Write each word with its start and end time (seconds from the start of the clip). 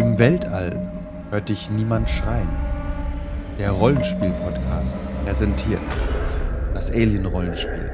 Im 0.00 0.16
Weltall 0.16 0.80
hört 1.30 1.50
dich 1.50 1.70
niemand 1.70 2.08
schreien. 2.08 2.48
Der 3.58 3.70
Rollenspiel-Podcast 3.70 4.96
präsentiert 5.26 5.82
das 6.72 6.90
Alien-Rollenspiel. 6.90 7.90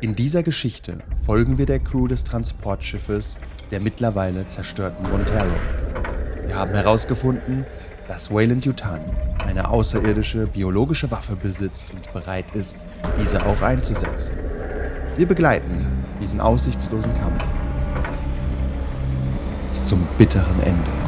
In 0.00 0.14
dieser 0.14 0.42
Geschichte 0.42 1.00
folgen 1.26 1.58
wir 1.58 1.66
der 1.66 1.80
Crew 1.80 2.06
des 2.06 2.24
Transportschiffes 2.24 3.36
der 3.70 3.82
mittlerweile 3.82 4.46
zerstörten 4.46 5.06
Montero. 5.10 5.52
Wir 6.46 6.54
haben 6.54 6.72
herausgefunden, 6.72 7.66
dass 8.08 8.30
Wayland 8.30 8.64
Yutani 8.64 9.04
eine 9.46 9.68
außerirdische 9.68 10.46
biologische 10.46 11.10
Waffe 11.10 11.36
besitzt 11.36 11.92
und 11.92 12.10
bereit 12.14 12.46
ist, 12.54 12.78
diese 13.20 13.44
auch 13.44 13.60
einzusetzen. 13.60 14.34
Wir 15.18 15.28
begleiten 15.28 15.86
diesen 16.22 16.40
aussichtslosen 16.40 17.12
Kampf 17.12 17.44
bis 19.72 19.86
zum 19.86 20.06
bitteren 20.18 20.60
Ende. 20.60 21.01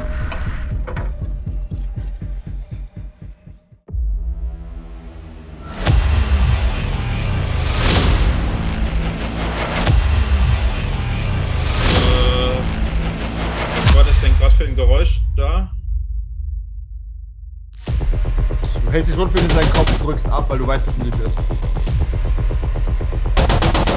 Hältst 19.05 19.11
die 19.11 19.15
Schrotflinte 19.15 19.53
in 19.53 19.61
deinen 19.61 19.73
Kopf, 19.73 19.99
drückst 20.03 20.29
ab, 20.29 20.47
weil 20.49 20.59
du 20.59 20.67
weißt, 20.67 20.87
was 20.87 20.97
mit 20.97 21.13
dir 21.13 21.19
wird. 21.19 21.33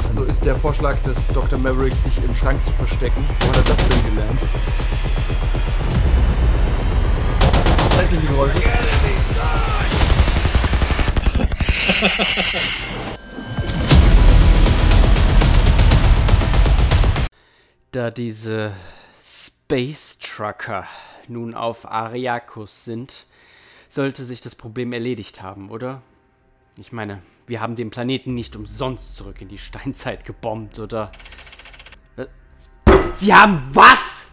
Also 0.06 0.24
ist 0.24 0.44
der 0.44 0.54
Vorschlag 0.56 0.98
des 1.02 1.28
Dr. 1.28 1.58
Mavericks, 1.58 2.04
sich 2.04 2.22
im 2.22 2.34
Schrank 2.34 2.62
zu 2.62 2.70
verstecken. 2.72 3.26
Wo 3.40 3.48
hat 3.48 3.56
er 3.56 3.62
das 3.62 3.88
denn 3.88 4.04
gelernt? 4.04 4.44
Schreckliche 7.94 8.26
Geräusche. 8.26 8.62
Da 17.90 18.10
diese 18.10 18.74
Space 19.24 20.18
Trucker 20.18 20.86
nun 21.26 21.54
auf 21.54 21.90
Ariakus 21.90 22.84
sind, 22.84 23.24
sollte 23.88 24.24
sich 24.24 24.40
das 24.40 24.54
Problem 24.54 24.92
erledigt 24.92 25.42
haben, 25.42 25.70
oder? 25.70 26.02
Ich 26.76 26.92
meine, 26.92 27.22
wir 27.46 27.60
haben 27.60 27.76
den 27.76 27.90
Planeten 27.90 28.34
nicht 28.34 28.54
umsonst 28.54 29.16
zurück 29.16 29.40
in 29.40 29.48
die 29.48 29.58
Steinzeit 29.58 30.24
gebombt, 30.24 30.78
oder? 30.78 31.10
Äh, 32.16 32.26
Sie 33.14 33.34
haben 33.34 33.62
was? 33.72 34.26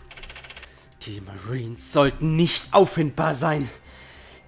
Die 1.02 1.22
Marines 1.22 1.94
sollten 1.94 2.36
nicht 2.36 2.73
auffindbar 2.73 3.33
sein. 3.33 3.70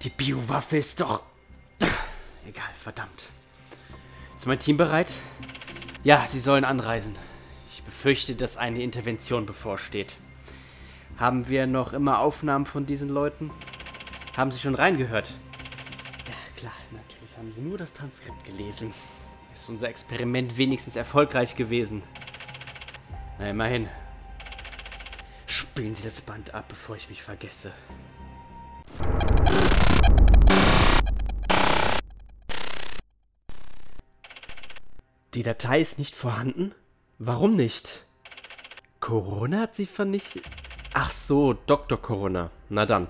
Die 0.02 0.10
Biowaffe 0.10 0.76
ist 0.76 1.00
doch. 1.00 1.22
Egal, 2.46 2.70
verdammt. 2.82 3.30
Ist 4.36 4.46
mein 4.46 4.58
Team 4.58 4.76
bereit? 4.76 5.16
Ja, 6.04 6.24
sie 6.26 6.40
sollen 6.40 6.64
anreisen. 6.64 7.16
Ich 7.72 7.82
befürchte, 7.82 8.34
dass 8.34 8.56
eine 8.56 8.82
Intervention 8.82 9.46
bevorsteht. 9.46 10.16
Haben 11.16 11.48
wir 11.48 11.66
noch 11.66 11.92
immer 11.92 12.20
Aufnahmen 12.20 12.64
von 12.64 12.86
diesen 12.86 13.08
Leuten? 13.08 13.50
Haben 14.38 14.52
Sie 14.52 14.60
schon 14.60 14.76
reingehört? 14.76 15.34
Ja, 16.28 16.34
klar, 16.56 16.72
natürlich 16.92 17.36
haben 17.36 17.50
Sie 17.50 17.60
nur 17.60 17.76
das 17.76 17.92
Transkript 17.92 18.44
gelesen. 18.44 18.94
Ist 19.52 19.68
unser 19.68 19.88
Experiment 19.88 20.56
wenigstens 20.56 20.94
erfolgreich 20.94 21.56
gewesen? 21.56 22.04
Na, 23.40 23.50
immerhin. 23.50 23.88
Spielen 25.46 25.96
Sie 25.96 26.04
das 26.04 26.20
Band 26.20 26.54
ab, 26.54 26.66
bevor 26.68 26.94
ich 26.94 27.08
mich 27.08 27.20
vergesse. 27.20 27.72
Die 35.34 35.42
Datei 35.42 35.80
ist 35.80 35.98
nicht 35.98 36.14
vorhanden? 36.14 36.76
Warum 37.18 37.56
nicht? 37.56 38.06
Corona 39.00 39.62
hat 39.62 39.74
sie 39.74 39.86
vernichtet? 39.86 40.44
Ach 40.94 41.10
so, 41.10 41.54
Dr. 41.54 42.00
Corona. 42.00 42.52
Na 42.68 42.86
dann. 42.86 43.08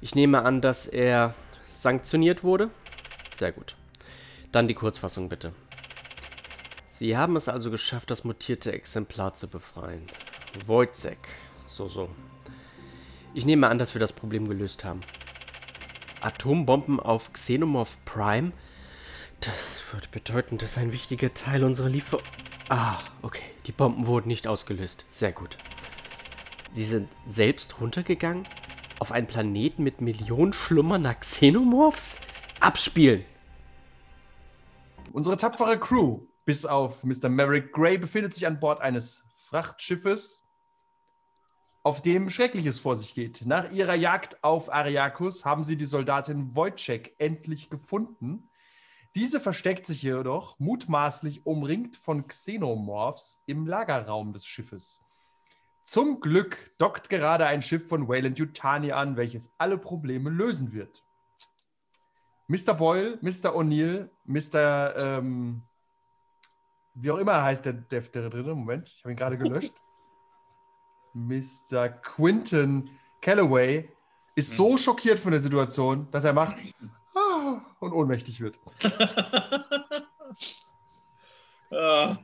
Ich 0.00 0.14
nehme 0.14 0.42
an, 0.42 0.60
dass 0.60 0.86
er 0.86 1.34
sanktioniert 1.76 2.42
wurde. 2.42 2.70
Sehr 3.34 3.52
gut. 3.52 3.76
Dann 4.52 4.66
die 4.66 4.74
Kurzfassung 4.74 5.28
bitte. 5.28 5.52
Sie 6.88 7.16
haben 7.16 7.36
es 7.36 7.48
also 7.48 7.70
geschafft, 7.70 8.10
das 8.10 8.24
mutierte 8.24 8.72
Exemplar 8.72 9.34
zu 9.34 9.48
befreien. 9.48 10.06
Wojcek. 10.66 11.18
So, 11.66 11.88
so. 11.88 12.08
Ich 13.32 13.46
nehme 13.46 13.68
an, 13.68 13.78
dass 13.78 13.94
wir 13.94 14.00
das 14.00 14.12
Problem 14.12 14.48
gelöst 14.48 14.84
haben. 14.84 15.00
Atombomben 16.20 16.98
auf 16.98 17.32
Xenomorph 17.32 17.96
Prime? 18.04 18.52
Das 19.40 19.82
würde 19.92 20.08
bedeuten, 20.10 20.58
dass 20.58 20.76
ein 20.76 20.92
wichtiger 20.92 21.32
Teil 21.32 21.64
unserer 21.64 21.88
Liefer... 21.88 22.18
Ah, 22.68 22.98
okay. 23.22 23.42
Die 23.66 23.72
Bomben 23.72 24.06
wurden 24.06 24.28
nicht 24.28 24.46
ausgelöst. 24.46 25.04
Sehr 25.08 25.32
gut. 25.32 25.56
Sie 26.74 26.84
sind 26.84 27.08
selbst 27.28 27.80
runtergegangen? 27.80 28.46
Auf 29.00 29.12
einen 29.12 29.26
Planeten 29.26 29.82
mit 29.82 30.02
Millionen 30.02 30.52
schlummernder 30.52 31.14
Xenomorphs? 31.14 32.20
Abspielen! 32.60 33.24
Unsere 35.10 35.38
tapfere 35.38 35.78
Crew, 35.78 36.20
bis 36.44 36.66
auf 36.66 37.02
Mr. 37.02 37.30
Merrick 37.30 37.72
Gray, 37.72 37.96
befindet 37.96 38.34
sich 38.34 38.46
an 38.46 38.60
Bord 38.60 38.82
eines 38.82 39.24
Frachtschiffes, 39.34 40.44
auf 41.82 42.02
dem 42.02 42.28
Schreckliches 42.28 42.78
vor 42.78 42.94
sich 42.94 43.14
geht. 43.14 43.46
Nach 43.46 43.72
ihrer 43.72 43.94
Jagd 43.94 44.44
auf 44.44 44.70
Ariakus 44.70 45.46
haben 45.46 45.64
sie 45.64 45.78
die 45.78 45.86
Soldatin 45.86 46.54
Wojciech 46.54 47.14
endlich 47.16 47.70
gefunden. 47.70 48.50
Diese 49.14 49.40
versteckt 49.40 49.86
sich 49.86 50.02
jedoch 50.02 50.58
mutmaßlich 50.58 51.46
umringt 51.46 51.96
von 51.96 52.26
Xenomorphs 52.26 53.42
im 53.46 53.66
Lagerraum 53.66 54.34
des 54.34 54.44
Schiffes. 54.44 55.00
Zum 55.90 56.20
Glück 56.20 56.70
dockt 56.78 57.10
gerade 57.10 57.46
ein 57.46 57.62
Schiff 57.62 57.88
von 57.88 58.06
Wayland 58.06 58.38
Yutani 58.38 58.92
an, 58.92 59.16
welches 59.16 59.52
alle 59.58 59.76
Probleme 59.76 60.30
lösen 60.30 60.72
wird. 60.72 61.02
Mr. 62.46 62.74
Boyle, 62.74 63.18
Mr. 63.22 63.56
O'Neill, 63.56 64.08
Mr. 64.24 64.94
Ähm, 64.98 65.62
wie 66.94 67.10
auch 67.10 67.16
immer 67.16 67.42
heißt 67.42 67.64
der, 67.64 67.72
der, 67.72 68.02
der 68.02 68.30
dritte, 68.30 68.54
Moment, 68.54 68.88
ich 68.88 69.02
habe 69.02 69.14
ihn 69.14 69.16
gerade 69.16 69.36
gelöscht. 69.36 69.72
Mr. 71.12 71.88
Quinton 71.88 72.88
Calloway 73.20 73.88
ist 74.36 74.54
so 74.56 74.76
schockiert 74.76 75.18
von 75.18 75.32
der 75.32 75.40
Situation, 75.40 76.08
dass 76.12 76.22
er 76.22 76.34
macht 76.34 76.54
ah, 77.16 77.62
und 77.80 77.92
ohnmächtig 77.92 78.40
wird. 78.40 78.56
Ah, 81.72 82.16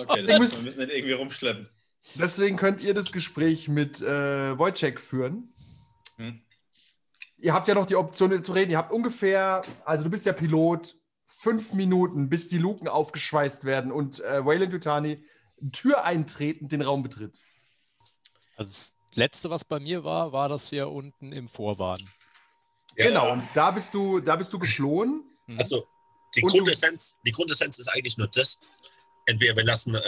okay, 0.00 0.24
das 0.24 0.38
müsst- 0.40 0.56
wir 0.56 0.64
müssen 0.64 0.80
den 0.80 0.90
irgendwie 0.90 1.12
rumschleppen. 1.14 1.68
Deswegen 2.14 2.56
könnt 2.56 2.82
ihr 2.84 2.94
das 2.94 3.12
Gespräch 3.12 3.68
mit 3.68 4.02
äh, 4.02 4.58
Wojciech 4.58 4.98
führen. 4.98 5.48
Hm. 6.16 6.42
Ihr 7.38 7.54
habt 7.54 7.68
ja 7.68 7.74
noch 7.74 7.86
die 7.86 7.96
Option 7.96 8.42
zu 8.44 8.52
reden. 8.52 8.70
Ihr 8.70 8.78
habt 8.78 8.92
ungefähr, 8.92 9.62
also 9.84 10.04
du 10.04 10.10
bist 10.10 10.26
ja 10.26 10.32
Pilot, 10.32 10.96
fünf 11.26 11.72
Minuten, 11.72 12.28
bis 12.28 12.48
die 12.48 12.58
Luken 12.58 12.86
aufgeschweißt 12.88 13.64
werden 13.64 13.90
und 13.90 14.20
äh, 14.20 14.44
Wayland 14.44 14.72
Yutani 14.72 15.24
Tür 15.72 16.04
eintretend 16.04 16.72
den 16.72 16.82
Raum 16.82 17.02
betritt. 17.04 17.40
Also 18.56 18.70
das 18.72 18.90
Letzte, 19.14 19.48
was 19.50 19.64
bei 19.64 19.78
mir 19.80 20.02
war, 20.04 20.32
war, 20.32 20.48
dass 20.48 20.70
wir 20.72 20.88
unten 20.88 21.32
im 21.32 21.48
Vor 21.48 21.78
waren. 21.78 22.08
Ja, 22.96 23.06
Genau, 23.06 23.32
und 23.32 23.48
da 23.54 23.70
bist 23.70 23.94
du, 23.94 24.20
da 24.20 24.36
bist 24.36 24.52
du 24.52 24.58
geflohen. 24.58 25.24
Also, 25.58 25.86
die 26.36 26.42
Und 26.42 26.52
du- 26.52 26.58
Grundessenz, 26.58 27.18
die 27.26 27.32
Grundessenz 27.32 27.78
ist 27.78 27.88
eigentlich 27.88 28.18
nur 28.18 28.26
das: 28.28 28.58
entweder 29.26 29.56
wir 29.56 29.64
lassen 29.64 29.94
äh, 29.94 30.00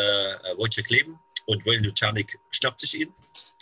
Wojciech 0.56 0.88
leben 0.88 1.18
und 1.46 1.64
Wayne 1.66 1.86
Luchanik 1.86 2.38
schnappt 2.50 2.80
sich 2.80 3.00
ihn, 3.00 3.14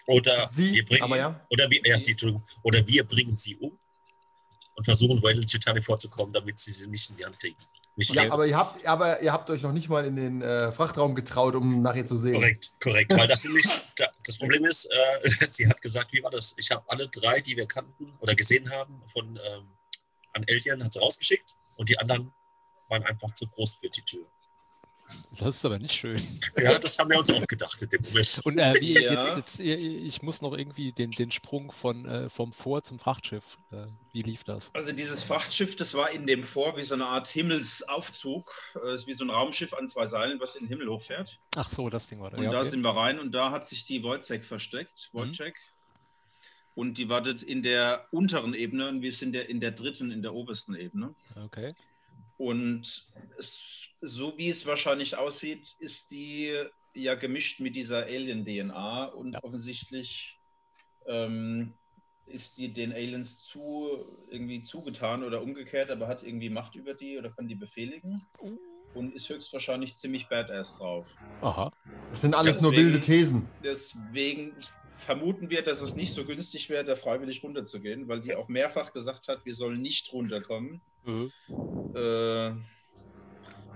oder 0.06 0.49
Sie, 0.49 0.73
wir 0.73 0.84
bringen, 0.84 1.02
aber 1.02 1.17
ja. 1.17 1.46
oder 1.50 1.70
wir, 1.70 1.84
erst 1.84 2.06
die, 2.08 2.17
oder 2.62 2.87
wir 2.87 3.05
bringen 3.05 3.37
sie 3.37 3.56
um 3.56 3.79
und 4.75 4.84
versuchen 4.84 5.23
Wayne 5.23 5.40
Luchanik 5.40 5.84
vorzukommen, 5.84 6.32
damit 6.32 6.58
sie 6.58 6.73
sie 6.73 6.90
nicht 6.90 7.08
in 7.11 7.17
die 7.17 7.25
Hand 7.25 7.38
kriegen. 7.38 7.56
Nicht 7.94 8.14
Ja, 8.14 8.32
aber 8.32 8.46
ihr 8.46 8.56
habt, 8.56 8.87
aber 8.87 9.20
ihr 9.20 9.32
habt 9.32 9.50
euch 9.50 9.61
noch 9.62 9.73
nicht 9.73 9.90
mal 9.90 10.06
in 10.06 10.17
den 10.17 10.40
äh, 10.40 10.73
Frachtraum 10.73 11.14
getraut, 11.14 11.55
um 11.55 11.82
nach 11.82 11.94
ihr 11.94 12.06
zu 12.06 12.17
sehen. 12.17 12.32
Korrekt, 12.32 12.70
korrekt. 12.81 13.12
Weil 13.17 13.29
das 13.29 13.44
nicht. 13.44 13.69
da- 13.96 14.11
Das 14.25 14.38
Problem 14.38 14.64
ist, 14.64 14.87
äh, 14.87 15.46
sie 15.46 15.69
hat 15.69 15.79
gesagt, 15.82 16.11
wie 16.12 16.23
war 16.23 16.31
das? 16.31 16.55
Ich 16.56 16.70
habe 16.70 16.82
alle 16.88 17.08
drei, 17.11 17.40
die 17.43 17.55
wir 17.56 17.67
kannten 17.67 18.14
oder 18.20 18.34
gesehen 18.34 18.70
haben, 18.70 19.02
von 19.08 19.38
ähm, 19.44 19.67
an 20.32 20.44
Alien, 20.49 20.82
hat 20.82 20.94
sie 20.94 21.00
rausgeschickt 21.00 21.55
und 21.76 21.90
die 21.90 21.99
anderen 21.99 22.32
waren 22.88 23.02
einfach 23.05 23.32
zu 23.34 23.46
groß 23.46 23.75
für 23.75 23.90
die 23.90 24.02
Tür. 24.02 24.26
Das 25.38 25.56
ist 25.56 25.64
aber 25.64 25.78
nicht 25.78 25.94
schön. 25.94 26.40
Ja, 26.56 26.78
das 26.78 26.98
haben 26.98 27.10
wir 27.10 27.18
uns 27.18 27.30
auch 27.30 27.46
gedacht 27.46 27.80
in 27.82 27.88
dem 27.88 28.02
Moment. 28.02 28.40
Und 28.44 28.58
äh, 28.58 28.74
wie, 28.80 28.92
Ja. 29.02 29.36
jetzt, 29.38 29.58
jetzt, 29.58 29.84
ich 29.84 30.22
muss 30.22 30.42
noch 30.42 30.52
irgendwie 30.56 30.92
den, 30.92 31.10
den 31.10 31.30
Sprung 31.30 31.72
von, 31.72 32.04
äh, 32.06 32.30
vom 32.30 32.52
Vor 32.52 32.82
zum 32.84 32.98
Frachtschiff. 32.98 33.58
Äh, 33.70 33.86
wie 34.12 34.22
lief 34.22 34.44
das? 34.44 34.70
Also 34.74 34.92
dieses 34.92 35.22
Frachtschiff, 35.22 35.74
das 35.76 35.94
war 35.94 36.10
in 36.10 36.26
dem 36.26 36.44
Vor 36.44 36.76
wie 36.76 36.82
so 36.82 36.94
eine 36.94 37.06
Art 37.06 37.28
Himmelsaufzug, 37.28 38.52
äh, 38.84 38.94
ist 38.94 39.06
wie 39.06 39.14
so 39.14 39.24
ein 39.24 39.30
Raumschiff 39.30 39.72
an 39.74 39.88
zwei 39.88 40.06
Seilen, 40.06 40.38
was 40.40 40.54
in 40.56 40.66
den 40.66 40.68
Himmel 40.68 40.88
hochfährt. 40.88 41.38
Ach 41.56 41.70
so, 41.72 41.88
das 41.90 42.06
Ding 42.08 42.20
war 42.20 42.30
da. 42.30 42.36
Und 42.36 42.44
Ja, 42.44 42.52
da 42.52 42.60
okay. 42.60 42.70
sind 42.70 42.82
wir 42.82 42.94
rein 42.96 43.18
und 43.18 43.32
da 43.32 43.50
hat 43.50 43.66
sich 43.66 43.84
die 43.84 44.02
Wojcek 44.02 44.44
versteckt. 44.44 45.08
Mhm. 45.12 45.18
Wojcek. 45.18 45.54
Und 46.74 46.96
die 46.96 47.08
wartet 47.10 47.42
in 47.42 47.62
der 47.62 48.06
unteren 48.12 48.54
Ebene 48.54 48.88
und 48.88 49.02
wir 49.02 49.12
sind 49.12 49.34
ja 49.34 49.42
in 49.42 49.60
der 49.60 49.72
dritten, 49.72 50.10
in 50.10 50.22
der 50.22 50.32
obersten 50.34 50.74
Ebene. 50.74 51.14
Okay. 51.44 51.74
Und 52.38 53.06
es, 53.38 53.88
so 54.00 54.37
wie 54.37 54.49
es 54.49 54.67
wahrscheinlich 54.67 55.17
aussieht, 55.17 55.75
ist 55.79 56.11
die 56.11 56.55
ja 56.94 57.14
gemischt 57.14 57.61
mit 57.61 57.76
dieser 57.76 58.05
Alien-DNA 58.05 59.06
und 59.06 59.34
Ja. 59.34 59.44
offensichtlich 59.44 60.38
ähm, 61.06 61.75
ist 62.26 62.58
die 62.58 62.73
den 62.73 62.93
Aliens 62.93 63.44
zu 63.44 64.06
irgendwie 64.31 64.62
zugetan 64.62 65.25
oder 65.25 65.43
umgekehrt, 65.43 65.90
aber 65.90 66.06
hat 66.08 66.23
irgendwie 66.23 66.50
Macht 66.50 66.75
über 66.76 66.94
die 66.94 67.19
oder 67.19 67.31
kann 67.31 67.49
die 67.49 67.55
befehligen 67.56 68.23
und 68.94 69.14
ist 69.14 69.29
höchstwahrscheinlich 69.29 69.96
ziemlich 69.96 70.29
badass 70.29 70.79
drauf. 70.79 71.06
Aha. 71.40 71.70
Das 72.11 72.20
sind 72.20 72.34
alles 72.34 72.56
Ja, 72.56 72.62
nur 72.62 72.70
deswegen- 72.73 72.87
wilde 72.93 73.00
Thesen. 73.05 73.49
Deswegen 73.64 74.55
vermuten 74.99 75.50
wir, 75.50 75.62
dass 75.62 75.81
es 75.81 75.96
nicht 75.96 76.12
so 76.12 76.25
günstig 76.25 76.70
wäre, 76.70 76.84
da 76.84 76.94
freiwillig 76.94 77.43
runterzugehen, 77.43 78.06
weil 78.06 78.20
die 78.20 78.34
auch 78.37 78.49
mehrfach 78.49 78.93
gesagt 78.93 79.26
hat, 79.29 79.44
wir 79.44 79.55
sollen 79.55 79.82
nicht 79.82 80.12
runterkommen. 80.12 80.81
Mhm. 81.05 81.32
Äh, 81.94 82.52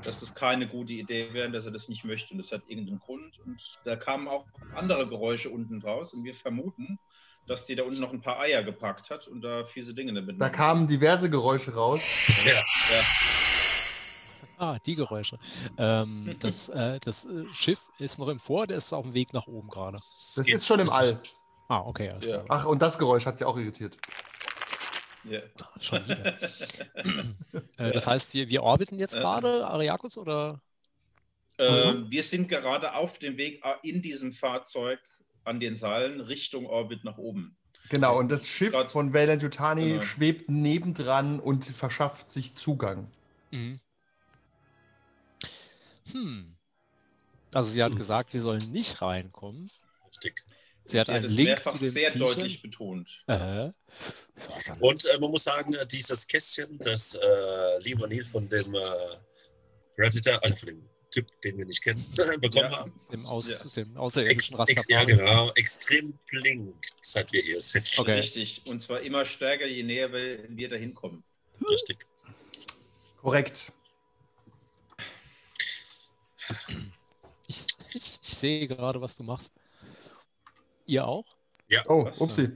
dass 0.03 0.21
das 0.21 0.35
keine 0.35 0.69
gute 0.69 0.93
Idee 0.93 1.33
wäre, 1.33 1.51
dass 1.51 1.67
er 1.67 1.73
das 1.73 1.89
nicht 1.89 2.05
möchte. 2.05 2.33
Und 2.33 2.39
das 2.39 2.53
hat 2.53 2.63
irgendeinen 2.67 3.01
Grund. 3.01 3.39
Und 3.45 3.79
da 3.85 3.97
kamen 3.97 4.29
auch 4.29 4.47
andere 4.75 5.07
Geräusche 5.09 5.51
unten 5.51 5.81
draus. 5.81 6.13
Und 6.15 6.25
wir 6.25 6.35
vermuten, 6.35 6.99
dass 7.47 7.65
die 7.65 7.75
da 7.75 7.85
unten 7.85 8.01
noch 8.01 8.13
ein 8.13 8.21
paar 8.21 8.41
Eier 8.41 8.63
gepackt 8.63 9.11
hat 9.11 9.29
und 9.29 9.41
da 9.43 9.65
fiese 9.65 9.95
Dinge 9.95 10.15
damit. 10.15 10.41
Da 10.41 10.49
kamen 10.49 10.87
diverse 10.87 11.31
Geräusche 11.31 11.75
raus. 11.75 12.01
Ja, 12.45 12.53
Ja, 12.53 13.05
Ah, 14.59 14.79
die 14.87 14.95
Geräusche. 14.95 15.39
Ähm, 15.77 16.35
das 16.41 16.71
äh, 16.71 16.99
das 17.01 17.25
äh, 17.25 17.45
Schiff 17.53 17.79
ist 17.99 18.19
noch 18.19 18.29
im 18.29 18.41
Vor, 18.41 18.67
der 18.67 18.79
ist 18.79 18.91
auf 18.93 19.05
dem 19.05 19.13
Weg 19.13 19.35
nach 19.35 19.47
oben 19.47 19.69
gerade. 19.69 19.93
Das 19.93 20.43
ist 20.47 20.67
schon 20.67 20.81
im 20.81 20.89
All. 20.89 21.21
Ah, 21.69 21.81
okay. 21.81 22.15
ja. 22.23 22.43
Ach, 22.49 22.65
und 22.65 22.81
das 22.81 22.97
Geräusch 22.97 23.27
hat 23.27 23.37
sie 23.37 23.45
auch 23.45 23.59
irritiert. 23.59 23.99
Ja. 25.29 25.41
Schon 25.81 26.05
wieder. 26.09 26.39
äh, 27.79 27.93
das 27.93 28.07
heißt, 28.07 28.33
wir, 28.35 28.49
wir 28.49 28.63
orbiten 28.63 28.99
jetzt 28.99 29.15
Äh. 29.15 29.21
gerade 29.21 29.67
Ariakus 29.67 30.17
oder? 30.19 30.61
Äh, 31.59 31.93
Mhm. 31.95 32.11
wir 32.11 32.23
sind 32.23 32.49
gerade 32.49 32.95
auf 32.95 33.19
dem 33.19 33.37
Weg 33.39 33.65
äh, 33.65 33.75
in 33.89 34.03
diesem 34.03 34.33
Fahrzeug 34.33 35.01
an 35.45 35.59
den 35.61 35.75
Seilen 35.77 36.21
Richtung 36.21 36.67
Orbit 36.67 37.05
nach 37.05 37.19
oben. 37.19 37.57
Genau, 37.89 38.19
und 38.19 38.31
das 38.33 38.49
Schiff 38.49 38.73
Gott. 38.73 38.89
von 38.89 39.13
Wayland 39.15 39.43
Yutani 39.43 39.91
Genau. 39.91 40.03
schwebt 40.03 40.49
nebendran 40.51 41.39
und 41.41 41.65
verschafft 41.65 42.31
sich 42.31 42.55
Zugang. 42.57 43.09
Mhm. 43.53 43.81
Hm. 46.13 46.57
Also 47.53 47.71
sie 47.73 47.83
hat 47.83 47.97
gesagt, 47.97 48.33
wir 48.35 48.43
sollen 48.43 48.71
nicht 48.73 49.01
reinkommen. 49.03 49.69
richtig. 50.09 50.35
Sie 50.89 50.99
hat 51.01 51.07
Sie 51.07 51.13
hat 51.13 51.17
einen 51.19 51.25
es 51.27 51.33
Link 51.35 51.49
mehrfach 51.49 51.77
sehr 51.77 51.91
Viechern. 51.93 52.19
deutlich 52.19 52.63
betont. 52.63 53.25
Äh, 53.27 53.71
Und 54.81 55.05
äh, 55.07 55.19
man 55.19 55.31
muss 55.31 55.45
sagen, 55.45 55.75
äh, 55.75 55.87
dieses 55.87 56.27
Kästchen, 56.27 56.79
das 56.79 57.15
äh, 57.15 57.19
Lee 57.81 57.95
O'Neill 57.95 58.25
von 58.25 58.49
dem 58.49 58.75
äh, 58.75 58.79
Predator, 59.97 60.43
also 60.45 60.57
von 60.57 60.67
dem 60.69 60.89
Typ, 61.11 61.27
den 61.43 61.57
wir 61.59 61.65
nicht 61.65 61.83
kennen, 61.83 62.05
bekommen 62.41 62.71
Ja. 62.71 62.79
haben. 62.79 63.01
dem, 63.11 63.25
Aus, 63.27 63.47
Ja. 63.49 63.57
dem 63.75 63.89
Ex, 63.91 63.97
außerirdischen 63.97 64.61
ex, 64.67 64.87
ja, 64.89 64.99
Rastafari. 65.01 65.17
genau. 65.17 65.53
Extrem 65.55 66.19
blinkt, 66.31 66.95
seit 67.01 67.33
wir 67.33 67.43
hier 67.43 67.61
sind. 67.61 67.91
Okay. 67.99 68.13
Richtig. 68.19 68.63
Und 68.69 68.81
zwar 68.83 69.01
immer 69.01 69.25
stärker, 69.25 69.67
je 69.67 69.83
näher 69.83 70.13
wir, 70.13 70.69
dahin 70.69 70.95
kommen. 70.95 71.25
Richtig. 71.69 71.99
Korrekt. 73.23 73.73
Ich, 77.49 77.65
ich 77.95 78.19
sehe 78.39 78.67
gerade, 78.69 79.01
was 79.01 79.17
du 79.17 79.23
machst. 79.23 79.51
Ihr 80.87 81.07
auch? 81.07 81.25
Oh, 81.89 82.05
Was? 82.07 82.21
upsi. 82.21 82.51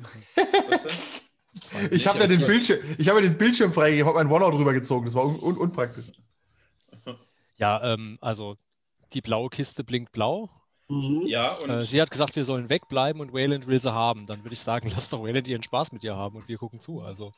Was 0.69 0.83
denn? 0.85 0.93
Ich 1.91 2.07
habe 2.07 2.21
ja 2.21 2.27
den 2.29 2.47
Bildschirm, 2.47 2.79
ich 2.97 3.09
habe 3.09 3.21
ja 3.21 3.27
den 3.29 3.37
Bildschirm 3.37 3.73
freigegeben, 3.73 4.07
habe 4.09 4.19
meinen 4.19 4.31
OneNote 4.33 4.59
rübergezogen. 4.59 5.05
Das 5.05 5.15
war 5.15 5.25
un 5.27 5.39
un 5.41 5.57
unpraktisch. 5.57 6.07
Ja, 7.57 7.83
ähm, 7.93 8.19
also 8.21 8.57
die 9.13 9.21
blaue 9.21 9.51
Kiste 9.51 9.85
blinkt 9.85 10.13
blau. 10.13 10.49
Ja, 10.89 11.51
und 11.53 11.71
Äh, 11.71 11.83
sie 11.83 12.01
hat 12.01 12.11
gesagt, 12.11 12.35
wir 12.37 12.45
sollen 12.45 12.69
wegbleiben 12.69 13.21
und 13.21 13.33
Wayland 13.33 13.67
will 13.67 13.81
sie 13.81 13.93
haben. 13.93 14.27
Dann 14.27 14.43
würde 14.45 14.55
ich 14.55 14.61
sagen, 14.61 14.91
lass 14.95 15.09
doch 15.09 15.23
Wayland 15.23 15.47
ihren 15.49 15.63
Spaß 15.63 15.93
mit 15.93 16.03
ihr 16.05 16.17
haben 16.17 16.37
und 16.37 16.49
wir 16.49 16.59
gucken 16.59 16.81
zu. 16.81 17.01
Also 17.01 17.33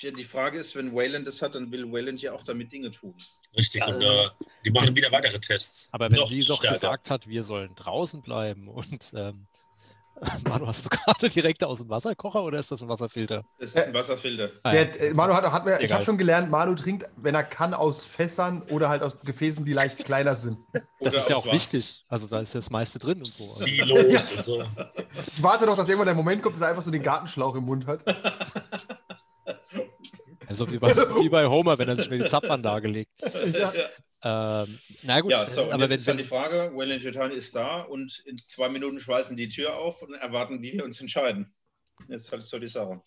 Ja, 0.00 0.10
die 0.10 0.24
Frage 0.24 0.58
ist, 0.58 0.74
wenn 0.76 0.94
Wayland 0.94 1.26
das 1.26 1.40
hat, 1.42 1.54
dann 1.54 1.70
will 1.70 1.90
Wayland 1.92 2.20
ja 2.22 2.32
auch 2.32 2.42
damit 2.42 2.72
Dinge 2.72 2.90
tun. 2.90 3.14
Richtig. 3.56 3.86
Und 3.86 4.02
äh, 4.02 4.28
die 4.64 4.70
machen 4.70 4.94
wieder 4.96 5.10
weitere 5.12 5.38
Tests. 5.40 5.88
Aber 5.92 6.10
wenn 6.10 6.18
Noch 6.18 6.28
sie 6.28 6.44
doch 6.44 6.56
stärker. 6.56 6.76
gesagt 6.78 7.10
hat, 7.10 7.26
wir 7.28 7.44
sollen 7.44 7.74
draußen 7.76 8.22
bleiben 8.22 8.68
und 8.68 9.00
ähm, 9.14 9.46
Manu, 10.48 10.66
hast 10.66 10.84
du 10.84 10.88
gerade 10.88 11.28
direkt 11.30 11.64
aus 11.64 11.78
dem 11.78 11.88
Wasserkocher 11.88 12.42
oder 12.42 12.58
ist 12.58 12.70
das 12.70 12.82
ein 12.82 12.88
Wasserfilter? 12.88 13.44
Das 13.58 13.70
ist 13.70 13.76
ein 13.78 13.94
Wasserfilter. 13.94 14.48
Ah, 14.62 14.74
ja. 14.74 14.84
Der, 14.84 15.10
äh, 15.10 15.14
Manu 15.14 15.32
hat, 15.32 15.50
hat 15.50 15.64
mir, 15.64 15.80
ich 15.80 15.92
habe 15.92 16.04
schon 16.04 16.18
gelernt, 16.18 16.50
Manu 16.50 16.74
trinkt, 16.74 17.08
wenn 17.16 17.34
er 17.34 17.42
kann, 17.42 17.72
aus 17.72 18.04
Fässern 18.04 18.62
oder 18.70 18.88
halt 18.88 19.02
aus 19.02 19.18
Gefäßen, 19.20 19.64
die 19.64 19.72
leicht 19.72 20.04
kleiner 20.04 20.34
sind. 20.34 20.58
das 20.72 20.82
Oder 21.00 21.18
ist 21.20 21.28
ja 21.28 21.36
auch 21.36 21.46
was. 21.46 21.54
wichtig. 21.54 22.04
Also 22.08 22.26
da 22.26 22.40
ist 22.40 22.54
das 22.54 22.68
meiste 22.70 22.98
drin 22.98 23.18
und 23.18 23.26
so. 23.26 23.44
Silos 23.64 24.32
und 24.32 24.44
so. 24.44 24.62
Ich 25.34 25.42
warte 25.42 25.64
doch, 25.66 25.76
dass 25.76 25.88
irgendwann 25.88 26.06
der 26.06 26.14
Moment 26.14 26.42
kommt, 26.42 26.54
dass 26.54 26.62
er 26.62 26.68
einfach 26.68 26.82
so 26.82 26.90
den 26.90 27.02
Gartenschlauch 27.02 27.54
im 27.54 27.64
Mund 27.64 27.86
hat. 27.86 28.04
also 30.46 30.70
wie, 30.70 30.78
bei, 30.78 30.94
wie 30.94 31.28
bei 31.28 31.46
Homer, 31.46 31.78
wenn 31.78 31.88
er 31.88 31.96
sich 31.96 32.10
mit 32.10 32.24
die 32.24 32.28
Zapfanlage 32.28 32.88
legt. 32.88 33.10
Ja. 33.52 33.72
Ähm, 34.22 34.78
na 35.02 35.20
gut, 35.20 35.30
Ja, 35.30 35.46
so, 35.46 35.70
aber 35.72 35.80
jetzt 35.82 35.90
wenn, 35.90 35.96
ist 35.98 36.08
dann 36.08 36.16
die 36.18 36.24
Frage, 36.24 36.70
Wayland 36.74 37.02
Yutani 37.02 37.34
ist 37.34 37.54
da 37.54 37.80
und 37.80 38.22
in 38.26 38.36
zwei 38.36 38.68
Minuten 38.68 39.00
schweißen 39.00 39.36
die 39.36 39.48
Tür 39.48 39.76
auf 39.76 40.02
und 40.02 40.12
erwarten, 40.14 40.60
wie 40.62 40.72
wir 40.74 40.84
uns 40.84 41.00
entscheiden. 41.00 41.52
Jetzt 42.08 42.30
halt 42.30 42.44
so 42.44 42.58
die 42.58 42.68
Sache. 42.68 43.00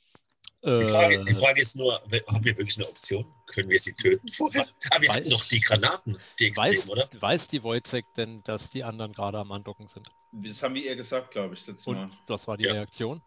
Die 0.65 0.83
Frage, 0.86 1.15
äh, 1.15 1.25
die 1.25 1.33
Frage 1.33 1.60
ist 1.62 1.75
nur, 1.75 1.95
haben 2.01 2.44
wir 2.45 2.57
wirklich 2.57 2.77
eine 2.77 2.88
Option? 2.88 3.25
Können 3.48 3.69
wir 3.69 3.77
sie 3.80 3.94
töten 3.94 4.27
vorher? 4.30 4.65
Aber 4.92 5.01
wir 5.01 5.10
Weiß- 5.10 5.15
hatten 5.18 5.30
noch 5.30 5.45
die 5.45 5.60
Granaten, 5.60 6.18
die 6.39 6.45
extrem, 6.48 6.77
weiß, 6.77 6.89
oder? 6.89 7.10
weiß 7.19 7.48
die 7.50 7.62
Wojcek 7.63 8.06
denn, 8.15 8.42
dass 8.45 8.69
die 8.69 8.83
anderen 8.83 9.12
gerade 9.12 9.39
am 9.39 9.51
Andocken 9.51 9.88
sind? 9.89 10.10
Das 10.31 10.63
haben 10.63 10.74
wir 10.75 10.83
ihr 10.83 10.95
gesagt, 10.95 11.31
glaube 11.31 11.54
ich, 11.56 11.60
das 11.62 11.68
letzte 11.75 11.92
Mal. 11.92 12.04
Und 12.06 12.13
das 12.27 12.48
war 12.48 12.56
die 12.57 12.63
Ja. 12.63 12.71
Reaktion? 12.74 13.21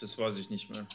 Das 0.00 0.16
weiß 0.18 0.36
ich 0.36 0.50
nicht 0.50 0.68
mehr. 0.70 0.86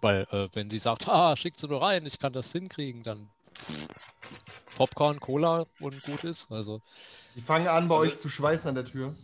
Weil, 0.00 0.26
äh, 0.30 0.46
wenn 0.54 0.70
sie 0.70 0.78
sagt, 0.78 1.08
ah, 1.08 1.34
schickt 1.36 1.60
sie 1.60 1.66
nur 1.66 1.82
rein, 1.82 2.06
ich 2.06 2.18
kann 2.18 2.32
das 2.32 2.52
hinkriegen, 2.52 3.02
dann 3.02 3.28
Popcorn, 4.76 5.18
Cola 5.18 5.66
und 5.80 6.00
gut 6.02 6.22
ist. 6.24 6.50
Also, 6.50 6.80
Die 7.34 7.40
fangen 7.40 7.66
an, 7.66 7.88
bei 7.88 7.96
Also- 7.96 8.06
euch 8.08 8.18
zu 8.18 8.28
schweißen 8.28 8.68
an 8.68 8.74
der 8.76 8.84
Tür. 8.86 9.16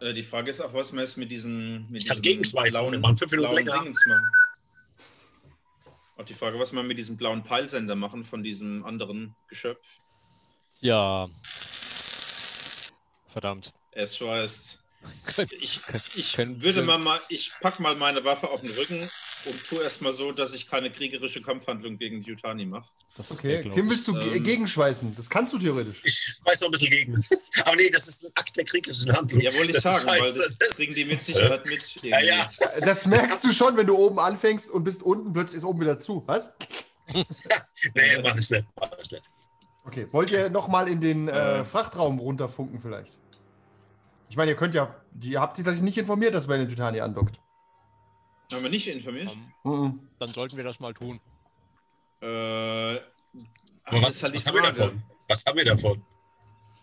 Äh, 0.00 0.12
die 0.12 0.22
Frage 0.22 0.50
ist 0.50 0.60
auch, 0.60 0.74
was 0.74 0.92
man 0.92 1.04
jetzt 1.04 1.16
mit 1.16 1.30
diesen, 1.30 1.90
mit 1.90 2.02
Ich 2.02 2.08
kann 2.08 2.16
diesen 2.20 2.22
gegenschweißen, 2.22 2.90
wir 2.92 2.98
machen 2.98 3.16
fünf 3.16 3.30
Minuten 3.30 3.50
blauen 3.54 3.64
länger. 3.66 3.78
Dingens 3.82 4.04
machen. 4.06 4.30
Auch 6.18 6.24
die 6.24 6.34
Frage, 6.34 6.58
was 6.58 6.72
man 6.72 6.86
mit 6.86 6.98
diesem 6.98 7.16
blauen 7.16 7.42
Peilsender 7.42 7.94
machen 7.96 8.24
von 8.24 8.42
diesem 8.42 8.84
anderen 8.84 9.34
Geschöpf. 9.48 9.80
ja. 10.80 11.28
Verdammt. 13.28 13.72
Es 13.92 14.16
schweißt. 14.18 14.78
Ich, 15.58 15.80
ich 16.14 16.38
würde 16.38 16.82
mal, 16.82 16.98
mal, 16.98 17.18
ich 17.28 17.50
pack 17.60 17.80
mal 17.80 17.96
meine 17.96 18.22
Waffe 18.24 18.50
auf 18.50 18.60
den 18.60 18.70
Rücken 18.72 19.08
und 19.46 19.68
tue 19.68 19.82
erstmal 19.82 20.12
so, 20.12 20.32
dass 20.32 20.52
ich 20.54 20.68
keine 20.68 20.90
kriegerische 20.90 21.42
Kampfhandlung 21.42 21.98
gegen 21.98 22.22
Yutani 22.22 22.64
mache. 22.66 22.88
Okay, 23.30 23.60
glaub 23.62 23.74
Tim, 23.74 23.90
willst 23.90 24.08
du 24.08 24.16
ähm, 24.16 24.42
gegenschweißen? 24.42 25.14
Das 25.16 25.28
kannst 25.28 25.52
du 25.52 25.58
theoretisch. 25.58 26.00
Ich 26.04 26.40
weiß 26.44 26.60
noch 26.62 26.68
ein 26.68 26.72
bisschen 26.72 26.90
gegen. 26.90 27.24
Aber 27.64 27.76
nee, 27.76 27.90
das 27.90 28.08
ist 28.08 28.24
ein 28.24 28.32
Akt 28.34 28.56
der 28.56 28.64
kriegerischen 28.64 29.12
Handlung. 29.14 29.40
Ja, 29.40 29.52
wollte 29.54 29.72
ich 29.72 29.80
sagen, 29.80 30.06
weil 30.06 30.20
das, 30.20 30.56
das 30.58 30.76
kriegen 30.76 30.94
die 30.94 31.04
mit 31.04 31.20
Sicherheit 31.20 31.66
mit. 31.66 32.02
Ja, 32.02 32.20
ja. 32.20 32.50
Das 32.80 33.04
merkst 33.06 33.44
du 33.44 33.52
schon, 33.52 33.76
wenn 33.76 33.86
du 33.86 33.96
oben 33.96 34.18
anfängst 34.18 34.70
und 34.70 34.84
bist 34.84 35.02
unten, 35.02 35.32
plötzlich 35.32 35.58
ist 35.58 35.64
oben 35.64 35.80
wieder 35.80 35.98
zu. 36.00 36.22
Was? 36.26 36.52
Nee, 37.94 38.22
mach 38.22 38.36
ich 38.36 38.48
nicht. 38.48 38.64
Mach 38.78 38.90
ich 39.02 39.10
nicht. 39.10 39.30
Okay, 39.84 40.06
wollt 40.12 40.30
ihr 40.30 40.48
nochmal 40.48 40.88
in 40.88 41.00
den 41.00 41.28
äh, 41.28 41.60
Äh. 41.60 41.64
Frachtraum 41.64 42.20
runterfunken 42.20 42.80
vielleicht? 42.80 43.18
Ich 44.28 44.36
meine, 44.36 44.52
ihr 44.52 44.56
könnt 44.56 44.74
ja, 44.74 44.94
ihr 45.20 45.40
habt 45.40 45.56
sich 45.56 45.82
nicht 45.82 45.98
informiert, 45.98 46.34
dass 46.34 46.48
Wayne 46.48 46.66
Titani 46.68 47.00
andockt. 47.00 47.41
Haben 48.52 48.62
wir 48.64 48.70
nicht 48.70 48.86
informiert? 48.88 49.30
Ähm, 49.30 49.52
Mhm. 49.64 50.08
dann 50.18 50.28
sollten 50.28 50.56
wir 50.56 50.64
das 50.64 50.78
mal 50.80 50.94
tun. 50.94 51.20
Äh, 52.20 52.26
Aber 52.26 53.00
das 53.90 54.02
was, 54.02 54.22
halt 54.22 54.34
was 54.34 54.46
haben 54.46 54.54
wir 54.54 54.62
davon? 54.62 55.02
Was 55.28 55.44
haben 55.44 55.56
wir 55.58 55.64
davon? 55.64 56.04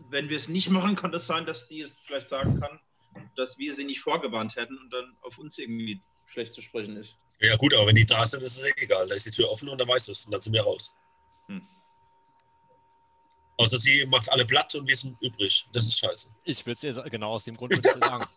Wenn 0.09 0.27
wir 0.29 0.37
es 0.37 0.47
nicht 0.49 0.69
machen, 0.69 0.95
kann 0.95 1.13
es 1.13 1.25
sein, 1.27 1.45
dass 1.45 1.67
die 1.67 1.81
es 1.81 1.97
vielleicht 2.05 2.27
sagen 2.27 2.59
kann, 2.59 2.79
dass 3.35 3.57
wir 3.57 3.73
sie 3.73 3.85
nicht 3.85 4.01
vorgewarnt 4.01 4.55
hätten 4.55 4.77
und 4.77 4.89
dann 4.91 5.15
auf 5.21 5.37
uns 5.37 5.57
irgendwie 5.57 6.01
schlecht 6.25 6.53
zu 6.53 6.61
sprechen 6.61 6.97
ist. 6.97 7.15
Ja, 7.41 7.55
gut, 7.55 7.73
aber 7.73 7.87
wenn 7.87 7.95
die 7.95 8.05
da 8.05 8.25
sind, 8.25 8.41
ist 8.43 8.57
es 8.57 8.63
egal. 8.77 9.07
Da 9.07 9.15
ist 9.15 9.25
die 9.25 9.31
Tür 9.31 9.49
offen 9.49 9.69
und 9.69 9.77
dann 9.77 9.87
weiß 9.87 10.09
es. 10.09 10.25
Und 10.25 10.31
dann 10.33 10.41
sind 10.41 10.53
wir 10.53 10.61
raus. 10.63 10.93
Hm. 11.47 11.61
Außer 13.57 13.77
sie 13.77 14.05
macht 14.05 14.29
alle 14.31 14.45
platt 14.45 14.73
und 14.75 14.87
wir 14.87 14.95
sind 14.95 15.15
übrig. 15.21 15.67
Das 15.73 15.85
ist 15.85 15.99
scheiße. 15.99 16.33
Ich 16.43 16.65
würde 16.65 16.87
es 16.87 16.97
ihr 16.97 17.03
genau 17.09 17.31
aus 17.31 17.43
dem 17.43 17.55
Grund 17.55 17.73
würde 17.75 17.87
ich 17.87 17.95
ihr 17.95 18.01
sagen. 18.07 18.25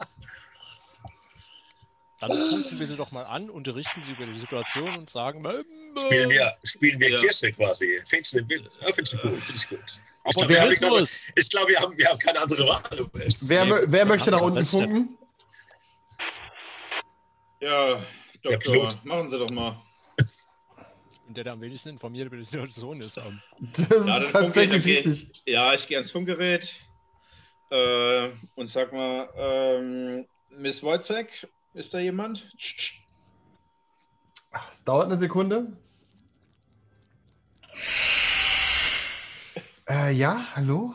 Dann 2.22 2.30
rufen 2.30 2.78
wir 2.78 2.86
sie 2.86 2.96
doch 2.96 3.10
mal 3.10 3.24
an, 3.24 3.50
unterrichten 3.50 4.00
sie 4.06 4.12
über 4.12 4.22
die 4.32 4.38
Situation 4.38 4.96
und 4.96 5.10
sagen, 5.10 5.44
ähm, 5.44 5.64
Spielen 5.98 6.30
wir, 6.30 6.56
spielen 6.62 7.00
wir 7.00 7.10
Ja. 7.10 7.18
Kirche 7.18 7.52
quasi. 7.52 8.00
Fähnchen 8.06 8.38
im 8.38 8.48
Wind. 8.48 8.78
Ja, 8.80 8.92
finde 8.92 9.10
ich 9.12 9.20
gut. 9.20 9.42
Finde 9.42 9.52
ich 9.56 9.68
gut. 9.68 9.78
Ich 9.84 10.36
glaube, 10.36 10.48
wir 10.48 10.56
wir, 10.56 10.62
haben 10.62 10.70
ich 11.36 11.50
glaub, 11.50 11.68
wir, 11.68 11.78
haben, 11.80 11.98
wir 11.98 12.08
haben 12.08 12.18
keine 12.20 12.40
andere 12.40 12.66
Wahl. 12.66 12.82
Wer, 13.12 13.90
wer 13.92 14.04
möchte 14.06 14.30
nach 14.30 14.40
unten 14.40 14.64
funken? 14.64 15.18
Ja, 17.60 17.96
Der 18.44 18.52
Doktor, 18.52 18.72
Pilot. 18.72 19.04
machen 19.04 19.28
Sie 19.28 19.38
doch 19.38 19.50
mal. 19.50 19.76
Und 21.28 21.36
der, 21.36 21.44
der 21.44 21.52
am 21.54 21.60
wenigsten 21.60 21.90
informiert 21.90 22.26
über 22.28 22.36
die 22.36 22.44
Situation 22.44 22.98
ist. 23.00 23.16
Das 23.16 24.06
Ja, 24.06 24.18
ist 24.18 24.32
tatsächlich 24.32 25.02
dann 25.02 25.12
richtig. 25.12 25.42
Ja, 25.46 25.74
ich 25.74 25.86
gehe 25.88 25.96
ans 25.96 26.10
Funkgerät 26.10 26.72
äh, 27.70 28.28
und 28.54 28.66
sag 28.66 28.92
mal, 28.92 29.28
ähm, 29.36 30.26
Miss 30.50 30.82
Wojcek, 30.82 31.48
ist 31.74 31.94
da 31.94 31.98
jemand? 31.98 32.50
Es 34.70 34.84
dauert 34.84 35.06
eine 35.06 35.16
Sekunde. 35.16 35.76
Äh, 39.88 40.12
ja, 40.12 40.46
hallo? 40.54 40.94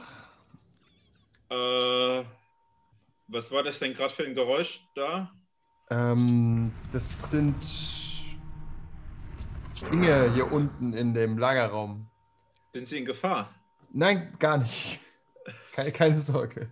Äh, 1.50 2.24
was 3.27 3.51
war 3.51 3.63
das 3.63 3.79
denn 3.79 3.93
gerade 3.93 4.13
für 4.13 4.24
ein 4.24 4.36
Geräusch 4.36 4.88
da? 4.96 5.31
Ähm, 5.89 6.72
das 6.91 7.31
sind 7.31 7.55
Dinge 9.91 10.34
hier 10.34 10.51
unten 10.51 10.93
in 10.93 11.13
dem 11.13 11.38
Lagerraum. 11.38 12.10
Sind 12.74 12.88
Sie 12.88 12.98
in 13.00 13.05
Gefahr? 13.05 13.50
Nein, 13.91 14.34
gar 14.39 14.57
nicht. 14.57 15.00
Keine, 15.72 15.91
keine 15.91 16.19
Sorge. 16.19 16.69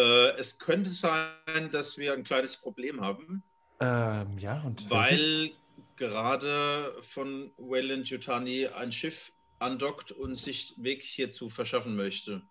Äh, 0.00 0.38
es 0.38 0.58
könnte 0.58 0.88
sein, 0.88 1.70
dass 1.72 1.98
wir 1.98 2.14
ein 2.14 2.24
kleines 2.24 2.56
Problem 2.56 3.00
haben, 3.02 3.42
Ähm, 3.80 4.38
ja, 4.38 4.62
und 4.62 4.88
welches? 4.90 5.20
weil 5.20 5.50
gerade 5.96 6.94
von 7.02 7.50
Wayland 7.58 8.08
Yutani 8.08 8.66
ein 8.66 8.92
Schiff 8.92 9.32
andockt 9.58 10.12
und 10.12 10.36
sich 10.36 10.74
Weg 10.78 11.02
hierzu 11.02 11.50
verschaffen 11.50 11.96
möchte. 11.96 12.42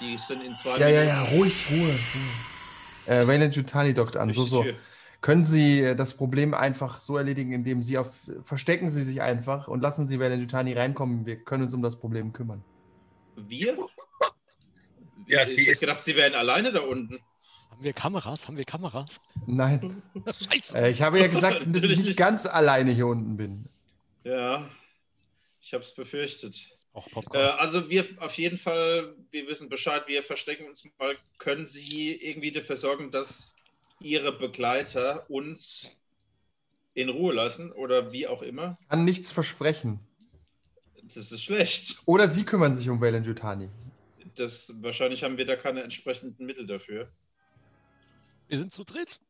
Die 0.00 0.16
sind 0.16 0.42
in 0.42 0.56
zwei 0.56 0.78
Ja, 0.78 0.88
ja, 0.88 1.02
ja, 1.02 1.22
ruhig, 1.24 1.66
Ruhe. 1.70 1.98
Äh, 3.06 3.26
Wayland 3.26 3.54
Jutani 3.54 3.92
dockt 3.92 4.16
an. 4.16 4.32
So, 4.32 4.44
so. 4.44 4.64
Können 5.20 5.44
Sie 5.44 5.80
äh, 5.80 5.94
das 5.94 6.16
Problem 6.16 6.54
einfach 6.54 7.00
so 7.00 7.18
erledigen, 7.18 7.52
indem 7.52 7.82
Sie 7.82 7.98
auf. 7.98 8.30
Verstecken 8.44 8.88
Sie 8.88 9.02
sich 9.02 9.20
einfach 9.20 9.68
und 9.68 9.82
lassen 9.82 10.06
Sie 10.06 10.18
Wayland 10.18 10.40
Jutani 10.40 10.72
reinkommen. 10.72 11.26
Wir 11.26 11.36
können 11.44 11.64
uns 11.64 11.74
um 11.74 11.82
das 11.82 12.00
Problem 12.00 12.32
kümmern. 12.32 12.64
Wir? 13.36 13.76
Ja, 15.30 15.42
ich 15.44 15.50
sie 15.54 15.60
hätte 15.62 15.70
ist- 15.72 15.80
gedacht, 15.80 16.02
sie 16.02 16.16
wären 16.16 16.34
alleine 16.34 16.72
da 16.72 16.80
unten. 16.80 17.18
haben 17.70 17.82
wir 17.84 17.92
Kameras? 17.92 18.46
Haben 18.46 18.56
wir 18.56 18.64
Kameras? 18.64 19.10
Nein. 19.46 20.02
Scheiße. 20.50 20.74
Äh, 20.76 20.90
ich 20.90 21.02
habe 21.02 21.20
ja 21.20 21.26
gesagt, 21.28 21.66
dass 21.74 21.82
ich 21.84 21.98
nicht 21.98 22.16
ganz 22.16 22.46
alleine 22.46 22.92
hier 22.92 23.06
unten 23.06 23.36
bin. 23.36 23.66
Ja, 24.24 24.68
ich 25.60 25.72
habe 25.72 25.82
es 25.82 25.94
befürchtet. 25.94 26.56
Auch 26.92 27.06
Äh, 27.06 27.10
Popcorn. 27.10 27.58
also 27.58 27.88
wir 27.88 28.04
auf 28.18 28.34
jeden 28.34 28.58
Fall, 28.58 29.14
wir 29.30 29.46
wissen 29.46 29.68
Bescheid, 29.68 30.02
wir 30.08 30.22
verstecken 30.22 30.66
uns 30.66 30.84
mal. 30.98 31.14
Können 31.38 31.66
Sie 31.66 32.12
irgendwie 32.12 32.50
dafür 32.50 32.76
sorgen, 32.76 33.10
dass 33.12 33.54
Ihre 34.00 34.32
Begleiter 34.32 35.24
uns 35.30 35.92
in 36.94 37.08
Ruhe 37.08 37.32
lassen 37.32 37.70
oder 37.70 38.10
wie 38.12 38.26
auch 38.26 38.42
immer? 38.42 38.76
Kann 38.88 39.04
nichts 39.04 39.30
versprechen. 39.30 40.00
Das 41.14 41.30
ist 41.32 41.42
schlecht. 41.44 42.00
Oder 42.06 42.28
Sie 42.28 42.44
kümmern 42.44 42.74
sich 42.74 42.88
um 42.88 43.00
Wayland 43.00 43.26
Jutani. 43.26 43.68
Das, 44.34 44.72
wahrscheinlich 44.80 45.24
haben 45.24 45.36
wir 45.36 45.46
da 45.46 45.56
keine 45.56 45.82
entsprechenden 45.82 46.44
Mittel 46.46 46.66
dafür. 46.66 47.10
wir 48.48 48.58
sind 48.58 48.74
zu 48.74 48.84
dritt. 48.84 49.20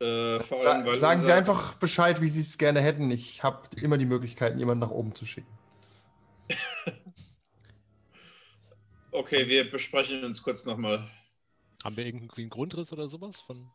Äh, 0.00 0.40
vor 0.40 0.66
allem, 0.66 0.84
weil 0.84 0.98
sagen 0.98 1.22
Sie 1.22 1.32
einfach 1.32 1.74
Bescheid, 1.74 2.20
wie 2.20 2.28
Sie 2.28 2.40
es 2.40 2.58
gerne 2.58 2.80
hätten. 2.80 3.10
Ich 3.10 3.42
habe 3.44 3.68
immer 3.76 3.98
die 3.98 4.06
Möglichkeit, 4.06 4.56
jemanden 4.58 4.80
nach 4.80 4.90
oben 4.90 5.14
zu 5.14 5.24
schicken. 5.24 5.52
Okay, 9.14 9.46
wir 9.46 9.70
besprechen 9.70 10.24
uns 10.24 10.42
kurz 10.42 10.64
nochmal. 10.64 11.06
Haben 11.84 11.96
wir 11.96 12.06
irgendwie 12.06 12.40
einen 12.42 12.50
Grundriss 12.50 12.92
oder 12.92 13.08
sowas? 13.08 13.42
Von 13.42 13.70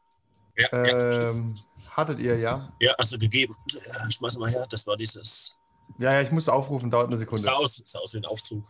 Ja, 0.58 0.84
Ähm, 0.84 1.56
hattet 1.92 2.20
ihr, 2.20 2.38
ja? 2.38 2.72
ja, 2.80 2.96
hast 2.98 3.14
du 3.14 3.20
gegeben. 3.20 3.56
Ja, 3.88 4.10
Schmeiß 4.10 4.38
mal 4.40 4.50
her, 4.50 4.66
das 4.68 4.88
war 4.88 4.98
dieses. 4.98 5.56
Ja, 6.00 6.12
ja, 6.14 6.22
ich 6.22 6.32
muss 6.32 6.50
aufrufen, 6.50 6.90
dauert 6.90 7.08
eine 7.08 7.18
Sekunde. 7.18 7.44
Sah 7.44 7.54
aus, 7.54 7.80
sah 7.86 8.00
aus 8.00 8.14
wie 8.16 8.18
ein 8.18 8.26
Aufzug. 8.26 8.66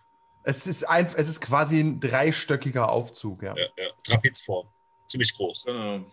Es 0.47 0.65
ist, 0.65 0.85
ein, 0.85 1.07
es 1.07 1.27
ist 1.27 1.41
quasi 1.41 1.81
ein 1.81 1.99
dreistöckiger 1.99 2.87
Aufzug, 2.87 3.43
ja. 3.43 3.53
Ja, 3.57 3.65
ja. 3.77 3.89
Trapezform. 4.01 4.69
Ziemlich 5.05 5.35
groß. 5.35 5.65
Genau. 5.65 6.05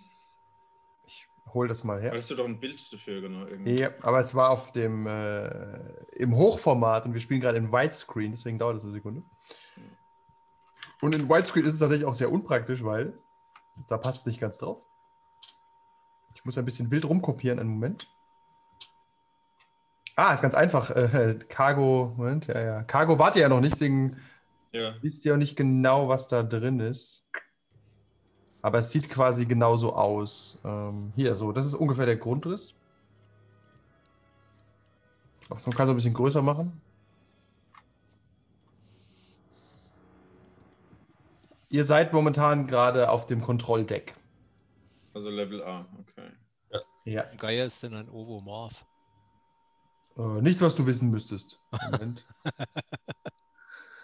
Ich 1.06 1.28
hole 1.52 1.68
das 1.68 1.84
mal 1.84 2.00
her. 2.00 2.10
Hattest 2.10 2.30
du 2.30 2.34
doch 2.34 2.44
ein 2.44 2.58
Bild 2.58 2.92
dafür, 2.92 3.20
genau. 3.20 3.46
Irgendwie. 3.46 3.78
Ja, 3.78 3.90
aber 4.02 4.18
es 4.18 4.34
war 4.34 4.50
auf 4.50 4.72
dem 4.72 5.06
äh, 5.06 5.78
im 6.16 6.34
Hochformat 6.34 7.06
und 7.06 7.14
wir 7.14 7.20
spielen 7.20 7.40
gerade 7.40 7.58
in 7.58 7.70
Widescreen, 7.70 8.32
deswegen 8.32 8.58
dauert 8.58 8.76
es 8.76 8.82
eine 8.82 8.92
Sekunde. 8.92 9.22
Und 11.00 11.14
in 11.14 11.28
Widescreen 11.28 11.64
ist 11.64 11.74
es 11.74 11.78
tatsächlich 11.78 12.06
auch 12.06 12.14
sehr 12.14 12.32
unpraktisch, 12.32 12.82
weil 12.82 13.16
da 13.86 13.98
passt 13.98 14.22
es 14.22 14.26
nicht 14.26 14.40
ganz 14.40 14.58
drauf. 14.58 14.84
Ich 16.34 16.44
muss 16.44 16.58
ein 16.58 16.64
bisschen 16.64 16.90
wild 16.90 17.04
rumkopieren, 17.04 17.60
einen 17.60 17.70
Moment. 17.70 18.08
Ah, 20.16 20.32
ist 20.32 20.42
ganz 20.42 20.54
einfach. 20.54 20.90
Äh, 20.90 21.38
Cargo, 21.48 22.14
Moment, 22.16 22.46
ja, 22.46 22.60
ja. 22.62 22.82
Cargo 22.84 23.18
wart 23.18 23.36
ihr 23.36 23.42
ja 23.42 23.48
noch 23.48 23.60
nicht, 23.60 23.72
deswegen 23.72 24.16
Ja. 24.72 24.94
wisst 25.02 25.24
ihr 25.24 25.34
auch 25.34 25.38
nicht 25.38 25.56
genau, 25.56 26.08
was 26.08 26.28
da 26.28 26.42
drin 26.42 26.80
ist. 26.80 27.24
Aber 28.62 28.78
es 28.78 28.90
sieht 28.90 29.10
quasi 29.10 29.44
genauso 29.44 29.94
aus. 29.94 30.58
Ähm, 30.64 31.12
hier, 31.16 31.36
so, 31.36 31.52
das 31.52 31.66
ist 31.66 31.74
ungefähr 31.74 32.06
der 32.06 32.16
Grundriss. 32.16 32.74
Ach, 35.50 35.58
so, 35.58 35.70
man 35.70 35.76
kann 35.76 35.86
es 35.86 35.90
ein 35.90 35.96
bisschen 35.96 36.14
größer 36.14 36.42
machen. 36.42 36.80
Ihr 41.68 41.84
seid 41.84 42.12
momentan 42.12 42.66
gerade 42.68 43.10
auf 43.10 43.26
dem 43.26 43.42
Kontrolldeck. 43.42 44.14
Also 45.12 45.28
Level 45.28 45.62
A, 45.62 45.86
okay. 45.98 46.30
Ja. 47.04 47.24
Wie 47.32 47.36
Geier 47.36 47.66
ist 47.66 47.82
denn 47.82 47.94
ein 47.94 48.08
Ovomorph? 48.08 48.86
Äh, 50.16 50.40
nichts, 50.42 50.62
was 50.62 50.74
du 50.74 50.86
wissen 50.86 51.10
müsstest. 51.10 51.60
Moment. 51.90 52.24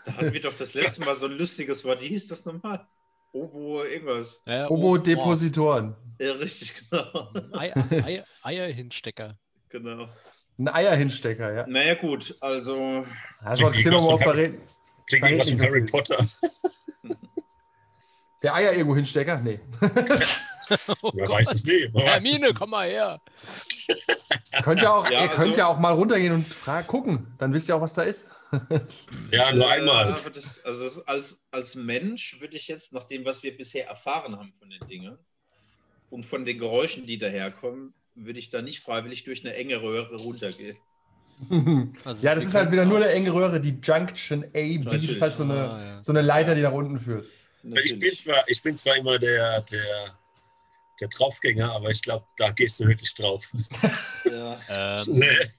Da 0.07 0.15
hatten 0.15 0.33
wir 0.33 0.41
doch 0.41 0.55
das 0.55 0.73
letzte 0.73 1.05
Mal 1.05 1.15
so 1.15 1.27
ein 1.27 1.33
lustiges 1.33 1.85
Wort. 1.85 2.01
Wie 2.01 2.09
hieß 2.09 2.29
das 2.29 2.47
nochmal? 2.47 2.87
Ovo, 3.33 3.85
irgendwas. 3.85 4.43
Äh, 4.47 4.65
Ovo-Depositoren. 4.65 5.95
Ja, 6.19 6.33
richtig, 6.33 6.75
genau. 6.91 7.31
Ei, 7.53 7.73
Ei, 8.03 8.25
Eierhinstecker. 8.43 9.39
genau. 9.69 10.09
Ein 10.59 10.69
Eierhinstecker, 10.69 11.53
ja. 11.53 11.67
Naja, 11.67 11.95
gut, 11.95 12.35
also. 12.41 13.07
Das 13.45 13.61
war 13.61 13.71
Klingt 13.71 13.85
Xenomorph 13.85 14.23
verrät. 14.23 14.59
Klingt 15.07 15.31
wie 15.31 15.39
was 15.39 15.51
von 15.51 15.61
Harry 15.61 15.85
Potter. 15.87 16.27
Der 18.43 18.55
Eier 18.55 18.73
irgendwo 18.73 18.97
hinstecker? 18.97 19.39
Nee. 19.41 19.61
Oh 21.03 21.11
Wer 21.15 21.27
Gott. 21.27 21.37
weiß 21.41 21.55
es 21.55 21.65
nicht. 21.65 21.95
Hermine, 21.95 22.55
komm 22.55 22.71
mal 22.71 22.89
her. 22.89 23.21
könnt 24.63 24.83
ihr 24.83 24.93
auch, 24.93 25.11
Ja, 25.11 25.23
ihr 25.23 25.29
könnt 25.29 25.49
also- 25.51 25.59
ja 25.61 25.67
auch 25.67 25.79
mal 25.79 25.93
runtergehen 25.93 26.33
und 26.33 26.47
fragen, 26.53 26.87
gucken. 26.87 27.27
Dann 27.39 27.53
wisst 27.53 27.69
ihr 27.69 27.77
auch, 27.77 27.81
was 27.81 27.95
da 27.95 28.03
ist. 28.03 28.29
Ja, 29.31 29.53
nur 29.53 29.71
einmal. 29.71 30.13
aber 30.13 30.31
das, 30.31 30.65
also 30.65 30.83
das, 30.85 31.07
als, 31.07 31.45
als 31.53 31.77
Mensch 31.77 32.41
würde 32.41 32.57
ich 32.57 32.67
jetzt, 32.67 32.93
nach 32.93 33.05
dem, 33.05 33.25
was 33.25 33.45
wir 33.45 33.57
bisher 33.57 33.87
erfahren 33.87 34.37
haben 34.37 34.53
von 34.59 34.69
den 34.71 34.87
Dingen 34.89 35.17
und 36.11 36.27
von 36.27 36.45
den 36.45 36.59
Geräuschen, 36.59 37.07
die 37.07 37.17
daherkommen, 37.17 37.95
würde 38.17 38.41
ich 38.41 38.51
da 38.51 38.61
nicht 38.61 38.81
freiwillig 38.83 39.23
durch 39.23 39.45
eine 39.45 39.55
enge 39.55 39.81
Röhre 39.83 40.17
runtergehen. 40.17 40.77
Also 42.05 42.23
ja, 42.23 42.35
das 42.35 42.45
ist 42.45 42.55
halt 42.55 42.71
wieder 42.71 42.85
nur 42.85 42.99
eine 42.99 43.09
enge 43.09 43.33
Röhre. 43.33 43.61
Die 43.63 43.79
Junction 43.83 44.45
A, 44.45 44.49
B, 44.53 44.83
das 44.85 45.05
ist 45.05 45.23
halt 45.23 45.37
so 45.37 45.45
eine, 45.45 45.71
Ah, 45.71 45.83
ja. 45.85 46.03
so 46.03 46.13
eine 46.13 46.21
Leiter, 46.21 46.55
die 46.55 46.61
nach 46.61 46.73
unten 46.73 46.99
führt. 46.99 47.27
Ich 47.63 47.99
bin, 47.99 48.15
zwar, 48.17 48.45
ich 48.47 48.63
bin 48.63 48.77
zwar 48.77 48.97
immer 48.97 49.19
der, 49.19 49.63
der, 49.63 50.19
der 51.01 51.09
Draufgänger, 51.09 51.73
aber 51.73 51.91
ich 51.91 52.03
glaube, 52.03 52.27
da 52.37 52.51
gehst 52.53 52.81
du 52.81 52.87
wirklich 52.87 53.15
drauf. 53.15 53.53
Ja. 54.25 54.59
Ähm, 54.69 55.05
Nee. 55.09 55.51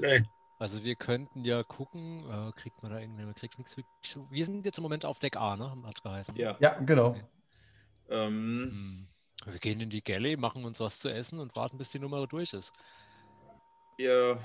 Nee. 0.00 0.22
also 0.58 0.84
wir 0.84 0.94
könnten 0.94 1.44
ja 1.44 1.62
gucken, 1.64 2.24
äh, 2.30 2.52
kriegt 2.52 2.80
man 2.82 2.92
da 2.92 3.00
irgendeine, 3.00 3.34
kriegt 3.34 3.58
nichts 3.58 3.76
wirklich 3.76 3.92
so. 4.12 4.26
Wir 4.30 4.44
sind 4.44 4.64
jetzt 4.64 4.78
im 4.78 4.82
Moment 4.82 5.04
auf 5.04 5.18
Deck 5.18 5.36
A, 5.36 5.56
ne? 5.56 5.76
Hat 5.84 6.02
geheißen. 6.02 6.36
ja. 6.36 6.56
Ja, 6.60 6.78
genau. 6.80 7.16
Ähm, 8.08 9.06
Hm. 9.44 9.52
Wir 9.52 9.58
gehen 9.60 9.80
in 9.80 9.90
die 9.90 10.02
Galley, 10.02 10.36
machen 10.36 10.64
uns 10.64 10.80
was 10.80 10.98
zu 10.98 11.08
essen 11.08 11.38
und 11.38 11.54
warten, 11.56 11.78
bis 11.78 11.90
die 11.90 11.98
Nummer 12.00 12.26
durch 12.26 12.52
ist. 12.52 12.72
ja. 13.98 14.38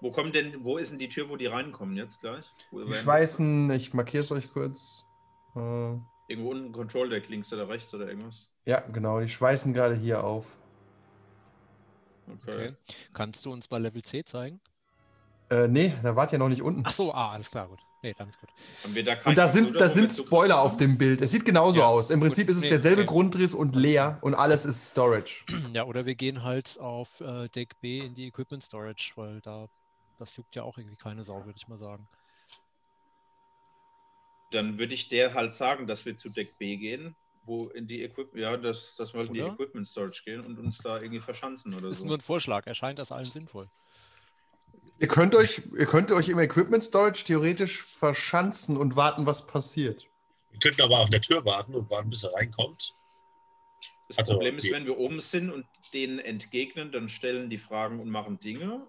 Wo 0.00 0.10
kommt 0.10 0.34
denn, 0.34 0.64
wo 0.64 0.76
ist 0.76 0.90
denn 0.90 0.98
die 0.98 1.08
Tür, 1.08 1.30
wo 1.30 1.36
die 1.36 1.46
reinkommen 1.46 1.96
jetzt 1.96 2.20
gleich? 2.20 2.44
Wo 2.70 2.80
Die 2.80 2.90
werden- 2.90 3.02
Schweißen, 3.02 3.70
ich 3.70 3.94
markiere 3.94 4.22
es 4.22 4.32
euch 4.32 4.52
kurz. 4.52 5.06
Äh, 5.56 5.58
Irgendwo 6.28 6.50
unten 6.50 6.72
Control 6.72 7.08
Deck 7.08 7.28
links 7.30 7.50
oder 7.54 7.68
rechts 7.68 7.94
oder 7.94 8.08
irgendwas. 8.08 8.50
Ja, 8.66 8.80
genau, 8.80 9.20
die 9.20 9.28
schweißen 9.28 9.72
gerade 9.72 9.94
hier 9.94 10.24
auf. 10.24 10.56
Okay. 12.28 12.50
Okay. 12.52 12.76
Kannst 13.12 13.44
du 13.44 13.52
uns 13.52 13.68
bei 13.68 13.78
Level 13.78 14.02
C 14.02 14.24
zeigen? 14.24 14.60
Äh, 15.50 15.68
nee, 15.68 15.92
da 16.02 16.16
wart 16.16 16.32
ihr 16.32 16.38
noch 16.38 16.48
nicht 16.48 16.62
unten. 16.62 16.82
Ach 16.84 16.92
so, 16.94 17.12
ah, 17.12 17.32
alles 17.32 17.50
klar, 17.50 17.68
gut. 17.68 17.80
Nee, 18.02 18.14
dann 18.14 18.28
ist 18.28 18.38
gut. 18.38 18.50
Da 19.04 19.16
Und 19.24 19.38
da 19.38 19.48
sind, 19.48 19.80
da 19.80 19.88
sind 19.88 20.12
Spoiler 20.12 20.60
auf 20.60 20.76
dem 20.76 20.98
Bild. 20.98 21.20
Es 21.22 21.30
sieht 21.30 21.44
genauso 21.44 21.78
Ja, 21.78 21.86
aus. 21.86 22.10
Im 22.10 22.20
Prinzip 22.20 22.46
gut. 22.46 22.50
ist 22.50 22.56
es 22.58 22.62
Nee, 22.62 22.68
derselbe 22.68 23.02
okay. 23.02 23.12
Grundriss 23.12 23.54
und 23.54 23.76
leer 23.76 24.18
und 24.20 24.34
alles 24.34 24.64
ist 24.66 24.88
Storage. 24.88 25.44
Ja, 25.74 25.84
oder 25.84 26.06
wir 26.06 26.14
gehen 26.14 26.42
halt 26.42 26.78
auf 26.78 27.20
äh, 27.20 27.48
Deck 27.48 27.80
B 27.80 27.98
in 28.04 28.14
die 28.14 28.26
Equipment 28.28 28.62
Storage, 28.62 29.12
weil 29.16 29.40
da, 29.40 29.68
das 30.18 30.36
juckt 30.36 30.54
ja 30.54 30.62
auch 30.62 30.78
irgendwie 30.78 30.96
keine 30.96 31.24
Sau, 31.24 31.44
würde 31.44 31.56
ich 31.58 31.68
mal 31.68 31.78
sagen. 31.78 32.08
Dann 34.52 34.78
würde 34.78 34.94
ich 34.94 35.08
der 35.08 35.34
halt 35.34 35.52
sagen, 35.52 35.86
dass 35.86 36.06
wir 36.06 36.16
zu 36.16 36.30
Deck 36.30 36.56
B 36.58 36.76
gehen, 36.78 37.14
Wo 37.46 37.68
in 37.68 37.86
die 37.86 38.02
Equipment, 38.02 38.40
ja, 38.42 38.56
dass, 38.56 38.96
dass 38.96 39.12
wir 39.12 39.18
halt 39.20 39.28
in 39.28 39.34
die? 39.34 39.40
Equipment 39.40 39.86
Storage 39.86 40.22
gehen 40.24 40.40
und 40.44 40.58
uns 40.58 40.78
da 40.78 40.96
irgendwie 41.00 41.20
verschanzen 41.20 41.72
oder 41.74 41.82
Das 41.88 41.92
ist 41.92 41.98
so. 41.98 42.06
nur 42.06 42.16
ein 42.16 42.20
Vorschlag. 42.22 42.66
Erscheint 42.66 42.98
das 42.98 43.12
allen 43.12 43.24
sinnvoll. 43.24 43.68
Ihr 44.98 45.08
könnt 45.08 45.34
euch, 45.34 45.60
ihr 45.78 45.86
könnt 45.86 46.10
euch 46.12 46.28
im 46.28 46.38
Equipment 46.38 46.82
Storage 46.82 47.24
theoretisch 47.24 47.82
verschanzen 47.82 48.76
und 48.76 48.96
warten, 48.96 49.26
was 49.26 49.46
passiert. 49.46 50.08
Wir 50.52 50.60
könnten 50.60 50.82
aber 50.82 51.00
auch 51.00 51.04
an 51.06 51.10
der 51.10 51.20
Tür 51.20 51.44
warten 51.44 51.74
und 51.74 51.90
warten, 51.90 52.08
bis 52.10 52.22
er 52.24 52.32
reinkommt. 52.32 52.94
Das 54.08 54.18
Also, 54.18 54.34
Problem 54.34 54.56
ist, 54.56 54.66
die- 54.66 54.72
wenn 54.72 54.86
wir 54.86 54.96
oben 54.98 55.20
sind 55.20 55.50
und 55.50 55.66
denen 55.92 56.18
entgegnen, 56.20 56.92
dann 56.92 57.08
stellen 57.08 57.50
die 57.50 57.58
Fragen 57.58 58.00
und 58.00 58.08
machen 58.08 58.38
Dinge. 58.40 58.86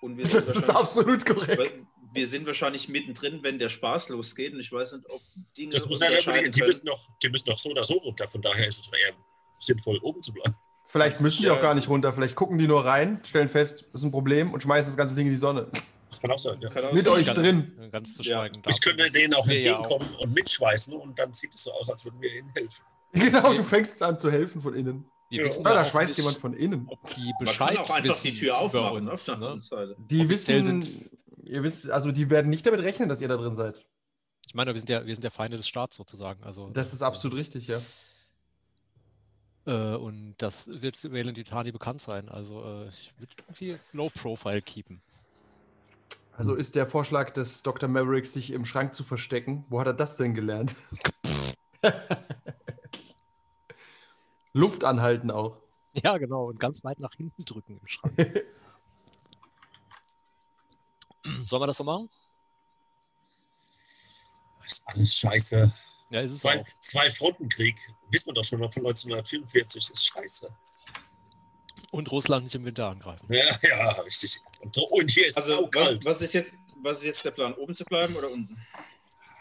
Und 0.00 0.16
wir 0.16 0.24
Das 0.24 0.46
sind 0.46 0.56
ist 0.56 0.68
wahrscheinlich- 0.68 0.76
absolut 0.76 1.26
korrekt. 1.26 1.74
wir 2.12 2.26
sind 2.26 2.46
wahrscheinlich 2.46 2.88
mittendrin, 2.88 3.40
wenn 3.42 3.58
der 3.58 3.68
Spaß 3.68 4.08
losgeht. 4.10 4.54
Und 4.54 4.60
ich 4.60 4.70
weiß 4.72 4.92
nicht, 4.92 5.08
ob 5.10 5.20
Dinge 5.56 5.70
Das 5.70 5.88
muss 5.88 6.00
ja, 6.00 6.08
die, 6.10 6.62
müssen 6.62 6.86
doch, 6.86 7.00
die 7.22 7.28
müssen 7.28 7.46
doch 7.50 7.58
so 7.58 7.70
oder 7.70 7.84
so 7.84 7.94
runter. 7.94 8.28
Von 8.28 8.40
daher 8.42 8.66
ist 8.66 8.80
es 8.80 8.88
eher 8.92 9.14
sinnvoll, 9.58 9.98
oben 10.02 10.22
zu 10.22 10.32
bleiben. 10.32 10.54
Vielleicht 10.86 11.20
müssen 11.20 11.38
die 11.38 11.44
Ja. 11.48 11.54
auch 11.54 11.60
gar 11.60 11.74
nicht 11.74 11.88
runter. 11.88 12.12
Vielleicht 12.12 12.34
gucken 12.34 12.56
die 12.58 12.66
nur 12.66 12.84
rein, 12.84 13.20
stellen 13.24 13.48
fest, 13.50 13.84
das 13.92 14.00
ist 14.00 14.04
ein 14.06 14.10
Problem 14.12 14.52
und 14.54 14.62
schmeißen 14.62 14.90
das 14.90 14.96
ganze 14.96 15.14
Ding 15.14 15.26
in 15.26 15.32
die 15.32 15.38
Sonne. 15.38 15.68
Das 16.08 16.20
kann 16.22 16.30
auch 16.30 16.38
sein. 16.38 16.58
Ja. 16.62 16.70
Kann 16.70 16.84
auch 16.86 16.92
Mit 16.94 17.04
sein. 17.04 17.12
euch 17.12 17.26
Ganz- 17.26 17.38
drin. 17.38 17.88
Ganz 17.92 18.14
zu 18.14 18.22
Ja. 18.22 18.38
schweigen. 18.38 18.62
Ich 18.68 18.80
könnte 18.80 19.10
denen 19.10 19.34
auch 19.34 19.46
Wir 19.46 19.60
ja 19.60 19.74
entgegenkommen 19.76 20.14
und 20.16 20.32
mitschweißen 20.32 20.94
und 20.94 21.18
dann 21.18 21.34
sieht 21.34 21.54
es 21.54 21.64
so 21.64 21.72
aus, 21.72 21.90
als 21.90 22.04
würden 22.06 22.20
wir 22.22 22.32
ihnen 22.34 22.50
helfen. 22.54 22.82
Genau, 23.12 23.52
du 23.54 23.62
fängst 23.62 24.02
an 24.02 24.18
zu 24.18 24.30
helfen 24.30 24.60
von 24.62 24.74
innen. 24.74 25.10
Wir 25.28 25.40
Ja. 25.42 25.48
wissen 25.48 25.64
da 25.64 25.84
schweißt 25.84 26.10
nicht, 26.10 26.18
jemand 26.18 26.38
von 26.38 26.54
innen. 26.54 26.86
Ob 26.88 27.14
die 27.14 27.32
Man 27.38 27.46
Bescheid 27.46 27.76
kann 27.76 27.84
auch 27.84 27.90
einfach 27.90 28.20
die 28.20 28.28
wissen 28.30 28.40
Tür 28.40 28.58
aufmachen 28.58 29.08
uns, 29.08 29.26
ne? 29.26 29.94
Die 29.98 30.20
Offiziell 30.24 30.64
wissen, 30.64 31.10
ihr 31.44 31.62
wisst, 31.62 31.90
also 31.90 32.10
die 32.12 32.30
werden 32.30 32.48
nicht 32.48 32.66
damit 32.66 32.80
rechnen, 32.80 33.08
dass 33.08 33.20
ihr 33.20 33.28
da 33.28 33.36
drin 33.36 33.54
seid. 33.54 33.86
Ich 34.46 34.54
meine, 34.54 34.72
wir 34.72 34.80
sind 34.80 34.88
ja, 34.88 35.04
wir 35.04 35.14
sind 35.14 35.24
ja 35.24 35.30
Feinde 35.30 35.58
des 35.58 35.68
Staats 35.68 35.96
sozusagen. 35.96 36.42
Also, 36.42 36.70
Das 36.70 36.94
ist 36.94 37.02
absolut 37.02 37.36
richtig, 37.36 37.66
ja. 37.66 37.82
Äh, 39.66 39.96
und 39.96 40.36
das 40.38 40.66
wird 40.66 40.96
Wayland 41.04 41.36
Yutani 41.36 41.72
bekannt 41.72 42.00
sein. 42.00 42.30
Also 42.30 42.64
äh, 42.64 42.88
ich 42.88 43.12
würde 43.18 43.32
irgendwie 43.46 43.76
Low 43.92 44.08
Profile 44.08 44.62
keepen. 44.62 45.02
Also 46.32 46.54
ist 46.54 46.74
der 46.76 46.86
Vorschlag 46.86 47.30
des 47.32 47.62
Dr. 47.62 47.88
Mavericks, 47.88 48.32
sich 48.32 48.52
im 48.52 48.64
Schrank 48.64 48.94
zu 48.94 49.02
verstecken. 49.04 49.66
Wo 49.68 49.80
hat 49.80 49.88
er 49.88 49.92
das 49.94 50.16
denn 50.16 50.34
gelernt? 50.34 50.74
Luft 54.58 54.84
anhalten 54.84 55.30
auch. 55.30 55.56
Ja, 56.04 56.16
genau. 56.18 56.44
Und 56.48 56.60
ganz 56.60 56.84
weit 56.84 57.00
nach 57.00 57.14
hinten 57.14 57.44
drücken 57.44 57.78
im 57.78 57.86
Schrank. 57.88 58.14
Sollen 61.48 61.62
wir 61.62 61.66
das 61.66 61.76
so 61.78 61.82
machen? 61.84 62.08
Das 64.62 64.72
ist 64.72 64.86
alles 64.86 65.14
scheiße. 65.14 65.72
Ja, 66.10 66.20
ist 66.20 66.36
Zwei, 66.36 66.64
zwei 66.78 67.10
Frontenkrieg, 67.10 67.76
wissen 68.10 68.26
wir 68.28 68.34
doch 68.34 68.44
schon 68.44 68.60
mal 68.60 68.70
von 68.70 68.86
1944, 68.86 69.86
das 69.86 69.90
ist 69.90 70.06
scheiße. 70.06 70.48
Und 71.90 72.10
Russland 72.10 72.44
nicht 72.44 72.54
im 72.54 72.64
Winter 72.64 72.88
angreifen. 72.88 73.26
Ja, 73.32 73.44
ja, 73.62 73.90
richtig. 74.02 74.38
Und, 74.60 75.10
hier 75.10 75.26
ist 75.26 75.38
es 75.38 75.44
Also, 75.50 75.62
so 75.62 75.68
kalt. 75.68 76.04
was, 76.04 76.16
was, 76.16 76.22
ist 76.22 76.34
jetzt, 76.34 76.52
was 76.82 76.98
ist 76.98 77.04
jetzt 77.04 77.24
der 77.24 77.30
Plan? 77.32 77.54
Oben 77.54 77.74
zu 77.74 77.84
bleiben 77.84 78.14
oder 78.14 78.30
unten? 78.30 78.56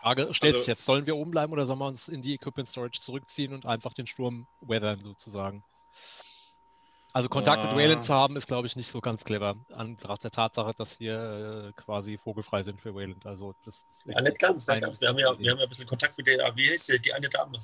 Frage 0.08 0.34
stellt 0.34 0.54
Also- 0.54 0.60
sich 0.64 0.68
jetzt, 0.68 0.86
sollen 0.86 1.06
wir 1.06 1.16
oben 1.18 1.32
bleiben 1.32 1.52
oder 1.54 1.66
sollen 1.66 1.80
wir 1.80 1.88
uns 1.88 2.08
in 2.08 2.22
die 2.22 2.34
Equipment 2.36 2.70
Storage 2.70 3.02
zurückziehen 3.02 3.54
und 3.54 3.66
einfach 3.66 3.94
den 3.94 4.08
Sturm 4.08 4.48
weathern 4.62 5.02
sozusagen? 5.02 5.64
Also 7.14 7.30
Kontakt 7.30 7.64
mit 7.64 7.72
Ah. 7.72 7.76
Wayland 7.76 8.06
zu 8.06 8.14
haben, 8.14 8.36
ist, 8.38 8.48
glaube 8.48 8.68
ich, 8.68 8.76
nicht 8.76 8.92
so 8.92 9.02
ganz 9.02 9.24
clever. 9.24 9.56
Anbetracht 9.74 10.24
der 10.24 10.32
Tatsache, 10.32 10.74
dass 10.78 11.00
wir 11.00 11.70
äh, 11.70 11.82
quasi 11.82 12.18
vogelfrei 12.18 12.62
sind 12.64 12.80
für 12.80 12.94
Wayland. 12.94 13.26
Also 13.26 13.56
das 13.66 13.82
Ja, 14.06 14.22
nicht 14.22 14.40
ganz, 14.40 14.68
nicht 14.68 14.82
ganz. 14.82 15.02
Wir 15.02 15.10
haben, 15.10 15.18
ja, 15.18 15.38
wir 15.40 15.52
haben 15.52 15.58
ja 15.58 15.64
ein 15.66 15.70
bisschen 15.70 15.88
Kontakt 15.88 16.16
mit 16.18 16.28
der, 16.28 16.38
wie 16.56 16.70
heißt 16.70 16.90
die, 16.90 17.02
die 17.02 17.14
eine 17.14 17.28
Dame? 17.28 17.60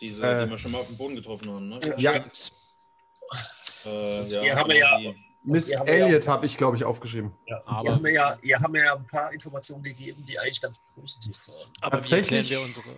Diese, 0.00 0.24
Äh. 0.24 0.44
die 0.44 0.50
wir 0.50 0.56
schon 0.58 0.70
mal 0.70 0.78
auf 0.78 0.86
dem 0.86 0.96
Boden 0.96 1.16
getroffen 1.16 1.50
haben, 1.50 1.68
ne? 1.68 1.80
Ja. 1.98 2.12
Stimmt. 2.12 2.52
Äh, 3.84 4.28
hier 4.30 4.54
haben 4.56 4.70
wir 4.70 4.78
ja- 4.78 4.98
die- 4.98 5.24
Miss 5.44 5.74
haben 5.74 5.86
ja- 5.88 5.94
Elliot 5.94 6.28
habe 6.28 6.46
ich, 6.46 6.56
glaube 6.56 6.76
ich, 6.76 6.84
aufgeschrieben. 6.84 7.32
Ja, 7.46 7.62
Aber- 7.64 7.84
ihr, 7.88 7.92
haben 7.94 8.02
mir 8.02 8.12
ja, 8.12 8.38
ihr 8.42 8.58
haben 8.60 8.72
mir 8.72 8.84
ja 8.84 8.94
ein 8.96 9.06
paar 9.06 9.32
Informationen 9.32 9.82
gegeben, 9.82 10.24
die 10.24 10.38
eigentlich 10.38 10.60
ganz 10.60 10.84
positiv 10.94 11.48
waren. 11.48 11.72
Aber 11.80 11.96
Tatsächlich- 11.98 12.50
wir 12.50 12.60
unsere... 12.60 12.96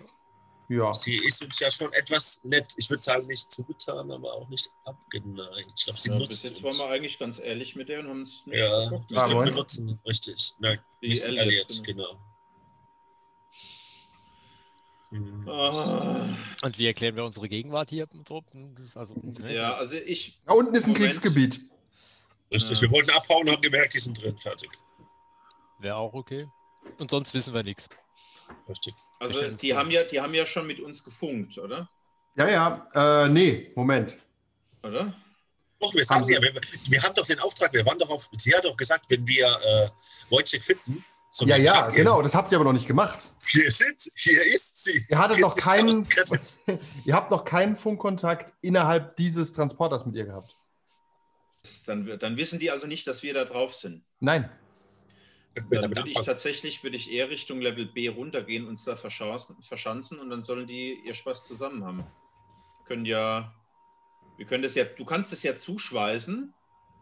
Ja. 0.69 0.93
Sie 0.93 1.17
ist 1.17 1.43
uns 1.43 1.59
ja 1.59 1.69
schon 1.69 1.91
etwas 1.91 2.45
nett. 2.45 2.73
Ich 2.77 2.89
würde 2.89 3.03
sagen, 3.03 3.27
nicht 3.27 3.51
zugetan, 3.51 4.09
aber 4.09 4.31
auch 4.31 4.47
nicht 4.47 4.71
abgeneigt. 4.85 5.69
Ich 5.75 5.83
glaube, 5.83 5.99
sie 5.99 6.07
ja, 6.09 6.15
bis 6.15 6.21
nutzt 6.29 6.43
jetzt 6.45 6.63
uns. 6.63 6.79
waren 6.79 6.87
wir 6.89 6.95
eigentlich 6.95 7.19
ganz 7.19 7.39
ehrlich 7.39 7.75
mit 7.75 7.89
der 7.89 7.99
und 7.99 8.07
haben 8.07 8.21
es 8.21 8.43
nicht 8.45 8.57
Ja, 8.57 8.85
geguckt. 8.85 9.11
das 9.11 9.19
Ah, 9.19 9.27
können 9.27 9.43
wir 9.45 9.51
nutzen, 9.51 9.99
richtig. 10.07 10.53
Nein, 10.59 10.79
Die 11.01 11.09
Miss 11.09 11.23
Elliot, 11.27 11.45
Elliot, 11.45 11.83
genau. 11.83 12.17
Hm. 15.09 15.45
Ah, 15.49 16.37
Und 16.63 16.77
wie 16.77 16.87
erklären 16.87 17.17
wir 17.17 17.25
unsere 17.25 17.49
Gegenwart 17.49 17.89
hier? 17.89 18.07
Also, 18.95 19.13
ja, 19.49 19.75
also 19.75 19.97
ich, 19.97 20.39
Da 20.45 20.53
unten 20.53 20.73
ist 20.73 20.85
ein 20.87 20.93
Moment. 20.93 21.05
Kriegsgebiet. 21.11 21.61
Richtig, 22.51 22.77
Ja. 22.77 22.81
wir 22.81 22.91
wollten 22.91 23.11
abhauen 23.11 23.47
und 23.47 23.53
haben 23.55 23.61
gemerkt, 23.61 23.93
die 23.93 23.99
sind 23.99 24.21
drin, 24.21 24.37
fertig. 24.37 24.69
Wäre 25.79 25.95
auch 25.95 26.13
okay. 26.13 26.45
Und 26.99 27.09
sonst 27.11 27.33
wissen 27.33 27.53
wir 27.53 27.63
nichts. 27.63 27.87
Richtig. 28.67 28.93
also 29.19 29.47
die 29.51 29.73
haben 29.75 29.89
ja, 29.91 30.03
die 30.03 30.19
haben 30.19 30.33
ja 30.33 30.45
schon 30.45 30.67
mit 30.67 30.79
uns 30.81 31.03
gefunkt, 31.03 31.57
oder? 31.57 31.89
Ja, 32.35 32.49
ja. 32.49 33.23
Äh, 33.25 33.29
nee, 33.29 33.71
Moment. 33.75 34.17
Oder? 34.83 35.13
Doch, 35.79 35.93
wir 35.95 36.03
sagen 36.03 36.21
Haben 36.21 36.27
Sie- 36.27 36.33
ja, 36.33 36.41
wir, 36.41 36.53
wir 36.53 37.01
haben 37.03 37.13
doch 37.15 37.25
den 37.25 37.39
Auftrag, 37.39 37.71
wir 37.73 37.85
waren 37.85 37.97
doch 37.97 38.09
auf, 38.09 38.29
sie 38.37 38.53
hat 38.53 38.65
doch 38.65 38.75
gesagt, 38.77 39.05
wenn 39.09 39.25
wir 39.25 39.47
äh, 39.47 39.89
Wojciech 40.29 40.63
finden, 40.63 41.03
sollen 41.31 41.49
Ja, 41.49 41.57
wir 41.57 41.63
ja, 41.63 41.81
geben. 41.85 41.95
genau. 41.95 42.21
Das 42.21 42.35
habt 42.35 42.51
ihr 42.51 42.57
aber 42.57 42.65
noch 42.65 42.73
nicht 42.73 42.87
gemacht. 42.87 43.29
Hier 43.47 43.71
sind 43.71 43.99
sie, 43.99 44.11
hier 44.15 44.45
ist 44.45 44.83
sie. 44.83 45.05
Ihr 45.09 45.17
hattet 45.17 45.39
noch 45.39 45.55
40.000 45.57 46.09
keinen, 46.09 46.79
ihr 47.05 47.15
habt 47.15 47.31
noch 47.31 47.45
keinen 47.45 47.75
Funkkontakt 47.77 48.53
innerhalb 48.61 49.15
dieses 49.15 49.53
Transporters 49.53 50.05
mit 50.05 50.15
ihr 50.15 50.25
gehabt. 50.25 50.55
Dann, 51.85 52.17
dann 52.19 52.37
wissen 52.37 52.59
die 52.59 52.71
also 52.71 52.87
nicht, 52.87 53.07
dass 53.07 53.23
wir 53.23 53.33
da 53.33 53.45
drauf 53.45 53.73
sind. 53.73 54.03
Nein. 54.19 54.49
Dann 55.55 55.69
würde 55.69 56.03
ich 56.05 56.13
tatsächlich 56.13 56.83
würde 56.83 56.95
ich 56.95 57.11
eher 57.11 57.29
Richtung 57.29 57.59
Level 57.59 57.85
B 57.85 58.07
runtergehen, 58.07 58.65
uns 58.65 58.85
da 58.85 58.95
verschanzen, 58.95 60.19
und 60.19 60.29
dann 60.29 60.41
sollen 60.41 60.65
die 60.65 60.93
ihr 61.05 61.13
Spaß 61.13 61.45
zusammen 61.45 61.83
haben. 61.83 61.97
Wir 61.99 62.85
können 62.85 63.05
ja, 63.05 63.53
wir 64.37 64.45
können 64.45 64.63
das 64.63 64.75
ja, 64.75 64.85
du 64.85 65.03
kannst 65.03 65.33
es 65.33 65.43
ja 65.43 65.57
zuschweißen 65.57 66.53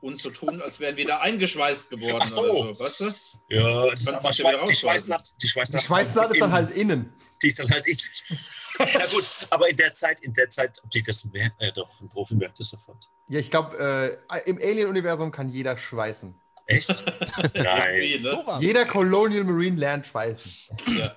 und 0.02 0.20
so 0.20 0.32
tun, 0.32 0.62
als 0.62 0.80
wären 0.80 0.96
wir 0.96 1.06
da 1.06 1.20
eingeschweißt 1.20 1.92
geworden 1.92 2.22
Ach 2.22 2.30
so. 2.30 2.42
oder 2.42 2.74
so, 2.74 2.84
weißt 2.84 3.02
du? 3.02 3.56
Ja, 3.56 3.86
das 3.92 4.02
ist 4.02 4.08
aber 4.08 4.34
Schwe 4.34 4.48
wieder 4.48 4.64
die. 4.64 4.76
Schweißnaht, 4.76 5.28
die 5.28 5.38
Die 5.42 5.48
Schweißnaht, 5.48 5.84
Schweißnaht 5.84 6.34
ist 6.34 6.42
dann 6.42 6.52
halt 6.52 6.72
innen. 6.72 7.14
Die 7.44 7.48
ist 7.48 7.60
dann 7.60 7.70
halt 7.70 7.86
innen. 7.86 8.00
ja 8.80 9.06
gut, 9.08 9.26
aber 9.52 9.70
in 9.70 9.78
der 9.78 9.94
Zeit, 9.94 10.22
in 10.22 10.34
der 10.34 10.50
Zeit, 10.50 10.82
ob 10.84 10.90
die 10.90 11.04
das 11.04 11.26
merkt, 11.26 11.62
äh, 11.62 11.72
doch, 11.72 12.02
ein 12.02 12.10
Profi 12.10 12.34
merkt 12.34 12.60
das 12.60 12.70
sofort. 12.70 13.08
Ja, 13.30 13.40
ich 13.40 13.52
glaube, 13.52 14.20
äh, 14.30 14.50
im 14.50 14.58
Alien-Universum 14.58 15.32
kann 15.32 15.50
jeder 15.50 15.78
schweißen. 15.78 16.34
Echt? 16.66 17.06
Nein. 17.54 18.22
Ne? 18.22 18.58
Jeder 18.60 18.86
Colonial 18.86 19.44
Marine 19.44 19.78
lernt 19.78 20.08
schweißen. 20.08 20.52
Ja. 20.98 21.12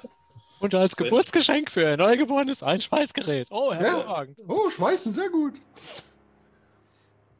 Und 0.61 0.75
als 0.75 0.95
Geburtsgeschenk 0.95 1.71
für 1.71 1.89
ein 1.89 1.99
Neugeborenes 1.99 2.63
ein 2.63 2.81
Schweißgerät. 2.81 3.49
Oh, 3.51 3.73
hervorragend. 3.75 4.39
Oh, 4.47 4.71
schweißen, 4.71 5.11
sehr 5.11 5.29
gut. 5.29 5.55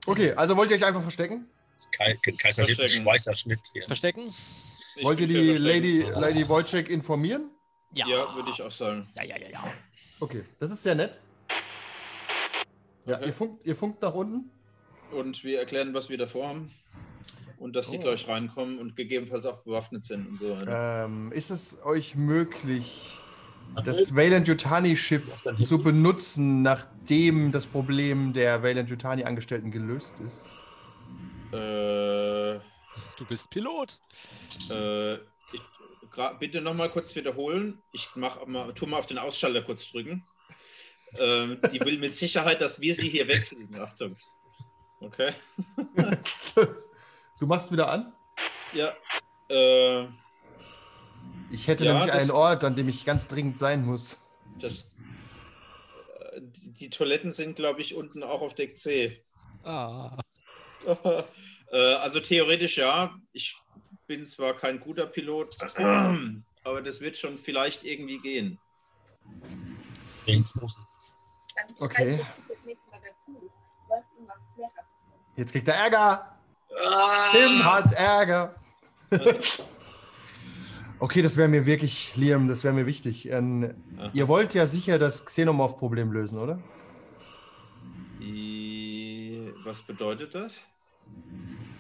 Okay, 0.07 0.33
also 0.33 0.57
wollt 0.57 0.71
ihr 0.71 0.77
euch 0.77 0.85
einfach 0.85 1.03
verstecken? 1.03 1.47
Das 1.75 1.85
ist 1.85 1.93
kein, 1.93 2.21
kein 2.21 2.37
Kaiser 2.37 2.65
Verstecken. 2.65 2.89
Schweißerschnitt 3.05 3.61
hier. 3.73 3.85
Verstecken? 3.85 4.35
Ich 4.97 5.05
wollt 5.05 5.21
ihr 5.21 5.27
die 5.29 5.35
Lady, 5.57 6.01
Verstecken. 6.01 6.21
Lady 6.21 6.49
Wojcik 6.49 6.91
informieren? 6.91 7.51
Ja, 7.95 8.35
würde 8.35 8.51
ich 8.51 8.61
auch 8.61 8.71
sagen. 8.71 9.09
Ja, 9.17 9.23
ja, 9.25 9.39
ja, 9.39 9.49
ja. 9.51 9.73
Okay, 10.19 10.45
das 10.59 10.71
ist 10.71 10.83
sehr 10.83 10.95
nett. 10.95 11.19
Ja, 13.07 13.17
Okay. 13.17 13.27
ihr, 13.27 13.33
funkt, 13.33 13.67
ihr 13.67 13.77
funkt 13.77 14.03
nach 14.03 14.15
unten. 14.15 14.51
Und 15.13 15.45
wir 15.45 15.59
erklären, 15.59 15.95
was 15.95 16.09
wir 16.09 16.19
davor 16.19 16.49
haben. 16.49 16.71
Und 17.59 17.77
dass 17.77 17.91
die 17.91 17.99
Oh. 17.99 18.01
gleich 18.01 18.27
reinkommen 18.27 18.79
und 18.79 18.97
gegebenenfalls 18.97 19.47
auch 19.47 19.63
bewaffnet 19.63 20.05
sind 20.05 20.27
und 20.27 20.39
so 20.39 20.51
weiter. 20.57 21.05
Ähm, 21.05 21.31
ist 21.33 21.51
es 21.51 21.81
euch 21.85 22.17
möglich, 22.17 23.17
das 23.85 24.15
Wayland 24.17 24.49
Yutani 24.49 24.97
Schiff 24.97 25.45
zu 25.59 25.81
benutzen, 25.83 26.63
nachdem 26.63 27.53
das 27.53 27.67
Problem 27.67 28.33
der 28.33 28.63
Wayland 28.65 28.91
Yutani 28.91 29.23
Angestellten 29.25 29.71
gelöst 29.71 30.19
ist? 30.21 30.51
Äh, 31.53 32.59
Du 33.19 33.25
bist 33.29 33.49
Pilot. 33.51 33.99
äh, 34.73 35.15
ich, 35.15 35.63
bitte 36.41 36.61
nochmal 36.61 36.91
kurz 36.91 37.15
wiederholen. 37.15 37.81
Ich 37.93 38.09
mach 38.17 38.45
mal, 38.47 38.73
tu 38.75 38.87
mal 38.87 38.99
auf 38.99 39.07
den 39.07 39.19
Ausschalter 39.19 39.63
kurz 39.63 39.91
drücken. 39.91 40.25
Ähm, 41.21 41.59
die 41.73 41.81
will 41.81 41.99
mit 41.99 42.15
Sicherheit, 42.15 42.61
dass 42.61 42.81
wir 42.81 42.95
sie 42.95 43.09
hier 43.09 43.29
wegfliegen. 43.29 43.79
Achtung. 43.81 44.17
Okay. 45.03 45.33
Du 47.39 47.47
machst 47.47 47.73
wieder 47.73 47.89
an? 47.89 48.13
Ja. 48.73 48.93
Äh, 49.49 50.07
Ich 51.51 51.69
hätte 51.69 51.85
Ja, 51.85 51.93
nämlich 51.95 52.11
das- 52.13 52.23
einen 52.23 52.31
Ort, 52.31 52.65
an 52.65 52.75
dem 52.77 52.89
ich 52.89 53.05
ganz 53.05 53.29
dringend 53.29 53.59
sein 53.59 53.85
muss. 53.85 54.27
das, 54.59 54.83
äh, 56.33 56.41
die 56.41 56.89
Toiletten 56.89 57.33
sind, 57.33 57.57
glaube 57.57 57.81
ich, 57.83 57.95
unten 57.95 58.23
auch 58.23 58.41
auf 58.41 58.55
Deck 58.55 58.79
C. 58.79 59.23
Ah. 59.65 60.17
äh, 60.87 61.25
also 61.97 62.21
theoretisch 62.21 62.79
ja. 62.79 63.15
Ich 63.33 63.57
bin 64.07 64.27
zwar 64.27 64.55
kein 64.55 64.81
guter 64.81 65.07
Pilot, 65.07 65.57
aber 66.65 66.81
das 66.83 67.01
wird 67.01 67.19
schon 67.19 67.37
vielleicht 67.39 67.85
irgendwie 67.85 68.17
gehen. 68.19 68.59
Dann 70.27 70.45
schreib 70.45 71.83
Okay. 71.83 72.17
das 72.17 72.33
bitte 72.33 72.53
das 72.55 72.65
nächste 72.65 72.91
Mal 72.91 73.01
dazu. 73.01 73.33
Du 73.89 73.95
hast 73.95 74.11
immer 74.19 74.35
mehrere. 74.57 74.73
Jetzt 75.37 75.53
kriegt 75.53 75.69
er 75.69 75.75
Ärger. 75.75 76.37
Ah, 76.79 77.33
Tim 77.33 77.65
hat 77.65 77.93
Ärger. 77.93 78.55
okay, 80.99 81.23
das 81.23 81.37
wäre 81.37 81.49
mir 81.49 81.67
wirklich, 81.67 82.17
Liam, 82.17 82.49
das 82.49 82.65
wäre 82.65 82.75
mir 82.75 82.87
wichtig. 82.87 83.31
Ähm, 83.31 83.75
ihr 84.13 84.29
wollt 84.29 84.55
ja 84.55 84.67
sicher 84.67 84.99
das 84.99 85.25
Xenomorph-Problem 85.25 86.13
lösen, 86.13 86.41
oder? 86.41 86.59
Was 89.65 89.81
bedeutet 89.81 90.35
das? 90.35 90.59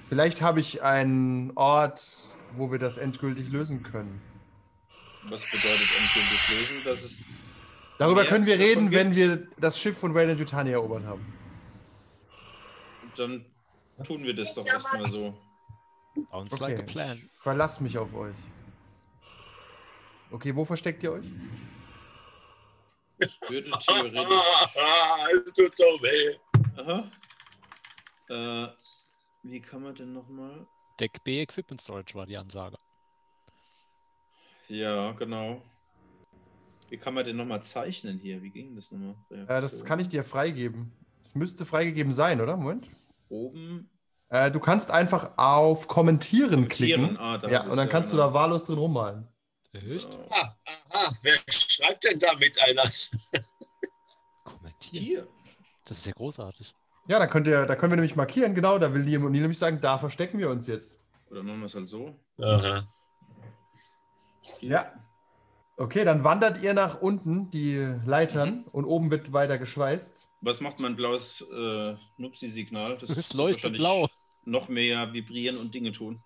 Vielleicht 0.08 0.40
habe 0.40 0.60
ich 0.60 0.82
einen 0.82 1.52
Ort, 1.56 2.28
wo 2.56 2.70
wir 2.70 2.78
das 2.78 2.96
endgültig 2.96 3.50
lösen 3.50 3.82
können. 3.82 4.22
Was 5.28 5.42
bedeutet 5.42 5.88
endgültig 5.98 6.48
lösen? 6.48 6.84
Dass 6.84 7.02
es 7.02 7.24
Darüber 7.98 8.24
können 8.24 8.46
wir 8.46 8.58
reden, 8.58 8.92
wenn 8.92 9.14
wir 9.14 9.46
das 9.58 9.78
Schiff 9.78 9.98
von 9.98 10.14
Wayland 10.14 10.40
Yutani 10.40 10.70
erobert 10.70 11.04
haben. 11.04 11.34
Dann 13.16 13.44
tun 14.04 14.22
wir 14.22 14.34
das 14.34 14.54
doch 14.54 14.66
erstmal 14.66 15.06
so. 15.06 15.38
Sounds 16.30 16.52
Okay. 16.52 16.60
like 16.72 16.86
plan. 16.86 17.18
Ich 17.18 17.40
verlass 17.42 17.80
mich 17.80 17.96
auf 17.98 18.14
euch. 18.14 18.34
Okay, 20.30 20.54
wo 20.54 20.64
versteckt 20.64 21.02
ihr 21.02 21.12
euch? 21.12 21.26
Würde 23.48 23.70
theoretisch. 23.70 24.20
ah, 24.78 25.26
tut 25.54 25.76
so 25.76 25.84
weh. 26.02 26.36
Aha. 26.76 27.10
Äh, 28.28 28.68
wie 29.42 29.60
kann 29.60 29.82
man 29.82 29.94
denn 29.94 30.12
nochmal? 30.12 30.66
Deck 30.98 31.22
B 31.24 31.40
Equipment 31.42 31.80
Storage 31.80 32.14
war 32.14 32.26
die 32.26 32.36
Ansage. 32.36 32.76
Ja, 34.68 35.12
genau. 35.12 35.62
Wie 36.88 36.96
kann 36.98 37.14
man 37.14 37.24
denn 37.24 37.36
nochmal 37.36 37.62
zeichnen 37.62 38.18
hier? 38.18 38.42
Wie 38.42 38.50
ging 38.50 38.74
das 38.74 38.90
nochmal? 38.90 39.16
Äh, 39.30 39.46
das 39.46 39.84
kann 39.84 40.00
ich 40.00 40.08
dir 40.08 40.24
freigeben. 40.24 40.92
Es 41.20 41.34
müsste 41.34 41.64
freigegeben 41.64 42.12
sein, 42.12 42.40
oder? 42.40 42.56
Moment. 42.56 42.88
Oben 43.32 43.88
Äh, 44.28 44.50
du 44.50 44.60
kannst 44.60 44.90
einfach 44.90 45.36
auf 45.36 45.88
Kommentieren 45.88 46.68
klicken. 46.68 47.16
Tieren. 47.16 47.16
Ah, 47.18 47.40
Ja, 47.48 47.64
und 47.64 47.76
dann 47.76 47.88
kannst 47.88 48.12
du 48.12 48.16
genau. 48.16 48.28
da 48.28 48.34
wahllos 48.34 48.64
drin 48.64 48.78
rummalen. 48.78 49.28
Echt? 49.72 50.10
Genau. 50.10 50.26
Ah, 50.30 50.54
aha, 50.90 51.12
wer 51.22 51.34
schreibt 51.48 52.04
denn 52.04 52.18
da 52.18 52.34
mit 52.34 52.58
einer? 52.62 52.82
Kommentieren. 54.44 55.28
Das 55.86 55.98
ist 55.98 56.06
ja 56.06 56.12
großartig. 56.12 56.74
Ja, 57.08 57.18
da, 57.18 57.26
könnt 57.26 57.46
ihr, 57.48 57.66
da 57.66 57.74
können 57.74 57.92
wir 57.92 57.96
nämlich 57.96 58.16
markieren, 58.16 58.54
genau, 58.54 58.78
da 58.78 58.94
will 58.94 59.02
Liam 59.02 59.24
und 59.24 59.32
nämlich 59.32 59.58
sagen, 59.58 59.80
da 59.80 59.98
verstecken 59.98 60.38
wir 60.38 60.50
uns 60.50 60.66
jetzt. 60.66 60.98
Oder 61.30 61.42
machen 61.42 61.60
wir 61.60 61.66
es 61.66 61.74
halt 61.74 61.88
so. 61.88 62.14
Aha. 62.40 62.86
Ja. 64.60 64.90
Okay, 65.76 66.04
dann 66.04 66.22
wandert 66.22 66.62
ihr 66.62 66.74
nach 66.74 67.00
unten 67.00 67.50
die 67.50 67.76
Leitern 68.06 68.64
und 68.72 68.84
oben 68.84 69.10
wird 69.10 69.32
weiter 69.32 69.58
geschweißt. 69.58 70.28
Was 70.42 70.60
macht 70.60 70.80
mein 70.80 70.96
blaues 70.96 71.40
äh, 71.52 71.94
Nupsi-Signal? 72.18 72.98
Das 72.98 73.16
wird 73.16 73.32
leuchtet 73.32 73.74
blau. 73.74 74.08
Noch 74.44 74.68
mehr 74.68 75.12
vibrieren 75.12 75.56
und 75.56 75.72
Dinge 75.72 75.92
tun. 75.92 76.20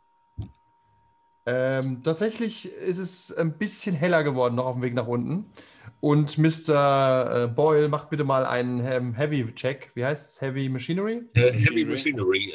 Ähm, 1.44 2.02
tatsächlich 2.02 2.66
ist 2.72 2.98
es 2.98 3.32
ein 3.32 3.56
bisschen 3.56 3.94
heller 3.94 4.24
geworden 4.24 4.56
noch 4.56 4.64
auf 4.66 4.74
dem 4.76 4.82
Weg 4.82 4.94
nach 4.94 5.06
unten. 5.06 5.52
Und 6.00 6.38
Mr. 6.38 7.44
äh, 7.44 7.46
Boyle 7.46 7.88
macht 7.88 8.10
bitte 8.10 8.24
mal 8.24 8.44
einen 8.44 9.14
Heavy-Check. 9.14 9.92
Wie 9.94 10.04
heißt 10.04 10.32
es? 10.34 10.40
Heavy 10.40 10.68
Machinery? 10.68 11.22
Äh, 11.34 11.52
Heavy 11.52 11.84
Machinery. 11.84 12.54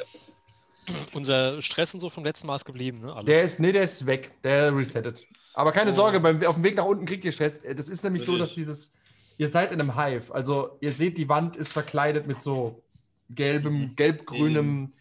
Unser 1.14 1.62
Stress 1.62 1.94
und 1.94 2.00
so 2.00 2.10
vom 2.10 2.24
letzten 2.26 2.48
Mal 2.48 2.56
ist 2.58 2.66
geblieben, 2.66 3.00
ne? 3.00 3.14
Alles. 3.14 3.26
Der 3.26 3.44
ist, 3.44 3.60
nee, 3.60 3.72
der 3.72 3.84
ist 3.84 4.06
weg. 4.06 4.32
Der 4.44 4.76
resettet. 4.76 5.26
Aber 5.54 5.72
keine 5.72 5.92
Oh. 5.92 5.94
Sorge, 5.94 6.20
beim, 6.20 6.44
auf 6.44 6.56
dem 6.56 6.64
Weg 6.64 6.76
nach 6.76 6.86
unten 6.86 7.06
kriegt 7.06 7.24
ihr 7.24 7.32
Stress. 7.32 7.62
Das 7.62 7.88
ist 7.88 8.04
nämlich 8.04 8.24
so, 8.24 8.34
Richtig. 8.34 8.50
dass 8.50 8.56
dieses, 8.56 8.94
ihr 9.42 9.48
seid 9.48 9.72
in 9.72 9.82
einem 9.82 9.96
Hive. 9.98 10.32
Also 10.34 10.78
ihr 10.82 10.92
seht, 10.92 11.18
die 11.18 11.28
Wand 11.28 11.56
ist 11.58 11.74
verkleidet 11.74 12.28
mit 12.28 12.40
so 12.40 12.84
gelbem, 13.32 13.80
Mhm. 13.82 13.96
gelb-grünem. 13.96 14.94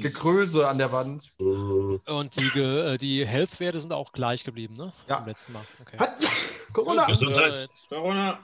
Gekröse 0.00 0.66
an 0.68 0.78
der 0.78 0.90
Wand. 0.90 1.32
Äh, 1.38 1.42
Und 1.44 2.34
die, 2.40 2.50
Ge- 2.50 2.94
äh, 2.94 2.98
die 2.98 3.24
Health-Werte 3.24 3.78
sind 3.78 3.92
auch 3.92 4.10
gleich 4.10 4.42
geblieben, 4.42 4.74
ne? 4.74 4.92
Ja. 5.06 5.18
Vom 5.18 5.26
letzten 5.28 5.52
Mal. 5.52 5.62
Okay. 5.80 5.96
Hat, 5.98 6.16
Corona! 6.72 7.06
Gesundheit. 7.06 7.68
Corona. 7.88 8.40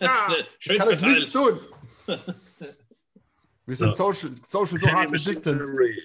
Ja, 0.00 0.34
Ich 0.58 0.76
kann 0.76 0.88
euch 0.88 1.00
nichts 1.00 1.30
tun. 1.30 1.60
Wir 3.66 3.74
So. 3.76 3.84
sind 3.84 3.94
social, 3.96 4.30
social 4.44 4.78
so 4.80 4.86
Heavy 4.88 4.96
hard 4.96 5.12
distance. 5.12 5.48
Machinery. 5.72 6.00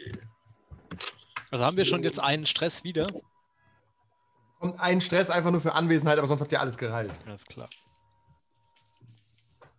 Also 1.50 1.66
haben 1.66 1.78
wir 1.78 1.86
schon 1.86 2.04
jetzt 2.04 2.20
einen 2.20 2.46
Stress 2.46 2.84
wieder? 2.84 3.08
Und 4.60 4.80
ein 4.80 5.02
Stress 5.02 5.32
einfach 5.32 5.50
nur 5.50 5.62
für 5.62 5.74
Anwesenheit, 5.74 6.20
aber 6.20 6.28
sonst 6.28 6.42
habt 6.42 6.52
ihr 6.52 6.62
alles 6.62 6.78
geheilt. 6.78 7.12
Alles 7.26 7.44
klar. 7.46 7.70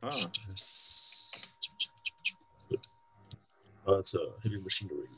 Ah, 0.02 0.10
Stress. 0.10 1.52
Also, 3.84 4.18
Heavy 4.42 4.58
Machinery. 4.58 5.08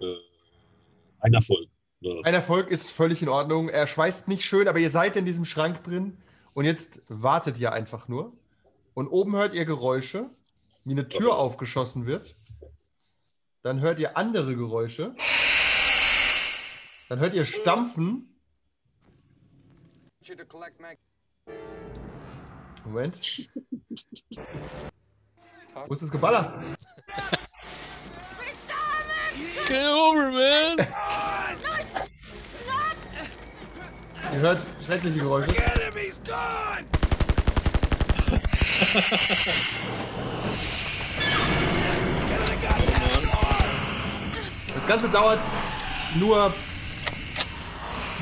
Äh, 0.00 0.16
Ein 1.20 1.34
Erfolg. 1.34 1.68
Ein 2.24 2.34
Erfolg 2.34 2.68
ist 2.68 2.90
völlig 2.90 3.22
in 3.22 3.28
Ordnung. 3.28 3.68
Er 3.68 3.86
schweißt 3.86 4.26
nicht 4.26 4.44
schön, 4.44 4.66
aber 4.66 4.80
ihr 4.80 4.90
seid 4.90 5.16
in 5.16 5.24
diesem 5.24 5.44
Schrank 5.44 5.84
drin 5.84 6.18
und 6.52 6.64
jetzt 6.64 7.02
wartet 7.08 7.58
ihr 7.58 7.72
einfach 7.72 8.08
nur. 8.08 8.32
Und 8.94 9.08
oben 9.08 9.36
hört 9.36 9.54
ihr 9.54 9.64
Geräusche, 9.64 10.28
wie 10.84 10.92
eine 10.92 11.08
Tür 11.08 11.36
aufgeschossen 11.36 12.06
wird. 12.06 12.34
Dann 13.62 13.80
hört 13.80 14.00
ihr 14.00 14.16
andere 14.16 14.56
Geräusche. 14.56 15.14
Dann 17.12 17.20
hört 17.20 17.34
ihr 17.34 17.44
Stampfen. 17.44 18.26
Moment. 22.86 23.50
Wo 25.74 25.92
ist 25.92 26.00
das 26.00 26.10
Geballer? 26.10 26.74
Get 29.68 29.84
over, 29.92 30.30
man! 30.30 30.86
Ihr 34.32 34.40
hört 34.40 34.62
schreckliche 34.82 35.18
Geräusche. 35.18 35.54
Das 44.74 44.86
Ganze 44.86 45.10
dauert 45.10 45.40
nur 46.18 46.54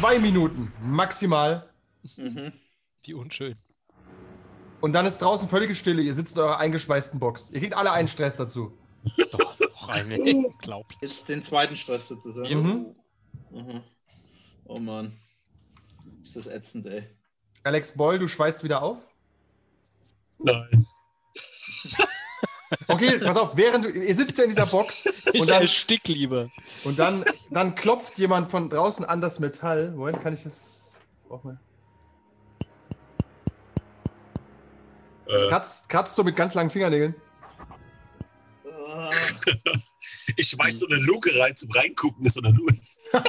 zwei 0.00 0.18
Minuten 0.18 0.72
maximal. 0.82 1.68
mhm. 2.16 2.52
Wie 3.02 3.14
unschön. 3.14 3.56
Und 4.80 4.94
dann 4.94 5.04
ist 5.04 5.18
draußen 5.18 5.48
völlige 5.48 5.74
Stille. 5.74 6.00
Ihr 6.00 6.14
sitzt 6.14 6.36
in 6.36 6.42
eurer 6.42 6.58
eingeschweißten 6.58 7.20
Box. 7.20 7.50
Ihr 7.50 7.60
kriegt 7.60 7.74
alle 7.74 7.92
einen 7.92 8.08
Stress 8.08 8.36
dazu. 8.36 8.72
Doch, 9.32 9.56
doch 9.58 9.88
eine. 9.88 10.16
Jetzt 11.02 11.28
den 11.28 11.42
zweiten 11.42 11.76
Stress 11.76 12.08
sozusagen. 12.08 12.62
Mhm. 12.62 12.94
Mhm. 13.50 13.82
Oh 14.64 14.78
Mann. 14.78 15.18
Ist 16.22 16.36
das 16.36 16.46
ätzend, 16.46 16.86
ey. 16.86 17.04
Alex 17.64 17.92
Boyle, 17.94 18.18
du 18.18 18.26
schweißt 18.26 18.64
wieder 18.64 18.82
auf. 18.82 18.98
Nein. 20.38 20.86
Okay, 22.87 23.18
pass 23.18 23.37
auf, 23.37 23.56
während 23.56 23.85
du, 23.85 23.90
ihr 23.90 24.14
sitzt 24.14 24.38
ja 24.38 24.44
in 24.44 24.50
dieser 24.50 24.66
Box 24.66 25.04
Ich 25.33 25.40
und 25.40 25.50
dann, 25.50 25.62
erstick 25.62 26.06
lieber. 26.09 26.48
und 26.85 26.98
dann, 26.98 27.24
dann 27.50 27.74
klopft 27.74 28.16
jemand 28.18 28.50
von 28.50 28.70
draußen 28.70 29.04
an 29.04 29.20
das 29.20 29.40
Metall. 29.40 29.90
Moment, 29.90 30.22
kann 30.22 30.35
ich 30.35 30.42
das. 30.44 30.72
Brauch 31.28 31.42
mal. 31.44 31.59
Äh, 35.26 35.48
Kratzt, 35.48 35.88
kratzt 35.88 36.16
so 36.16 36.24
mit 36.24 36.37
ganz 36.37 36.54
langen 36.54 36.70
Fingernägeln. 36.70 37.14
Ich 40.37 40.48
schmeiß 40.48 40.78
so 40.78 40.87
eine 40.87 40.94
Luke 40.96 41.28
rein 41.40 41.56
zum 41.56 41.70
Reingucken. 41.72 42.24
Ist 42.24 42.35
so 42.35 42.40
eine 42.40 42.56
Luke. 42.56 42.74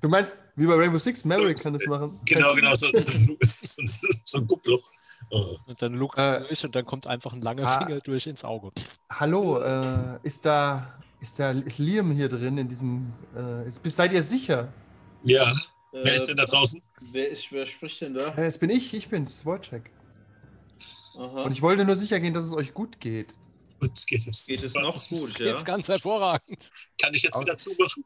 Du 0.00 0.08
meinst, 0.10 0.42
wie 0.56 0.66
bei 0.66 0.74
Rainbow 0.74 0.98
Six, 0.98 1.24
Maverick 1.24 1.58
kann 1.62 1.72
das 1.72 1.86
machen. 1.86 2.20
Genau, 2.26 2.54
genau, 2.54 2.74
so, 2.74 2.88
so, 2.94 3.10
eine 3.12 3.24
Luke, 3.24 3.46
so, 3.62 3.80
ein- 3.80 3.90
so 4.24 4.36
ein 4.38 4.46
Guckloch. 4.46 4.82
Oh. 5.30 5.56
Und 5.66 5.80
dann 5.82 5.94
lugt 5.94 6.18
Äh, 6.18 6.40
durch 6.40 6.64
und 6.64 6.74
dann 6.74 6.84
kommt 6.84 7.06
einfach 7.06 7.32
ein 7.32 7.40
langer 7.40 7.66
ah. 7.66 7.84
Finger 7.84 8.00
durch 8.00 8.26
ins 8.26 8.44
Auge. 8.44 8.72
Hallo, 9.10 9.58
äh, 9.60 10.18
ist 10.22 10.44
da, 10.46 10.98
ist 11.20 11.38
da, 11.38 11.50
ist 11.52 11.78
Liam 11.78 12.10
hier 12.12 12.28
drin 12.28 12.58
in 12.58 12.68
diesem, 12.68 13.12
äh, 13.36 13.66
ist, 13.66 13.82
bist, 13.82 13.96
seid 13.96 14.12
ihr 14.12 14.22
sicher? 14.22 14.72
Ja, 15.22 15.50
äh, 15.50 15.54
wer 15.92 16.14
ist 16.16 16.26
denn 16.26 16.36
da 16.36 16.44
draußen? 16.44 16.82
Wer, 17.12 17.28
ist, 17.28 17.50
wer 17.52 17.66
spricht 17.66 18.00
denn 18.00 18.14
da? 18.14 18.34
Äh, 18.34 18.46
es 18.46 18.58
bin 18.58 18.70
ich, 18.70 18.92
ich 18.94 19.08
bin's, 19.08 19.44
Wojciech. 19.44 19.82
Und 21.16 21.52
ich 21.52 21.62
wollte 21.62 21.84
nur 21.84 21.94
sicher 21.96 22.18
gehen, 22.18 22.34
dass 22.34 22.44
es 22.44 22.52
euch 22.52 22.74
gut 22.74 22.98
geht. 23.00 23.32
Uns 23.80 24.04
geht 24.04 24.26
es. 24.26 24.46
Geht 24.46 24.62
es 24.62 24.74
noch 24.74 25.06
gut, 25.08 25.38
ja? 25.38 25.54
Jetzt 25.54 25.64
ganz 25.64 25.86
hervorragend. 25.86 26.70
Kann 27.00 27.14
ich 27.14 27.22
jetzt 27.22 27.34
Aus- 27.34 27.42
wieder 27.42 27.56
zumachen? 27.56 28.04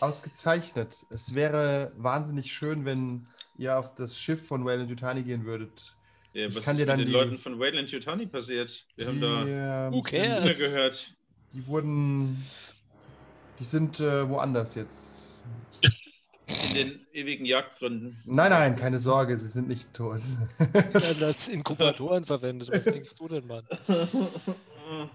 Ausgezeichnet. 0.00 1.06
Es 1.10 1.34
wäre 1.34 1.92
wahnsinnig 1.96 2.52
schön, 2.52 2.84
wenn 2.84 3.26
ihr 3.56 3.78
auf 3.78 3.94
das 3.94 4.18
Schiff 4.18 4.46
von 4.46 4.64
Wayland 4.64 4.90
Yutani 4.90 5.22
gehen 5.22 5.44
würdet. 5.44 5.94
Ja 6.34 6.46
ich 6.48 6.56
was 6.56 6.64
kann 6.64 6.74
ist 6.74 6.80
dir 6.80 6.86
mit 6.86 6.98
den 6.98 7.06
die- 7.06 7.12
Leuten 7.12 7.38
von 7.38 7.58
Wayland 7.58 7.90
Yutani 7.90 8.26
passiert? 8.26 8.86
Wir 8.96 9.06
haben 9.06 9.20
da 9.20 9.86
ähm, 9.88 9.92
Who 9.92 10.02
cares? 10.02 10.56
Gehört. 10.58 11.14
die 11.52 11.66
wurden, 11.66 12.44
Die 13.58 13.64
sind 13.64 14.00
äh, 14.00 14.28
woanders 14.28 14.74
jetzt. 14.74 15.28
In 16.68 16.74
den 16.74 17.06
ewigen 17.12 17.44
Jagdgründen. 17.46 18.20
Nein, 18.26 18.50
nein, 18.50 18.76
keine 18.76 18.98
Sorge, 18.98 19.36
sie 19.36 19.48
sind 19.48 19.68
nicht 19.68 19.92
tot. 19.94 20.20
werden 20.58 21.22
als 21.24 21.48
Inkubatoren 21.48 22.24
verwendet. 22.26 22.68
Was 22.70 22.84
denkst 22.84 23.14
du 23.16 23.28
denn, 23.28 23.46
Mann? 23.46 23.64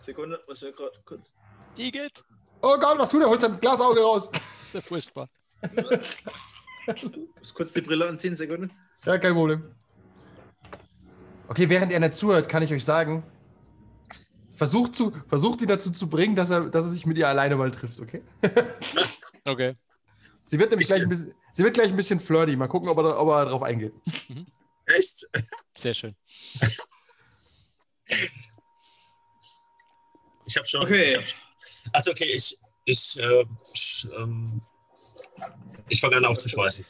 Sekunde, 0.00 0.40
was 0.46 0.62
wir 0.62 0.72
gerade 0.72 0.92
kurz. 1.04 1.22
Die 1.76 1.90
geht. 1.90 2.22
oh 2.62 2.78
Gott, 2.78 2.98
was 2.98 3.10
tut 3.10 3.22
er? 3.22 3.28
Holt 3.28 3.40
sein 3.40 3.58
Glasauge 3.60 4.00
raus. 4.00 4.30
Das 4.30 4.40
ist 4.42 4.74
ja 4.74 4.80
furchtbar. 4.80 5.28
Muss 7.38 7.52
kurz 7.54 7.72
die 7.72 7.80
Brille 7.80 8.06
anziehen, 8.08 8.34
Sekunde. 8.36 8.70
Ja, 9.04 9.18
kein 9.18 9.34
Problem. 9.34 9.64
Okay, 11.48 11.68
während 11.68 11.92
er 11.92 12.00
nicht 12.00 12.14
zuhört, 12.14 12.48
kann 12.48 12.62
ich 12.62 12.72
euch 12.72 12.84
sagen, 12.84 13.22
versucht, 14.52 14.96
zu, 14.96 15.12
versucht 15.28 15.60
ihn 15.60 15.68
dazu 15.68 15.90
zu 15.90 16.08
bringen, 16.08 16.34
dass 16.34 16.50
er, 16.50 16.70
dass 16.70 16.84
er 16.84 16.90
sich 16.90 17.06
mit 17.06 17.18
ihr 17.18 17.28
alleine 17.28 17.56
mal 17.56 17.70
trifft, 17.70 18.00
okay? 18.00 18.22
Okay. 19.46 19.76
Sie 20.42 20.58
wird 20.58 20.70
nämlich 20.70 20.88
gleich 20.88 21.02
ein 21.02 21.08
Bisschen. 21.08 21.34
sie 21.52 21.62
wird 21.62 21.74
gleich 21.74 21.90
ein 21.90 21.96
bisschen 21.96 22.20
flirty. 22.20 22.56
Mal 22.56 22.66
gucken, 22.66 22.88
ob 22.88 22.98
er, 22.98 23.18
ob 23.18 23.28
er 23.28 23.44
darauf 23.44 23.62
eingeht. 23.62 23.94
Echt? 24.86 25.26
Sehr 25.80 25.94
schön. 25.94 26.16
Ich 30.46 30.56
habe 30.56 30.66
schon. 30.66 30.82
Okay. 30.82 31.04
Ich 31.04 31.16
hab, 31.16 31.24
also 31.92 32.10
okay, 32.10 32.32
ich, 32.32 32.58
ich, 32.84 33.18
äh, 33.18 33.44
ich, 33.72 34.08
ähm, 34.18 34.60
ich 35.88 36.00
fange 36.00 36.16
an 36.16 36.24
aufzuschmeißen. 36.24 36.84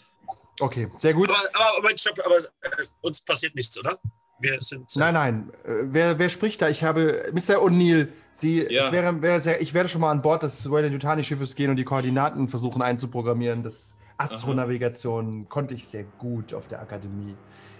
Okay, 0.60 0.88
sehr 0.98 1.14
gut. 1.14 1.30
Aber, 1.30 1.78
aber, 1.78 1.88
stopp, 1.98 2.18
aber 2.24 2.36
äh, 2.36 2.84
uns 3.02 3.20
passiert 3.20 3.54
nichts, 3.54 3.78
oder? 3.78 3.98
Wir 4.38 4.58
sind. 4.60 4.94
Nein, 4.96 5.14
nein. 5.14 5.50
Äh, 5.64 5.68
wer, 5.92 6.18
wer 6.18 6.28
spricht 6.28 6.60
da? 6.62 6.68
Ich 6.68 6.82
habe 6.84 7.30
Mr. 7.32 7.58
O'Neill. 7.62 8.08
Sie, 8.32 8.66
Ja. 8.68 8.86
es 8.86 8.92
wäre, 8.92 9.22
wäre 9.22 9.40
sehr, 9.40 9.62
ich 9.62 9.72
werde 9.72 9.88
schon 9.88 10.02
mal 10.02 10.10
an 10.10 10.20
Bord 10.20 10.42
des 10.42 10.70
Wayland 10.70 10.92
Yutani 10.92 11.24
Schiffes 11.24 11.54
gehen 11.54 11.70
und 11.70 11.76
die 11.76 11.84
Koordinaten 11.84 12.48
versuchen 12.48 12.82
einzuprogrammieren. 12.82 13.62
Das 13.62 13.96
Astronavigation 14.18 15.48
konnte 15.48 15.74
ich 15.74 15.86
sehr 15.88 16.04
gut 16.04 16.54
auf 16.54 16.68
der 16.68 16.80
Akademie. 16.80 17.34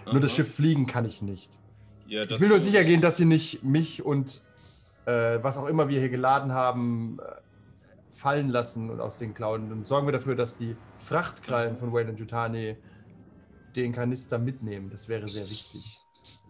Nur 0.07 0.21
das 0.21 0.31
Aha. 0.31 0.37
Schiff 0.37 0.55
fliegen 0.55 0.87
kann 0.87 1.05
ich 1.05 1.21
nicht. 1.23 1.51
Ja, 2.07 2.23
Ich 2.23 2.41
will 2.41 2.49
nur 2.49 2.61
sicher 2.61 2.85
gehen, 2.85 3.01
dass 3.01 3.17
sie 3.17 3.25
nicht 3.25 3.65
mich 3.65 4.05
und 4.05 4.43
äh, 5.07 5.39
was 5.43 5.59
auch 5.59 5.67
immer 5.67 5.89
wir 5.89 5.99
hier 6.01 6.09
geladen 6.09 6.53
haben, 6.53 7.17
äh, 7.21 7.33
fallen 8.17 8.49
lassen 8.49 8.91
und 8.91 9.01
aus 9.01 9.19
den 9.19 9.35
Klauen. 9.35 9.69
Dann 9.69 9.85
sorgen 9.85 10.07
wir 10.07 10.13
dafür, 10.13 10.35
dass 10.35 10.57
die 10.57 10.77
Frachtkrallen 10.99 11.77
von 11.77 11.93
Wayland 11.93 12.19
Yutani 12.19 12.77
den 13.77 13.93
Kanister 13.93 14.39
mitnehmen. 14.39 14.91
Das 14.91 15.09
wäre 15.09 15.27
sehr 15.29 15.43
wichtig. 15.43 15.99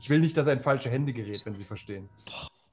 Ich 0.01 0.09
will 0.11 0.21
nicht, 0.21 0.37
dass 0.37 0.47
er 0.47 0.53
in 0.53 0.61
falsche 0.61 0.91
Hände 0.91 1.13
gerät, 1.13 1.45
wenn 1.45 1.55
Sie 1.55 1.65
verstehen. 1.65 2.09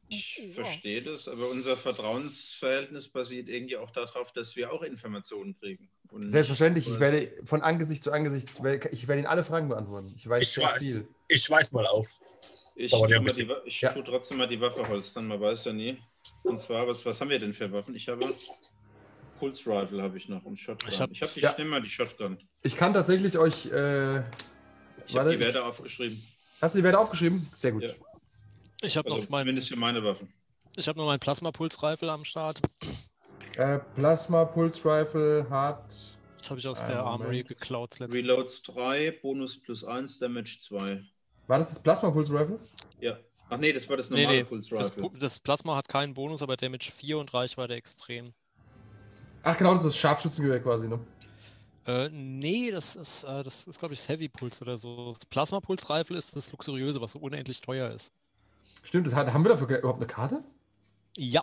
Ich 0.09 0.51
verstehe 0.53 1.01
das, 1.01 1.27
aber 1.27 1.49
unser 1.49 1.75
Vertrauensverhältnis 1.75 3.07
basiert 3.07 3.49
irgendwie 3.49 3.77
auch 3.77 3.89
darauf, 3.89 4.31
dass 4.31 4.55
wir 4.55 4.71
auch 4.71 4.83
Informationen 4.83 5.57
kriegen. 5.59 5.89
Und 6.11 6.29
Selbstverständlich, 6.29 6.85
ich 6.85 6.93
und- 6.93 6.99
werde 6.99 7.31
von 7.45 7.61
Angesicht 7.63 8.03
zu 8.03 8.11
Angesicht, 8.11 8.49
ich 8.91 9.07
werde 9.07 9.19
Ihnen 9.21 9.25
alle 9.27 9.43
Fragen 9.43 9.69
beantworten. 9.69 10.13
Ich 10.15 10.29
weiß 10.29 10.57
Ich 10.57 10.63
weiß. 10.63 10.93
viel. 10.97 11.07
Ich 11.29 11.49
weiß 11.49 11.71
mal 11.71 11.87
auf. 11.87 12.19
Ich, 12.75 12.89
dauert 12.91 13.09
ja 13.09 13.19
die, 13.19 13.47
ich 13.65 13.81
Ja. 13.81 13.91
tue 13.91 14.03
trotzdem 14.03 14.37
mal 14.37 14.47
die 14.47 14.59
Waffe 14.61 14.87
holstern, 14.87 15.27
man 15.27 15.41
weiß 15.41 15.65
ja 15.65 15.73
nie. 15.73 15.97
Und 16.43 16.59
zwar, 16.59 16.87
was, 16.87 17.05
was 17.05 17.19
haben 17.19 17.29
wir 17.29 17.39
denn 17.39 17.53
für 17.53 17.71
Waffen? 17.71 17.95
Ich 17.95 18.07
habe 18.09 18.23
Pulse 19.43 19.69
Rifle 19.69 20.01
habe 20.01 20.17
ich 20.17 20.29
noch 20.29 20.45
und 20.45 20.57
Shotgun. 20.57 20.87
Ich 20.89 20.95
Ich 20.95 21.01
hab- 21.01 21.09
habe 21.09 21.19
hab 21.47 21.55
die, 21.57 21.61
Ja. 21.63 21.67
mal 21.67 21.81
die 21.81 21.89
Shotgun. 21.89 22.37
Ich 22.61 22.77
kann 22.77 22.93
tatsächlich 22.93 23.37
euch. 23.37 23.65
Äh, 23.65 24.19
Ich 25.05 25.17
habe 25.17 25.35
die 25.35 25.43
Werte 25.43 25.65
aufgeschrieben. 25.65 26.23
hast 26.61 26.75
du 26.75 26.79
die 26.79 26.83
Werte 26.85 26.97
aufgeschrieben? 26.99 27.49
Sehr 27.53 27.73
gut. 27.73 27.83
Ja. 27.83 27.89
Ich 28.83 28.95
habe 28.95 29.09
Also 29.11 29.21
noch, 29.21 29.29
mein, 29.29 29.41
zumindest 29.43 29.67
für 29.67 29.75
meine 29.75 30.01
Waffen. 30.03 30.31
ich 30.77 30.87
hab 30.87 30.95
noch 30.95 31.05
meinen 31.05 31.19
Plasma-Pulsreifel 31.19 32.09
am 32.09 32.23
Start. 32.23 32.61
Äh, 33.57 33.79
Plasma, 33.95 34.45
Pulse 34.45 34.79
Rifle, 34.85 35.45
Hard. 35.49 35.93
Das 36.39 36.49
habe 36.49 36.59
ich 36.59 36.67
aus 36.67 36.79
der 36.79 36.95
Moment. 37.03 37.07
Armory 37.07 37.43
geklaut. 37.43 37.99
letztens. 37.99 38.13
Reloads 38.17 38.63
3, 38.63 39.11
Bonus 39.21 39.61
plus 39.61 39.83
1, 39.83 40.19
Damage 40.19 40.59
2. 40.61 41.03
War 41.47 41.57
das 41.59 41.67
das 41.69 41.83
Plasma 41.83 42.09
Pulse 42.11 42.33
Rifle? 42.33 42.59
Ja. 43.01 43.17
Ach 43.49 43.57
nee, 43.57 43.73
das 43.73 43.87
war 43.89 43.97
das 43.97 44.09
Nee, 44.09 44.21
normale 44.23 44.37
nee. 44.39 44.43
Pulse 44.45 44.69
Das, 44.73 44.87
Rifle. 44.91 45.03
Pu- 45.03 45.17
das 45.19 45.37
Plasma 45.39 45.75
hat 45.75 45.87
keinen 45.89 46.13
Bonus, 46.13 46.41
aber 46.41 46.55
Damage 46.55 46.91
4 46.91 47.17
und 47.17 47.33
Reichweite 47.33 47.73
extrem. 47.75 48.33
Ach 49.43 49.57
genau, 49.57 49.71
das 49.71 49.79
ist 49.81 49.87
das 49.87 49.97
Scharfschützengewehr 49.97 50.61
quasi, 50.61 50.87
ne? 50.87 50.99
Äh, 51.85 52.09
nee, 52.09 52.71
das 52.71 52.95
ist, 52.95 53.23
äh, 53.25 53.43
das 53.43 53.67
ist 53.67 53.77
glaube 53.77 53.93
ich, 53.93 53.99
das 53.99 54.07
Heavy 54.09 54.29
Pulse 54.29 54.61
oder 54.61 54.77
so. 54.77 55.13
Das 55.13 55.25
Plasma-Pulsreifel 55.25 56.15
ist 56.15 56.33
das 56.35 56.49
Luxuriöse, 56.51 57.01
was 57.01 57.11
so 57.11 57.19
unendlich 57.19 57.59
teuer 57.61 57.91
ist. 57.91 58.11
Stimmt, 58.83 59.05
das 59.07 59.13
hat, 59.15 59.31
haben 59.33 59.43
wir 59.43 59.49
dafür 59.49 59.67
überhaupt 59.79 59.99
eine 59.99 60.07
Karte? 60.07 60.43
Ja. 61.17 61.41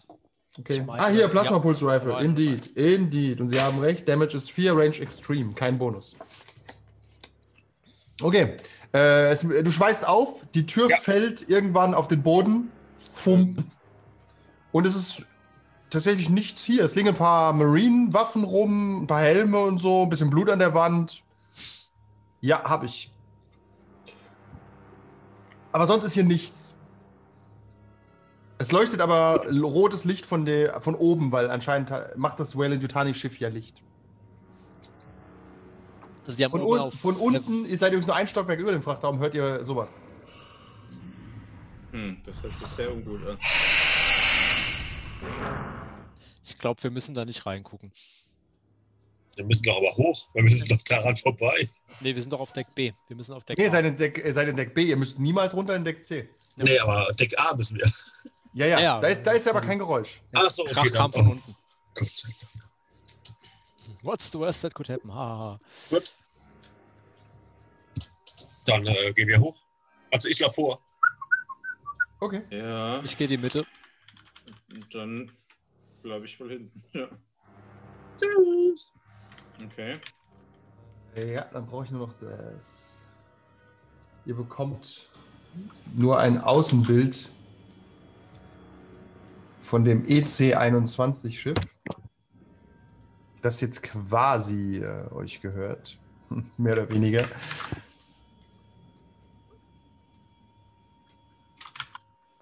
Okay. 0.59 0.79
Ich 0.81 0.87
meine, 0.87 1.03
ah, 1.03 1.09
hier, 1.09 1.21
ja. 1.21 1.29
Plasma 1.29 1.59
Pulse 1.59 1.85
Rifle. 1.87 2.13
Aber- 2.15 2.23
Indeed. 2.23 2.67
Indeed. 2.69 3.41
Und 3.41 3.49
Sie 3.49 3.61
haben 3.61 3.79
recht, 3.81 4.09
Damage 4.09 4.37
ist 4.37 4.51
4, 4.51 4.73
Range 4.75 4.97
Extreme. 4.99 5.53
Kein 5.53 5.79
Bonus. 5.79 6.17
Okay. 8.23 8.57
Äh, 8.93 9.31
es, 9.31 9.41
du 9.41 9.71
schweißt 9.71 10.07
auf, 10.09 10.47
die 10.55 10.67
Tür 10.67 10.89
Ja. 10.91 10.97
fällt 10.97 11.49
irgendwann 11.49 11.95
auf 11.95 12.09
den 12.09 12.23
Boden. 12.23 12.71
Fump. 12.97 13.63
Und 14.73 14.87
es 14.87 14.97
ist 14.97 15.25
tatsächlich 15.91 16.31
nichts 16.31 16.65
hier. 16.65 16.85
Es 16.85 16.95
liegen 16.95 17.09
ein 17.09 17.15
paar 17.15 17.53
Marine-Waffen 17.53 18.45
rum, 18.45 19.03
ein 19.03 19.07
paar 19.07 19.21
Helme 19.21 19.59
und 19.59 19.79
so, 19.79 20.05
ein 20.05 20.09
bisschen 20.09 20.31
Blut 20.31 20.49
an 20.49 20.59
der 20.59 20.75
Wand. 20.75 21.23
Ja, 22.41 22.65
habe 22.65 22.87
ich. 22.87 23.13
Aber 25.73 25.87
sonst 25.87 26.05
ist 26.05 26.15
hier 26.15 26.25
nichts. 26.25 26.75
Es 28.59 28.73
leuchtet 28.73 29.01
aber 29.01 29.47
rotes 29.63 30.05
Licht 30.05 30.27
von, 30.27 30.45
der, 30.45 30.81
von 30.83 30.95
oben, 30.95 31.33
weil 31.33 31.51
anscheinend 31.51 31.93
macht 32.17 32.41
das 32.41 32.57
Wayland 32.57 32.83
Yutani 32.83 33.15
Schiff 33.15 33.39
ja 33.41 33.49
Licht. 33.49 33.83
Also 36.27 36.37
die 36.37 36.45
haben 36.45 36.51
Von, 36.53 36.63
un 36.63 36.79
auf 36.79 36.95
von 36.95 37.17
unten, 37.17 37.65
ihr 37.65 37.79
seid 37.79 37.93
übrigens 37.93 38.07
nur 38.07 38.17
ein 38.17 38.27
Stockwerk 38.27 38.61
über 38.61 38.73
dem 38.73 38.83
Frachtraum, 38.83 39.19
hört 39.19 39.35
ihr 39.35 39.65
sowas. 39.65 40.01
Hm, 41.93 42.19
das 42.25 42.43
hört 42.43 42.55
sich 42.55 42.67
sehr 42.67 42.93
ungut 42.93 43.27
an. 43.27 43.39
Ich 46.45 46.57
glaube, 46.59 46.83
wir 46.83 46.91
müssen 46.91 47.15
da 47.15 47.25
nicht 47.25 47.45
reingucken. 47.47 47.93
Wir 49.37 49.45
müssen 49.45 49.63
doch 49.63 49.77
aber 49.77 49.95
hoch. 49.97 50.29
Wir 50.35 50.43
müssen 50.43 50.67
doch 50.69 50.83
daran 50.83 51.17
vorbei. 51.17 51.69
Nee, 52.01 52.15
wir 52.15 52.21
sind 52.23 52.31
doch 52.33 52.41
auf 52.41 52.53
Deck 52.53 52.67
B. 52.75 52.93
Wir 53.09 53.17
müssen 53.17 53.33
auf 53.33 53.45
Deck 53.45 53.57
Nee, 53.59 53.65
ihr 53.65 53.69
A. 53.69 53.73
seid 53.73 53.85
in, 53.85 53.97
Deck, 53.97 54.19
ihr 54.25 54.33
seid 54.33 54.49
in 54.49 54.57
Deck 54.57 54.75
B, 54.75 54.83
ihr 54.85 54.97
müsst 54.97 55.19
niemals 55.19 55.55
runter 55.55 55.77
in 55.77 55.85
Deck 55.85 56.05
C. 56.05 56.29
Ja. 56.57 56.65
Nee, 56.65 56.79
aber 56.79 57.13
Deck 57.13 57.33
A 57.39 57.55
müssen 57.55 57.79
wir. 57.79 57.87
Ja, 58.53 58.67
ja, 58.67 58.79
Ja, 58.79 58.81
ja. 58.81 59.01
Da, 59.01 59.09
ist, 59.09 59.23
da 59.23 59.33
ist 59.33 59.47
aber 59.49 59.61
kein 59.61 59.79
Geräusch. 59.79 60.21
Ach 60.33 60.51
so, 60.51 60.63
okay, 60.63 60.75
Krach 60.75 60.93
kam 60.93 61.13
von 61.13 61.29
unten. 61.29 61.57
Gott. 61.95 62.25
What's 64.03 64.31
the 64.33 64.39
worst 64.39 64.63
that 64.63 64.75
could 64.75 64.89
happen? 64.89 65.13
Haha. 65.15 65.61
Gut. 65.91 66.13
Dann 68.67 68.87
äh, 68.87 69.13
gehen 69.13 69.29
wir 69.29 69.41
hoch. 69.41 69.57
Also 70.11 70.29
ich 70.29 70.39
laufe 70.41 70.55
vor. 70.55 70.81
Okay. 72.19 72.43
Ja, 72.51 73.03
Ich 73.05 73.17
gehe 73.17 73.27
die 73.27 73.37
Mitte. 73.39 73.67
Und 74.73 74.95
dann 74.95 75.31
bleibe 76.03 76.25
ich 76.25 76.39
wohl 76.41 76.51
hinten. 76.51 76.83
Ja, 78.23 78.27
Tschüss. 78.37 78.93
okay. 79.65 79.99
Ja, 81.17 81.47
dann 81.47 81.67
brauche 81.67 81.87
ich 81.87 81.91
nur 81.91 82.07
noch 82.07 82.15
das. 82.21 83.09
Ihr 84.27 84.35
bekommt 84.35 85.11
nur 85.95 86.19
ein 86.19 86.39
Außenbild 86.39 87.31
von 89.63 89.85
dem 89.85 90.05
E 90.07 90.19
EC-21-Schiff, 90.19 91.57
das 93.41 93.61
jetzt 93.63 93.83
quasi 93.83 94.79
äh, 94.79 95.11
euch 95.13 95.41
gehört. 95.41 95.99
Mehr 96.59 96.75
oder 96.75 96.91
weniger. 96.91 97.25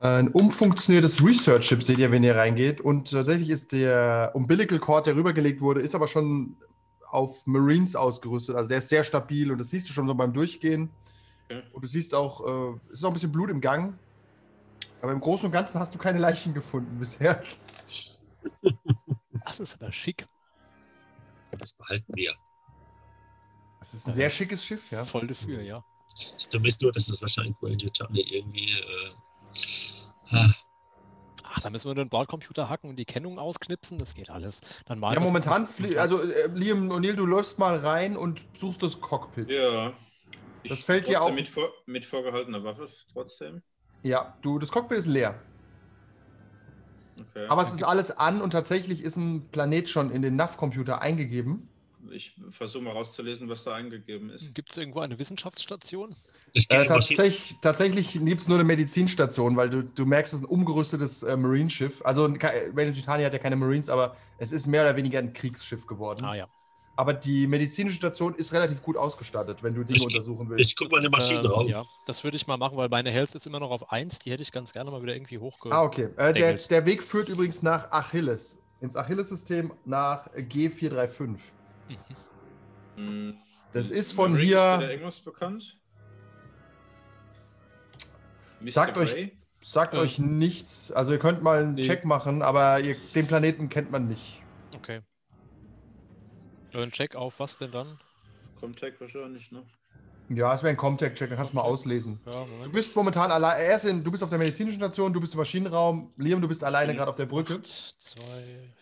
Ein 0.00 0.28
umfunktioniertes 0.28 1.24
Research-Chip 1.24 1.82
seht 1.82 1.98
ihr, 1.98 2.12
wenn 2.12 2.22
ihr 2.22 2.37
reingeht. 2.37 2.80
Und 2.80 3.11
tatsächlich 3.11 3.50
ist 3.50 3.72
der 3.72 4.30
Umbilical 4.34 4.78
Cord, 4.78 5.06
der 5.06 5.16
rübergelegt 5.16 5.61
wurde, 5.61 5.80
ist 5.80 5.94
aber 5.94 6.06
schon 6.06 6.56
auf 7.04 7.46
Marines 7.46 7.96
ausgerüstet. 7.96 8.54
Also 8.54 8.68
der 8.68 8.78
ist 8.78 8.90
sehr 8.90 9.02
stabil 9.02 9.50
und 9.50 9.58
das 9.58 9.70
siehst 9.70 9.88
du 9.88 9.92
schon 9.92 10.06
so 10.06 10.14
beim 10.14 10.32
Durchgehen. 10.32 10.90
Okay. 11.46 11.62
Und 11.72 11.84
du 11.84 11.88
siehst 11.88 12.14
auch, 12.14 12.46
äh, 12.46 12.78
es 12.92 13.00
ist 13.00 13.04
auch 13.04 13.08
ein 13.08 13.14
bisschen 13.14 13.32
Blut 13.32 13.50
im 13.50 13.61
Gang. 13.61 13.98
Aber 15.02 15.12
im 15.12 15.20
Großen 15.20 15.46
und 15.46 15.52
Ganzen 15.52 15.80
hast 15.80 15.94
du 15.94 15.98
keine 15.98 16.18
Leichen 16.18 16.54
gefunden 16.54 16.98
bisher. 16.98 17.42
Das 19.44 19.61
ist 19.61 19.74
aber 19.80 19.90
schick. 19.90 20.26
Das 21.52 21.72
behalten 21.72 22.12
wir. 22.14 22.34
Das 23.80 23.94
ist 23.94 24.06
ein 24.06 24.12
sehr 24.12 24.28
schickes 24.28 24.62
Schiff, 24.62 24.90
ja. 24.90 25.06
Voll 25.06 25.26
dafür, 25.26 25.62
ja. 25.62 25.82
Das 26.34 26.50
Dumme 26.50 26.68
ist 26.68 26.82
nur, 26.82 26.92
dass 26.92 27.08
es 27.08 27.22
wahrscheinlich 27.22 27.56
Yutani 27.62 28.20
irgendwie. 28.20 28.70
Äh, 28.72 29.11
ah, 30.30 30.50
Ach, 31.44 31.61
da 31.61 31.70
müssen 31.70 31.87
wir 31.88 31.94
nur 31.94 32.04
den 32.04 32.11
Bordcomputer 32.11 32.68
hacken 32.68 32.90
und 32.90 32.96
die 32.96 33.04
Kennung 33.04 33.38
ausknipsen. 33.38 33.98
Das 33.98 34.14
geht 34.14 34.30
alles. 34.30 34.61
Dann 34.87 34.98
malen 34.98 35.14
Ja, 35.14 35.20
momentan, 35.20 35.66
also 35.96 36.22
äh, 36.22 36.46
Liam 36.54 36.90
O'Neill, 36.92 37.14
du 37.14 37.26
läufst 37.26 37.58
mal 37.58 37.76
rein 37.76 38.16
und 38.16 38.46
suchst 38.54 38.82
das 38.82 39.00
Cockpit. 39.00 39.50
Ja. 39.50 39.92
Ich 40.62 40.68
Das 40.70 40.82
fällt 40.82 41.08
dir 41.08 41.22
auch- 41.22 41.32
Mit, 41.32 41.48
vor, 41.48 41.70
mit 41.87 42.04
vorgehaltener 42.04 42.62
Waffe 42.64 42.88
trotzdem. 43.12 43.62
Ja, 44.02 44.37
du, 44.42 44.58
das 44.58 44.70
Cockpit 44.70 44.98
ist 44.98 45.06
leer. 45.06 45.40
Okay. 47.18 47.46
Aber 47.48 47.62
es 47.62 47.72
ist 47.72 47.82
alles 47.82 48.11
an 48.16 48.40
und 48.40 48.50
tatsächlich 48.50 49.02
ist 49.02 49.16
ein 49.16 49.48
Planet 49.50 49.88
schon 49.88 50.11
in 50.11 50.22
den 50.22 50.37
NAV-Computer 50.37 51.00
eingegeben. 51.00 51.68
ich 52.12 52.37
versuche 52.50 52.84
mal 52.84 52.92
rauszulesen, 52.92 53.48
was 53.48 53.64
da 53.64 53.74
eingegeben 53.74 54.30
ist. 54.30 54.54
Gibt 54.54 54.70
es 54.70 54.76
irgendwo 54.76 55.00
eine 55.00 55.18
Wissenschaftsstation? 55.18 56.14
Ich 56.54 56.70
Äh, 56.70 56.87
tatsächlich 56.87 57.56
tatsächlich 57.61 58.12
gibt 58.24 58.40
es 58.40 58.48
nur 58.48 58.56
eine 58.58 58.64
Medizinstation, 58.64 59.56
weil 59.56 59.70
du, 59.70 59.82
du 59.84 60.06
merkst, 60.06 60.32
es 60.34 60.40
ist 60.40 60.46
ein 60.46 60.50
umgerüstetes 60.50 61.22
äh, 61.22 61.37
Marine-Schiff. 61.37 62.02
Also 62.04 62.24
Ranger 62.24 62.92
Titania 62.92 63.26
hat 63.26 63.32
ja 63.32 63.38
keine 63.38 63.56
Marines, 63.56 63.88
aber 63.88 64.16
es 64.38 64.52
ist 64.52 64.66
mehr 64.66 64.82
oder 64.82 64.96
weniger 64.96 65.18
ein 65.18 65.32
Kriegsschiff 65.32 65.87
geworden. 65.87 66.24
Ah 66.24 66.34
ja. 66.34 66.48
Aber 66.96 67.12
die 67.14 67.46
medizinische 67.46 67.96
Station 67.96 68.34
ist 68.34 68.52
relativ 68.52 68.82
gut 68.82 68.96
ausgestattet, 68.96 69.62
wenn 69.62 69.72
du 69.74 69.84
Dinge 69.84 69.98
Ich- 70.00 70.04
untersuchen 70.06 70.50
willst. 70.50 70.68
Ich 70.68 70.76
gucke 70.76 70.90
mal 70.90 70.96
in 70.98 71.04
die 71.04 71.11
Maschine 71.11 71.40
Ähm, 71.40 71.46
rauf. 71.46 71.68
ja, 71.68 71.84
das 72.08 72.24
würde 72.24 72.37
ich 72.37 72.46
mal 72.48 72.56
machen, 72.56 72.76
weil 72.76 72.88
meine 72.88 73.11
Health 73.12 73.34
ist 73.37 73.46
immer 73.46 73.61
noch 73.61 73.70
auf 73.70 73.92
1. 73.92 74.18
Die 74.18 74.32
hätte 74.32 74.42
ich 74.42 74.50
ganz 74.50 74.72
gerne 74.72 74.90
mal 74.90 75.00
wieder 75.00 75.14
irgendwie 75.14 75.38
hochge... 75.38 75.70
ah, 75.70 75.84
okay. 75.84 76.08
Äh, 76.16 76.32
der, 76.32 76.54
der 76.54 76.87
Weg 76.87 77.04
führt 77.04 77.28
übrigens 77.28 77.62
nach 77.62 77.92
Achilles. 77.92 78.58
Ins 78.80 78.96
Achilles-System 78.96 79.72
nach 79.84 80.28
G435. 80.34 81.37
Hm. 82.96 83.37
Das 83.72 83.90
ist 83.90 84.12
von 84.12 84.34
Rick, 84.34 84.46
hier- 84.46 84.56
Ist 84.56 84.80
da 84.80 84.90
irgendwas 84.90 85.20
bekannt? 85.20 85.76
Mr. 88.61 88.71
Sagt 88.71 88.99
euch- 88.99 89.12
Grey? 89.12 89.33
Sagt 89.61 89.94
Ähm. 89.94 90.01
euch 90.01 90.18
nichts. 90.18 90.92
Also 90.92 91.12
ihr 91.12 91.18
könnt 91.18 91.42
mal 91.42 91.62
einen 91.62 91.75
Nee. 91.75 91.83
Check 91.83 92.05
machen, 92.05 92.42
aber 92.42 92.81
ihr, 92.81 92.97
den 93.14 93.27
Planeten 93.27 93.68
kennt 93.68 93.90
man 93.90 94.07
nicht. 94.07 94.42
Okay. 94.75 95.01
Ein 96.73 96.92
Check 96.92 97.16
auf 97.16 97.40
was 97.40 97.59
denn 97.59 97.73
dann? 97.73 97.99
Comtech 98.61 98.94
wahrscheinlich, 99.01 99.51
ne? 99.51 99.62
Ja, 100.31 100.53
es 100.53 100.62
wäre 100.62 100.71
ein 100.71 100.77
Comtech-Check, 100.77 101.29
dann 101.31 101.38
kannst 101.38 101.53
du 101.53 101.57
mal 101.57 101.62
auslesen. 101.62 102.21
Ja, 102.27 102.44
Du 102.64 102.71
bist 102.71 102.94
momentan 102.94 103.33
allein. 103.33 103.61
Er 103.62 103.77
ist 103.77 103.85
in, 103.87 104.05
du 104.05 104.11
bist 104.11 104.23
auf 104.23 104.29
der 104.29 104.38
medizinischen 104.38 104.77
Station, 104.79 105.12
du 105.14 105.21
bist 105.21 105.33
im 105.33 105.38
Maschinenraum. 105.38 106.12
Liam, 106.18 106.42
du 106.42 106.49
bist 106.49 106.62
alleine 106.62 106.92
Mhm. 106.92 106.97
gerade 106.99 107.09
auf 107.11 107.16
der 107.16 107.25
Brücke. 107.27 107.62
2, 107.62 108.23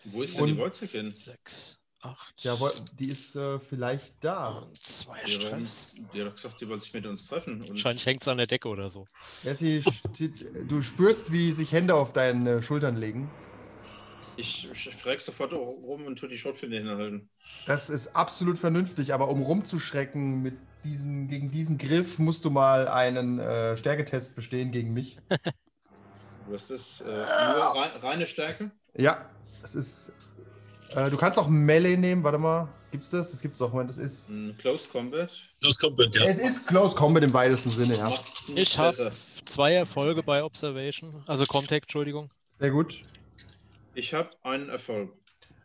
Wo 0.05 0.21
ist 0.23 0.37
denn 0.37 0.47
die 0.47 0.57
Wojcik 0.57 0.91
hin? 0.91 1.13
6, 1.15 1.79
8. 2.07 2.43
Ja, 2.43 2.57
die 2.99 3.09
ist 3.09 3.35
äh, 3.35 3.59
vielleicht 3.59 4.15
da. 4.23 4.59
Und 4.59 4.81
2 4.83 5.23
Die, 5.25 5.31
haben- 5.33 5.41
Stress. 5.65 5.91
die 6.13 6.23
hat 6.23 6.35
gesagt, 6.35 6.61
die 6.61 6.67
wollte 6.69 6.83
sich 6.83 6.93
mit 6.93 7.05
uns 7.05 7.27
treffen. 7.27 7.61
Und 7.61 7.69
Wahrscheinlich 7.69 8.05
hängt 8.05 8.21
es 8.21 8.27
an 8.27 8.37
der 8.37 8.47
Decke 8.47 8.67
oder 8.69 8.89
so. 8.89 9.05
Ja, 9.43 9.53
sie 9.55 9.81
steht, 9.81 10.45
du 10.69 10.81
spürst, 10.81 11.31
wie 11.31 11.51
sich 11.51 11.71
Hände 11.71 11.95
auf 11.95 12.13
deine 12.13 12.61
Schultern 12.61 12.95
legen. 12.97 13.29
ich 14.37 14.69
schreck 14.73 15.19
sofort 15.21 15.51
rum 15.53 16.05
und 16.05 16.17
tu 16.19 16.27
die 16.27 16.37
Schrotflinte 16.37 16.77
hinhalten. 16.77 17.29
Das 17.65 17.89
ist 17.89 18.15
absolut 18.15 18.57
vernünftig, 18.59 19.13
aber 19.13 19.29
um 19.29 19.41
rumzuschrecken 19.41 20.41
mit 20.43 20.55
diesen, 20.83 21.27
gegen 21.27 21.49
diesen 21.51 21.77
Griff 21.77 22.19
musst 22.19 22.45
du 22.45 22.49
mal 22.51 22.87
einen 22.87 23.39
äh, 23.39 23.75
Stärketest 23.75 24.35
bestehen 24.35 24.71
gegen 24.71 24.93
mich. 24.93 25.17
Was 26.49 26.69
ist 26.71 27.01
das? 27.01 27.07
Äh, 27.07 27.53
nur 27.53 27.75
rei 27.75 27.87
reine 28.01 28.25
Stärke? 28.25 28.71
Ja, 28.95 29.29
es 29.63 29.75
ist. 29.75 30.13
Äh, 30.89 31.09
du 31.09 31.17
kannst 31.17 31.37
auch 31.39 31.47
Melee 31.47 31.97
nehmen, 31.97 32.23
warte 32.23 32.37
mal. 32.37 32.67
Gibt's 32.91 33.09
das? 33.09 33.31
Das 33.31 33.41
gibt's 33.41 33.61
auch, 33.61 33.71
Moment, 33.71 33.89
das 33.89 33.97
ist. 33.97 34.29
Ein 34.29 34.55
Close 34.59 34.87
Combat? 34.87 35.31
Los, 35.61 35.77
kommt 35.77 35.97
mit, 35.97 36.15
ja. 36.15 36.23
Es 36.25 36.39
ist 36.39 36.67
Close 36.67 36.95
Combat 36.95 37.23
im 37.23 37.33
weitesten 37.33 37.69
Sinne, 37.69 37.95
ja. 37.97 38.11
Ich 38.55 38.77
hab- 38.77 38.87
besser. 38.89 39.11
Zwei 39.45 39.73
Erfolge 39.73 40.23
bei 40.23 40.43
Observation. 40.43 41.23
Also 41.25 41.45
Contact, 41.45 41.83
Entschuldigung. 41.85 42.29
Sehr 42.59 42.71
gut. 42.71 43.03
Ich 43.95 44.13
habe 44.13 44.29
einen 44.43 44.69
Erfolg. 44.69 45.11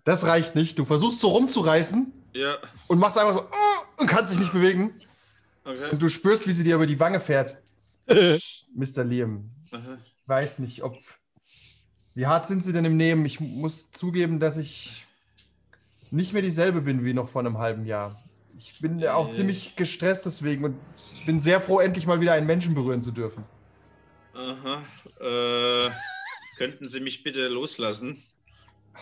Das 0.04 0.24
reicht 0.26 0.54
nicht. 0.54 0.78
Du 0.78 0.85
versuchst 0.85 1.20
so 1.20 1.28
rumzureißen 1.28 2.12
Ja, 2.35 2.58
und 2.88 2.98
machst 2.98 3.18
einfach 3.18 3.35
so 3.35 3.42
"Oh", 3.42 4.00
und 4.00 4.06
kannst 4.06 4.32
dich 4.32 4.40
nicht 4.40 4.52
bewegen. 4.52 5.00
okay. 5.64 5.90
Und 5.90 6.00
du 6.02 6.08
spürst, 6.08 6.46
wie 6.46 6.52
sie 6.52 6.64
dir 6.64 6.76
über 6.76 6.87
die 6.87 6.98
Wange 7.00 7.20
fährt. 7.20 7.58
Mr. 8.08 9.04
Liam. 9.04 9.50
Aha. 9.70 9.98
Ich 10.04 10.28
weiß 10.28 10.58
nicht, 10.61 10.82
ob. 10.82 10.96
Wie 12.14 12.26
hart 12.26 12.46
sind 12.46 12.62
sie 12.62 12.72
denn 12.72 12.85
im 12.85 12.96
Nehmen? 12.96 13.24
Ich 13.24 13.40
muss 13.40 13.90
zugeben, 13.90 14.38
dass 14.40 14.58
ich 14.58 15.06
nicht 16.12 16.33
mehr 16.33 16.42
dieselbe 16.42 16.81
bin 16.83 17.05
wie 17.05 17.14
noch 17.14 17.29
vor 17.29 17.40
einem 17.40 17.59
halben 17.59 17.87
Jahr. 17.87 18.22
Ich 18.57 18.79
bin 18.81 18.98
ja 18.98 19.14
auch 19.14 19.31
Äh. 19.31 19.33
ziemlich 19.33 19.77
gestresst 19.77 20.27
deswegen 20.27 20.64
und 20.64 20.77
ich 21.18 21.27
bin 21.27 21.40
sehr 21.40 21.61
froh, 21.61 21.81
endlich 21.81 22.07
mal 22.07 22.20
wieder 22.20 22.33
einen 22.35 22.46
Menschen 22.46 22.75
berühren 22.75 23.03
zu 23.03 23.12
dürfen. 23.12 23.44
Aha. 24.35 24.85
Äh, 25.20 25.90
könnten 26.57 26.88
Sie 26.88 27.01
mich 27.01 27.22
bitte 27.22 27.48
loslassen? 27.48 28.22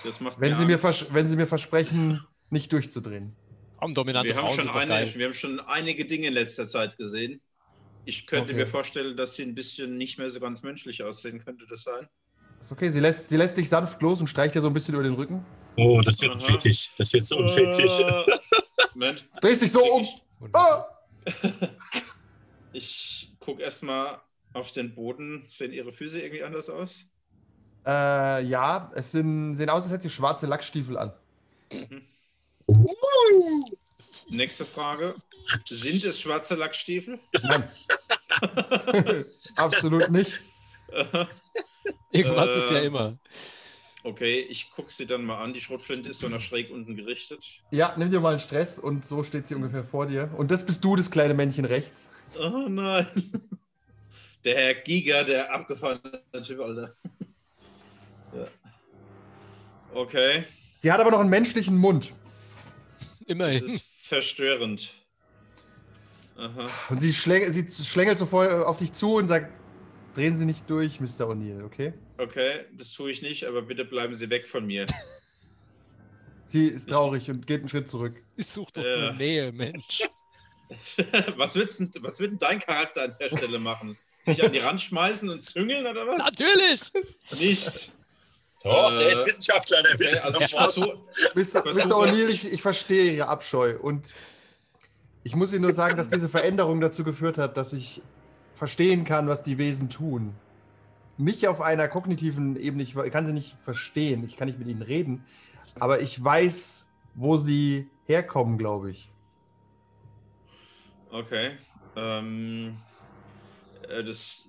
Das 0.05 0.21
macht 0.21 0.39
Wenn 0.41 0.51
mir 0.51 0.57
sie, 0.57 0.65
mir 0.67 0.79
wenn 0.83 1.27
sie 1.27 1.37
mir 1.37 1.47
versprechen, 1.47 2.25
nicht 2.51 2.73
durchzudrehen. 2.73 3.37
Komm, 3.77 3.95
dominante 3.95 4.29
wir 4.29 4.37
haben, 4.37 4.51
schon 4.51 4.69
eine, 4.69 5.15
wir 5.15 5.25
haben 5.27 5.35
schon 5.35 5.61
einige 5.61 6.05
Dinge 6.05 6.29
in 6.29 6.35
letzter 6.35 6.67
Zeit 6.67 6.97
gesehen. 6.97 7.41
Ich 8.05 8.27
könnte 8.27 8.53
Okay. 8.53 8.63
mir 8.63 8.67
vorstellen, 8.67 9.17
dass 9.17 9.35
sie 9.35 9.43
ein 9.43 9.55
bisschen 9.55 9.97
nicht 9.99 10.19
mehr 10.19 10.31
so 10.31 10.41
ganz 10.41 10.63
menschlich 10.63 11.03
aussehen. 11.03 11.45
Könnte 11.45 11.67
das 11.69 11.83
sein? 11.83 12.09
Ist 12.61 12.73
okay, 12.73 12.91
sie 12.91 13.01
lässt, 13.01 13.29
sie 13.29 13.37
lässt 13.37 13.57
dich 13.57 13.69
sanft 13.69 14.01
los 14.03 14.21
und 14.21 14.27
streicht 14.27 14.55
dir 14.55 14.61
so 14.61 14.67
ein 14.67 14.75
bisschen 14.75 14.95
über 14.95 15.03
den 15.03 15.15
Rücken. 15.15 15.45
Oh, 15.77 16.01
das 16.05 16.21
wird 16.21 16.35
ein. 16.35 16.41
Fetisch. 16.41 16.91
Das 16.99 17.13
wird 17.13 17.27
so 17.27 17.39
ein 17.39 17.49
Fetisch. 17.49 18.01
Äh, 18.01 18.25
Moment. 18.95 19.27
Drehst 19.41 19.63
dich 19.63 19.73
so 19.73 19.83
um. 19.83 20.09
Ah! 20.53 20.85
Ich 22.73 23.33
gucke 23.41 23.63
erstmal 23.63 24.21
auf 24.53 24.71
den 24.71 24.95
Boden. 24.95 25.45
Sehen 25.49 25.73
Ihre 25.73 25.93
Füße 25.93 26.21
irgendwie 26.21 26.45
anders 26.45 26.71
aus? 26.71 27.05
Äh, 27.85 28.45
ja, 28.45 28.93
es 28.95 29.11
sind, 29.11 29.57
sehen 29.57 29.71
aus, 29.71 29.83
als 29.83 29.93
hätte 29.93 30.05
sie 30.05 30.11
schwarze 30.11 30.47
Lackstiefel 30.47 30.97
an. 30.97 31.13
Nächste 34.29 34.65
Frage. 34.65 35.17
Sind 35.65 36.05
es 36.05 36.21
schwarze 36.21 36.55
Lackstiefel? 36.55 37.19
Nein. 37.43 37.69
Absolut 39.57 40.11
nicht. 40.11 40.41
Irgendwas 42.13 42.49
ist 42.51 42.71
ja 42.71 42.79
Äh, 42.79 42.87
immer. 42.87 43.19
Okay, 44.03 44.41
ich 44.41 44.71
gucke 44.71 44.91
sie 44.91 45.07
dann 45.07 45.25
mal 45.25 45.43
an. 45.43 45.53
Die 45.53 45.61
Schrotflinte 45.61 46.09
ist 46.11 46.21
so 46.21 46.29
nach 46.29 46.41
schräg 46.41 46.71
unten 46.71 46.97
gerichtet. 46.97 47.45
Ja, 47.71 47.95
nimm 47.99 48.11
dir 48.11 48.21
mal 48.21 48.31
einen 48.31 48.39
Stress 48.41 48.79
und 48.79 49.05
so 49.05 49.23
steht 49.23 49.47
sie 49.47 49.55
ungefähr 49.55 49.85
vor 49.85 50.07
dir. 50.07 50.31
Und 50.37 50.51
das 50.51 50.65
bist 50.65 50.83
du, 50.85 50.97
das 50.97 51.11
kleine 51.11 51.35
Männchen 51.35 51.65
rechts. 51.67 52.09
Oh 52.39 52.67
nein. 52.69 53.07
Der 54.45 54.57
Herr 54.57 54.75
Giga, 54.75 55.23
der 55.23 55.53
abgefahrene 55.53 56.23
Typ, 56.43 56.61
Alter. 56.61 56.95
Ja. 58.35 58.47
Okay, 59.93 60.45
Sie 60.79 60.91
hat 60.93 61.01
aber 61.01 61.11
noch 61.11 61.19
einen 61.21 61.29
menschlichen 61.31 61.77
Mund. 61.77 62.13
das 63.01 63.27
Immerhin. 63.27 63.65
ist 63.67 63.85
verstörend. 63.99 64.95
Aha. 66.39 66.69
Und 66.89 67.01
sie, 67.01 67.13
schläng, 67.13 67.53
sie 67.53 67.69
schlängelt 67.85 68.17
so 68.19 68.25
voll 68.25 68.63
auf 68.65 68.79
dich 68.79 68.93
zu 68.93 69.17
und 69.17 69.27
sagt, 69.27 69.61
drehen 70.15 70.37
Sie 70.37 70.45
nicht 70.45 70.69
durch, 70.69 71.01
Mr. 71.01 71.29
O'Neill, 71.29 71.65
okay? 71.65 71.93
Okay, 72.19 72.65
das 72.77 72.93
tue 72.93 73.11
ich 73.11 73.23
nicht, 73.23 73.45
aber 73.45 73.63
bitte 73.63 73.85
bleiben 73.85 74.15
Sie 74.15 74.29
weg 74.31 74.47
von 74.47 74.67
mir. 74.67 74.87
Sie 76.45 76.67
ist 76.67 76.89
traurig 76.91 77.31
und 77.31 77.47
geht 77.47 77.61
einen 77.61 77.69
Schritt 77.69 77.89
zurück. 77.89 78.17
Ich 78.37 78.49
suche 78.53 78.73
doch 78.75 78.83
Äh. 78.85 79.01
nur 79.01 79.13
Nähe, 79.13 79.53
Mensch. 79.53 80.03
was, 81.37 81.53
denn, 81.55 81.91
was 82.01 82.19
wird 82.21 82.33
denn 82.33 82.39
dein 82.39 82.61
Charakter 82.61 83.03
an 83.05 83.15
der 83.21 83.37
Stelle 83.37 83.59
machen? 83.59 83.97
Sich 84.25 84.45
an 84.45 84.53
die 84.53 84.59
Rand 84.59 84.81
schmeißen 84.81 85.29
und 85.31 85.45
züngeln 85.45 85.87
oder 85.87 86.07
was? 86.07 86.19
Natürlich! 86.19 86.81
Nicht. 87.39 87.93
Doch, 88.63 88.95
der 88.95 89.07
Äh, 89.09 89.13
ist 89.13 89.27
Wissenschaftler, 89.27 89.83
der 89.83 89.99
will 89.99 90.09
also 90.19 90.33
sofort. 90.33 90.75
versuch, 90.75 90.95
Mr. 91.35 91.73
Mr. 91.73 91.97
O'Neill, 91.97 92.29
ich, 92.29 92.53
ich 92.53 92.61
verstehe 92.63 93.13
Ihre 93.15 93.29
Abscheu 93.29 93.79
und 93.79 94.15
ich 95.25 95.35
muss 95.35 95.53
Ihnen 95.53 95.63
nur 95.63 95.73
sagen, 95.73 95.97
dass 95.97 96.11
diese 96.11 96.29
Veränderung 96.29 96.81
dazu 96.81 97.03
geführt 97.05 97.39
hat, 97.39 97.57
dass 97.57 97.73
ich 97.73 98.03
verstehen 98.61 99.07
kann, 99.07 99.27
was 99.27 99.43
die 99.43 99.57
Wesen 99.57 99.89
tun. 99.89 100.35
Nicht 101.17 101.49
auf 101.49 101.63
einer 101.63 101.89
kognitiven 101.89 102.57
Ebene, 102.57 102.83
ich 102.83 102.95
kann 103.11 103.25
sie 103.25 103.33
nicht 103.33 103.57
verstehen, 103.63 104.23
ich 104.27 104.37
kann 104.37 104.49
nicht 104.49 104.59
mit 104.59 104.69
ihnen 104.69 104.83
reden, 104.83 105.25
aber 105.79 106.03
ich 106.03 106.23
weiß, 106.23 106.87
wo 107.15 107.39
sie 107.39 107.89
herkommen, 108.05 108.59
glaube 108.59 108.91
ich. 108.91 109.11
Okay. 111.11 111.53
Ähm, 111.97 112.77
äh, 113.89 114.05
das, 114.05 114.45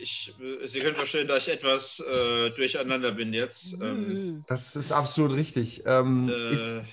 ich, 0.00 0.34
Sie 0.64 0.78
können 0.80 0.96
verstehen, 0.96 1.28
dass 1.28 1.46
ich 1.46 1.52
etwas 1.52 2.00
äh, 2.00 2.50
durcheinander 2.50 3.12
bin 3.12 3.32
jetzt. 3.32 3.74
Ähm, 3.74 4.42
Das 4.48 4.74
ist 4.74 4.90
absolut 4.90 5.36
richtig. 5.36 5.84
Ähm, 5.86 6.28
äh, 6.28 6.54
ist, 6.54 6.84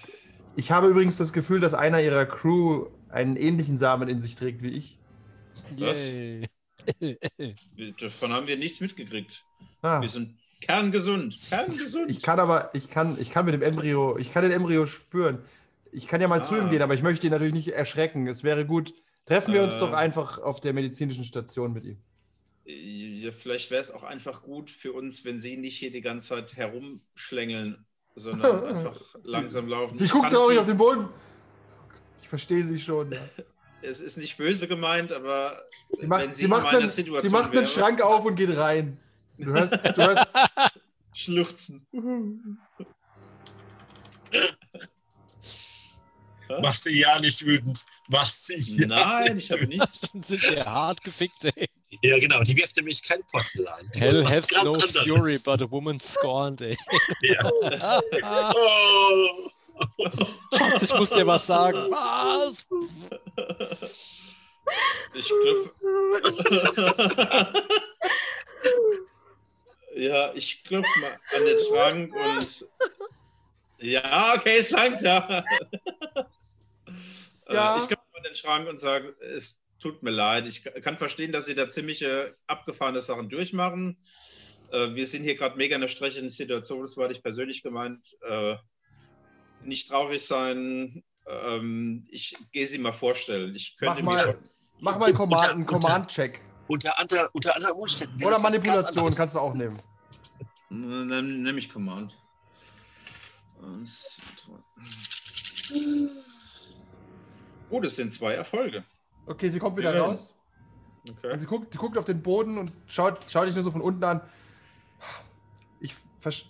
ich 0.56 0.72
habe 0.72 0.90
übrigens 0.90 1.18
das 1.18 1.34
Gefühl, 1.34 1.60
dass 1.60 1.74
einer 1.74 2.04
ihrer 2.04 2.28
Crew 2.28 2.86
einen 3.10 3.36
ähnlichen 3.36 3.78
Samen 3.78 4.10
in 4.10 4.22
sich 4.22 4.36
trägt 4.36 4.62
wie 4.62 4.70
ich. 4.70 5.00
Was? 5.78 6.06
Davon 8.00 8.34
haben 8.34 8.48
wir 8.48 8.58
nichts 8.58 8.80
mitgekriegt. 8.82 9.46
Ah, 9.82 10.02
Wir 10.02 10.10
sind 10.10 10.38
kerngesund. 10.62 11.40
Kerngesund. 11.50 12.10
ich 12.10 12.22
kann 12.22 12.40
aber, 12.40 12.70
ich 12.74 12.90
kann, 12.90 13.20
ich 13.20 13.32
kann 13.32 13.46
mit 13.46 13.54
dem 13.54 13.62
Embryo, 13.62 14.18
ich 14.18 14.32
kann 14.34 14.44
den 14.44 14.52
Embryo 14.52 14.86
spüren. 14.86 15.40
Ich 15.92 16.08
kann 16.08 16.22
ja 16.22 16.28
mal 16.28 16.44
zu 16.44 16.56
Ah. 16.56 16.60
ihm 16.60 16.70
gehen, 16.70 16.82
aber 16.82 16.94
ich 16.94 17.04
möchte 17.04 17.28
ihn 17.28 17.32
natürlich 17.32 17.54
nicht 17.54 17.70
erschrecken. 17.70 18.28
Es 18.28 18.44
wäre 18.44 18.66
gut, 18.66 18.94
treffen 19.26 19.54
wir 19.54 19.62
uns 19.64 19.76
Äh. 19.76 19.80
doch 19.80 19.94
einfach 19.94 20.40
auf 20.40 20.60
der 20.60 20.74
medizinischen 20.74 21.24
Station 21.24 21.74
mit 21.74 21.86
ihm. 21.86 21.98
Ja, 22.66 23.32
vielleicht 23.32 23.72
wäre 23.72 23.82
es 23.82 23.92
auch 23.92 24.04
einfach 24.04 24.42
gut 24.44 24.72
für 24.72 24.94
uns, 24.94 25.26
wenn 25.26 25.40
Sie 25.40 25.58
nicht 25.58 25.78
hier 25.78 25.92
die 25.92 26.02
ganze 26.02 26.30
Zeit 26.30 26.56
herumschlängeln, 26.56 27.86
sondern 28.16 28.64
einfach 28.76 29.00
langsam 29.24 29.68
laufen. 29.68 29.94
Sie 29.94 30.08
guckt 30.08 30.32
traurig 30.32 30.58
auf 30.60 30.66
den 30.66 30.78
Boden. 30.78 31.08
Ich 32.22 32.30
verstehe 32.30 32.64
sie 32.64 32.80
schon. 32.80 33.12
Ja. 33.12 33.20
Es 33.84 34.00
ist 34.00 34.18
nicht 34.18 34.38
böse 34.38 34.68
gemeint, 34.68 35.12
aber 35.12 35.64
Sie 35.92 36.08
macht, 36.08 36.24
wenn 36.24 36.34
sie 36.34 36.48
macht, 36.48 36.68
einen, 36.68 36.88
Situation 36.88 37.22
sie 37.22 37.30
macht 37.30 37.46
einen 37.52 37.54
wäre- 37.56 37.68
Schrank 37.68 38.02
auf 38.02 38.24
und 38.26 38.36
geht 38.36 38.56
rein. 38.56 38.98
Du 39.38 39.52
hörst, 39.52 39.74
du 39.74 39.96
hörst, 39.98 40.26
Schluchzen. 41.14 41.86
Mach 46.62 46.76
sie 46.76 47.00
ja 47.00 47.20
nicht 47.20 47.44
wütend. 47.46 47.84
Mach 48.08 48.30
sie 48.30 48.60
ja 48.78 48.88
Nein, 48.88 49.36
nicht 49.36 49.46
ich 49.46 49.52
habe 49.52 49.68
nicht. 49.68 50.12
Wir 50.54 50.66
hart 50.66 51.02
gefickt, 51.04 51.44
ey. 51.46 51.70
Ja, 52.02 52.20
genau. 52.20 52.42
Die 52.42 52.56
wirft 52.58 52.76
nämlich 52.78 53.02
kein 53.02 53.24
Porzellan. 53.32 53.90
Die 53.96 54.02
Hell 54.02 54.22
ganz 54.24 54.48
no 54.52 54.74
anderes. 54.74 55.04
fury, 55.08 55.38
but 55.46 55.62
a 55.62 55.72
woman 55.72 56.00
scorned, 56.00 56.62
ey. 56.62 56.78
Ja. 57.22 57.50
Oh. 58.56 59.50
Schatz, 60.56 60.82
ich 60.84 60.94
muss 60.94 61.10
dir 61.10 61.26
was 61.28 61.46
sagen. 61.48 61.78
Was? 61.92 62.66
Ich 65.14 65.28
klopfe. 65.28 65.74
ja, 69.96 70.34
ich 70.34 70.64
klopfe 70.64 71.00
mal 71.00 71.20
an 71.36 71.46
den 71.46 71.60
Schrank 71.60 72.16
und. 72.16 72.68
Ja, 73.80 74.34
okay, 74.38 74.58
es 74.60 74.70
langt, 74.72 75.02
ja. 75.02 75.44
Ja. 77.50 77.76
Äh, 77.76 77.80
Ich 77.80 77.88
klopfe 77.88 78.06
an 78.16 78.24
den 78.24 78.36
Schrank 78.36 78.70
und 78.70 78.78
sage, 78.80 79.16
es 79.20 79.58
tut 79.80 80.02
mir 80.02 80.12
leid. 80.12 80.46
Ich 80.48 80.64
kann 80.64 80.98
verstehen, 80.98 81.32
dass 81.34 81.46
Sie 81.46 81.56
da 81.56 81.68
ziemliche 81.68 82.36
abgefahrene 82.48 83.02
Sachen 83.02 83.30
durchmachen. 83.30 83.98
Äh, 84.72 84.96
Wir 84.96 85.06
sind 85.06 85.24
hier 85.24 85.36
gerade 85.36 85.58
mega 85.58 85.76
in 85.76 85.82
einer 85.82 85.90
stressigen 85.90 86.30
Situation, 86.30 86.82
das 86.82 86.96
war 86.98 87.12
ich 87.12 87.22
persönlich 87.22 87.62
gemeint. 87.64 88.16
Nicht 89.66 89.88
traurig 89.90 90.26
sein. 90.26 91.04
Ähm, 91.28 92.06
Ich 92.12 92.36
gehe 92.52 92.68
Sie 92.68 92.78
mal 92.78 92.92
vorstellen. 92.92 93.56
Ich 93.56 93.76
könnte 93.78 94.04
Mach 94.04 94.14
mal. 94.14 94.38
Mach 94.80 95.00
mal 95.00 95.06
einen 95.08 95.16
Command- 95.16 95.42
Unter- 95.42 95.52
einen 95.54 95.62
unter- 95.66 95.80
Command-Check. 95.80 96.42
Unter, 96.68 96.94
unter 97.34 97.56
anderen 97.56 97.76
Umständen. 97.76 98.24
Oder 98.24 98.40
Manipulation 98.40 99.14
kannst 99.16 99.36
du 99.36 99.40
auch 99.40 99.54
nehmen. 99.54 99.78
Dann 100.70 101.44
nehme 101.44 101.60
ich 101.60 101.72
Command. 101.72 102.18
Oh, 107.70 107.80
das 107.80 107.96
sind 107.96 108.14
zwei 108.14 108.34
Erfolge. 108.34 108.84
Okay, 109.26 109.50
sie 109.50 109.60
kommt 109.60 109.78
wieder 109.78 109.96
Ja. 109.96 110.04
raus. 110.04 110.34
Okay. 111.10 111.32
Und 111.32 111.40
sie 111.40 111.46
guckt, 111.46 111.74
sie 111.74 111.78
guckt 111.80 111.98
auf 111.98 112.06
den 112.06 112.22
Boden 112.22 112.58
und 112.58 112.72
schaut, 112.88 113.20
schaut 113.30 113.48
dich 113.48 113.56
nur 113.56 113.64
so 113.64 113.72
von 113.72 113.82
unten 113.82 114.04
an. 114.04 114.22
Ich, 115.80 115.96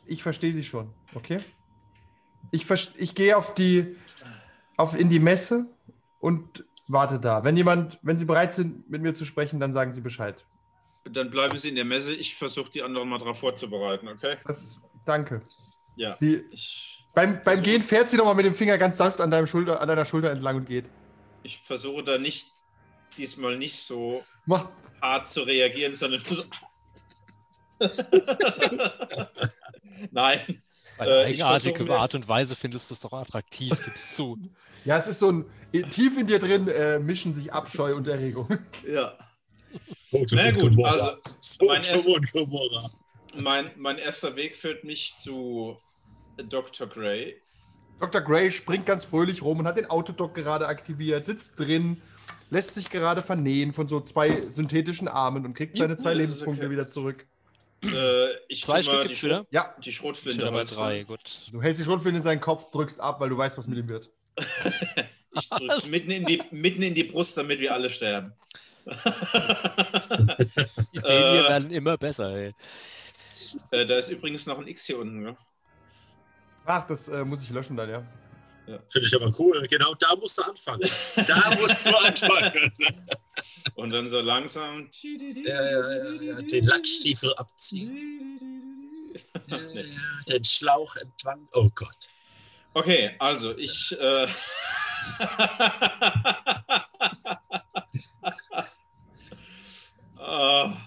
ich 0.05 0.21
verstehe 0.23 0.53
sie 0.53 0.63
schon, 0.63 0.93
okay? 1.15 1.39
Ich, 2.51 2.69
ich 2.97 3.15
gehe 3.15 3.35
auf 3.37 3.53
die, 3.53 3.95
auf, 4.77 4.97
in 4.97 5.09
die 5.09 5.19
Messe 5.19 5.65
und 6.19 6.65
warte 6.87 7.19
da. 7.19 7.43
Wenn 7.43 7.57
jemand, 7.57 7.99
wenn 8.01 8.17
Sie 8.17 8.25
bereit 8.25 8.53
sind, 8.53 8.89
mit 8.89 9.01
mir 9.01 9.13
zu 9.13 9.25
sprechen, 9.25 9.59
dann 9.59 9.73
sagen 9.73 9.91
Sie 9.91 10.01
Bescheid. 10.01 10.43
Dann 11.05 11.29
bleiben 11.31 11.57
Sie 11.57 11.69
in 11.69 11.75
der 11.75 11.85
Messe. 11.85 12.13
Ich 12.13 12.35
versuche 12.35 12.71
die 12.71 12.81
anderen 12.81 13.09
mal 13.09 13.17
darauf 13.17 13.39
vorzubereiten, 13.39 14.07
okay? 14.07 14.37
Das, 14.45 14.81
danke. 15.05 15.41
Ja. 15.95 16.13
Sie, 16.13 16.43
beim, 17.13 17.41
beim 17.43 17.61
Gehen 17.61 17.81
fährt 17.81 18.09
sie 18.09 18.17
nochmal 18.17 18.35
mit 18.35 18.45
dem 18.45 18.53
Finger 18.53 18.77
ganz 18.77 18.97
sanft 18.97 19.21
an, 19.21 19.29
deinem 19.29 19.47
Schulter, 19.47 19.81
an 19.81 19.87
deiner 19.87 20.05
Schulter 20.05 20.31
entlang 20.31 20.57
und 20.57 20.65
geht. 20.65 20.85
ich 21.43 21.61
versuche 21.63 22.03
da 22.03 22.17
nicht, 22.17 22.51
diesmal 23.17 23.57
nicht 23.57 23.77
so 23.77 24.23
Macht, 24.45 24.69
hart 25.01 25.29
zu 25.29 25.41
reagieren, 25.41 25.93
sondern. 25.93 26.23
Nein. 30.11 30.61
Deine 30.97 31.11
Äh, 31.11 31.23
eigenartige 31.25 31.95
Art 31.95 32.15
und 32.15 32.27
Weise 32.27 32.55
findest 32.55 32.89
du 32.89 32.93
es 32.93 32.99
doch 32.99 33.13
attraktiv. 33.13 33.71
Gibst 33.71 34.19
ja, 34.85 34.97
es 34.97 35.07
ist 35.07 35.19
so 35.19 35.31
ein, 35.31 35.45
tief 35.89 36.17
in 36.17 36.27
dir 36.27 36.39
drin 36.39 36.67
äh, 36.67 36.99
mischen 36.99 37.33
sich 37.33 37.51
Abscheu 37.51 37.95
und 37.95 38.07
Erregung. 38.07 38.47
Ja. 38.87 39.17
Na 40.31 40.51
gut, 40.51 40.61
Gomorra. 40.61 40.91
also 40.91 41.65
mein 41.65 41.81
erst- 41.81 42.07
mein, 43.35 43.71
mein 43.75 43.97
erster 43.97 44.35
Weg 44.35 44.55
führt 44.55 44.83
mich 44.83 45.15
zu 45.17 45.77
Dr. 46.37 46.85
Gray. 46.85 47.41
Dr. 47.99 48.21
Gray 48.21 48.51
springt 48.51 48.85
ganz 48.85 49.03
fröhlich 49.03 49.41
rum 49.41 49.59
und 49.59 49.67
hat 49.67 49.77
den 49.77 49.89
Autodoc 49.89 50.35
gerade 50.35 50.67
aktiviert, 50.67 51.25
sitzt 51.25 51.59
drin, 51.59 52.01
lässt 52.49 52.75
sich 52.75 52.89
gerade 52.89 53.21
vernähen 53.21 53.73
von 53.73 53.87
so 53.87 53.99
zwei 54.01 54.43
synthetischen 54.51 55.07
Armen 55.07 55.45
und 55.45 55.55
kriegt 55.55 55.77
seine 55.77 55.97
zwei 55.97 56.13
Lebenspunkte 56.13 56.65
okay. 56.65 56.71
wieder 56.71 56.87
zurück. 56.87 57.25
Äh, 57.83 58.33
ich 58.47 58.63
Zwei 58.63 58.81
Stück 58.83 59.07
die. 59.07 59.15
Schrot, 59.15 59.47
Ja, 59.51 59.73
die 59.83 59.89
Ich 59.89 59.95
Schrotflinte 59.97 60.45
raus. 60.45 60.69
drei, 60.69 61.03
gut. 61.03 61.19
du 61.51 61.61
hältst 61.61 61.81
die 61.81 61.85
Schrotflinte 61.85 62.17
in 62.17 62.23
seinen 62.23 62.41
Kopf, 62.41 62.71
drückst 62.71 62.99
ab, 62.99 63.19
weil 63.19 63.29
du 63.29 63.37
weißt, 63.37 63.57
was 63.57 63.67
mit 63.67 63.77
ihm 63.77 63.87
wird. 63.87 64.09
Ich 65.35 65.49
drück's 65.49 65.87
mitten 65.87 66.11
in, 66.11 66.25
die, 66.25 66.43
mitten 66.51 66.83
in 66.83 66.93
die 66.93 67.05
Brust, 67.05 67.35
damit 67.35 67.59
wir 67.59 67.73
alle 67.73 67.89
sterben. 67.89 68.33
Die 68.85 68.91
Ideen 70.97 71.05
Äh. 71.05 71.49
werden 71.49 71.71
immer 71.71 71.97
besser, 71.97 72.29
ey. 72.35 72.53
äh, 73.71 73.83
da 73.87 73.97
ist 73.97 74.09
übrigens 74.09 74.45
noch 74.45 74.59
ein 74.59 74.67
X 74.67 74.85
hier 74.85 74.99
unten. 74.99 75.23
Ne? 75.23 75.35
Ach, 76.65 76.85
das 76.87 77.07
äh, 77.07 77.25
muss 77.25 77.41
ich 77.41 77.49
löschen 77.49 77.75
dann, 77.75 77.89
ja. 77.89 78.03
Finde 78.65 79.07
ich 79.07 79.15
aber 79.15 79.31
cool. 79.39 79.65
Genau 79.67 79.93
da 79.95 80.15
musst 80.15 80.37
du 80.37 80.43
anfangen. 80.43 80.89
Da 81.27 81.55
musst 81.55 81.85
du 81.85 81.95
anfangen. 82.05 82.71
Und 83.75 83.89
dann 83.91 84.09
so 84.09 84.19
langsam. 84.21 84.89
Ja, 85.01 85.63
ja, 85.63 85.91
ja, 85.91 86.11
ja. 86.21 86.41
Den 86.41 86.63
Lackstiefel 86.63 87.33
abziehen. 87.35 88.39
Ja, 89.47 89.57
ja, 89.57 89.81
ja. 89.81 89.83
Den 90.27 90.43
Schlauch 90.43 90.95
entlang. 90.95 91.47
Oh 91.51 91.69
Gott. 91.75 92.07
Okay, 92.73 93.15
also 93.19 93.55
ich. 93.57 93.95
Äh, 93.99 94.27
Ah. 100.25 100.77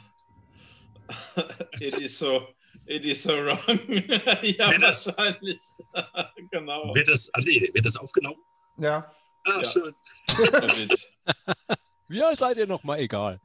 it 1.81 2.01
is 2.01 2.19
so. 2.19 2.49
It 2.87 3.05
is 3.05 3.23
so 3.23 3.33
wrong. 3.33 3.59
ja, 4.43 4.71
Wenn 4.71 4.81
das- 4.81 5.07
wahrscheinlich. 5.17 5.61
genau. 6.51 6.95
Wird 6.95 7.09
das, 7.09 7.31
ah, 7.35 7.41
nee, 7.45 7.71
wird 7.73 7.85
das 7.85 7.97
aufgenommen? 7.97 8.39
Ja. 8.79 9.13
Ah, 9.45 9.61
Ja. 9.61 9.65
schön. 9.65 9.95
Alt 12.23 12.39
seid 12.39 12.57
ihr 12.57 12.67
nochmal? 12.67 13.01
Egal. 13.01 13.41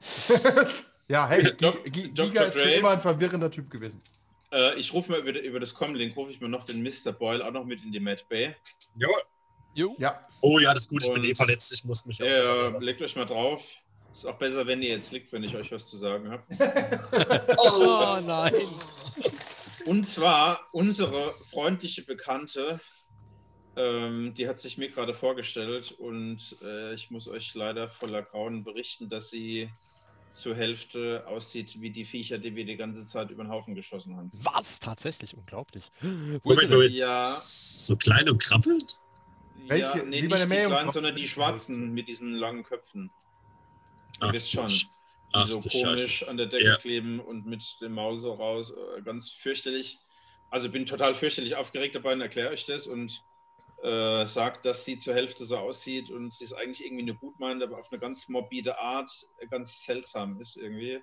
Ja, 1.07 1.27
hey. 1.27 1.43
Giga 1.85 2.43
ist 2.43 2.53
schon 2.55 2.63
Gray. 2.63 2.77
immer 2.79 2.91
ein 2.91 3.01
verwirrender 3.01 3.49
Typ 3.51 3.69
gewesen. 3.69 4.01
Äh, 4.51 4.75
ich 4.77 4.93
rufe 4.93 5.11
mal 5.11 5.19
über, 5.19 5.39
über 5.39 5.59
das 5.59 5.73
Comlink, 5.73 6.15
rufe 6.15 6.31
ich 6.31 6.39
mir 6.41 6.49
noch 6.49 6.63
den 6.65 6.83
Mr. 6.83 7.11
Boyle 7.11 7.45
auch 7.45 7.51
noch 7.51 7.65
mit 7.65 7.83
in 7.83 7.91
die 7.91 7.99
Mad 7.99 8.23
Bay. 8.29 8.55
Jawohl. 8.97 9.21
Jo. 9.73 9.95
Ja, 9.99 10.21
Oh 10.41 10.59
ja, 10.59 10.73
das 10.73 10.83
ist 10.83 10.89
gut. 10.89 11.03
Ich 11.03 11.09
bin 11.13 11.21
Und- 11.21 11.29
eh 11.29 11.35
verletzt. 11.35 11.71
Ich 11.71 11.83
muss 11.85 12.05
mich 12.05 12.21
auch. 12.21 12.27
Ja, 12.27 12.67
legt 12.79 13.01
euch 13.01 13.15
mal 13.15 13.25
drauf. 13.25 13.63
Ist 14.11 14.25
auch 14.25 14.37
besser, 14.37 14.67
wenn 14.67 14.81
ihr 14.81 14.89
jetzt 14.89 15.11
liegt, 15.11 15.31
wenn 15.31 15.43
ich 15.43 15.55
euch 15.55 15.71
was 15.71 15.87
zu 15.87 15.97
sagen 15.97 16.29
habe. 16.29 16.43
Oh 17.57 18.19
nein. 18.25 18.53
Und 19.85 20.07
zwar 20.07 20.65
unsere 20.73 21.33
freundliche 21.49 22.03
Bekannte, 22.03 22.79
ähm, 23.75 24.33
die 24.35 24.47
hat 24.47 24.59
sich 24.59 24.77
mir 24.77 24.89
gerade 24.89 25.13
vorgestellt 25.13 25.91
und 25.91 26.57
äh, 26.61 26.93
ich 26.93 27.09
muss 27.09 27.27
euch 27.27 27.53
leider 27.55 27.89
voller 27.89 28.21
Grauen 28.21 28.63
berichten, 28.63 29.09
dass 29.09 29.29
sie 29.29 29.69
zur 30.33 30.55
Hälfte 30.55 31.25
aussieht 31.27 31.81
wie 31.81 31.89
die 31.89 32.05
Viecher, 32.05 32.37
die 32.37 32.55
wir 32.55 32.65
die 32.65 32.77
ganze 32.77 33.05
Zeit 33.05 33.31
über 33.31 33.43
den 33.43 33.51
Haufen 33.51 33.75
geschossen 33.75 34.15
haben. 34.15 34.31
Was? 34.33 34.79
Tatsächlich 34.79 35.35
unglaublich. 35.35 35.91
Wo 36.01 36.07
ist 36.07 36.43
Moment, 36.43 36.61
sie 36.61 36.67
denn? 36.67 36.71
Moment. 36.71 36.99
Ja. 36.99 37.25
So 37.25 37.95
klein 37.95 38.29
und 38.29 38.41
krabbelnd? 38.41 38.97
Welche? 39.67 39.99
Ja, 39.99 40.05
nee, 40.05 40.23
Wie 40.23 40.27
bei 40.27 40.37
der 40.37 40.47
nicht 40.47 40.61
die 40.61 40.65
kleinen, 40.67 40.91
sondern 40.91 41.15
die 41.15 41.27
schwarzen 41.27 41.93
mit 41.93 42.07
diesen 42.07 42.33
langen 42.33 42.63
Köpfen. 42.63 43.11
Ach, 44.21 44.33
wisst 44.33 44.51
schon. 44.51 44.65
Sch- 44.67 44.85
die 44.85 45.33
Ach, 45.33 45.47
so 45.47 45.59
komisch 45.59 46.17
Scheiße. 46.19 46.27
an 46.29 46.37
der 46.37 46.47
Decke 46.47 46.65
Ja. 46.65 46.75
kleben 46.77 47.19
und 47.19 47.45
mit 47.45 47.63
dem 47.81 47.93
Maul 47.93 48.19
so 48.19 48.33
raus. 48.33 48.71
äh, 48.97 49.01
Ganz 49.01 49.31
fürchterlich. 49.31 49.97
Also 50.49 50.69
bin 50.69 50.85
total 50.85 51.13
fürchterlich 51.15 51.55
aufgeregt 51.55 51.95
dabei 51.95 52.13
und 52.13 52.21
erkläre 52.21 52.49
euch 52.49 52.65
das 52.65 52.85
und 52.87 53.23
äh, 53.83 54.25
sagt, 54.25 54.65
dass 54.65 54.83
sie 54.85 54.97
zur 54.97 55.13
Hälfte 55.15 55.43
so 55.45 55.57
aussieht 55.57 56.11
und 56.11 56.33
sie 56.33 56.43
ist 56.43 56.53
eigentlich 56.53 56.85
irgendwie 56.85 57.03
eine 57.03 57.15
Gutmeinende, 57.15 57.65
aber 57.65 57.79
auf 57.79 57.87
eine 57.91 57.99
ganz 57.99 58.27
morbide 58.29 58.77
Art 58.77 59.09
äh, 59.39 59.47
ganz 59.47 59.83
seltsam 59.85 60.39
ist 60.41 60.57
irgendwie. 60.57 60.99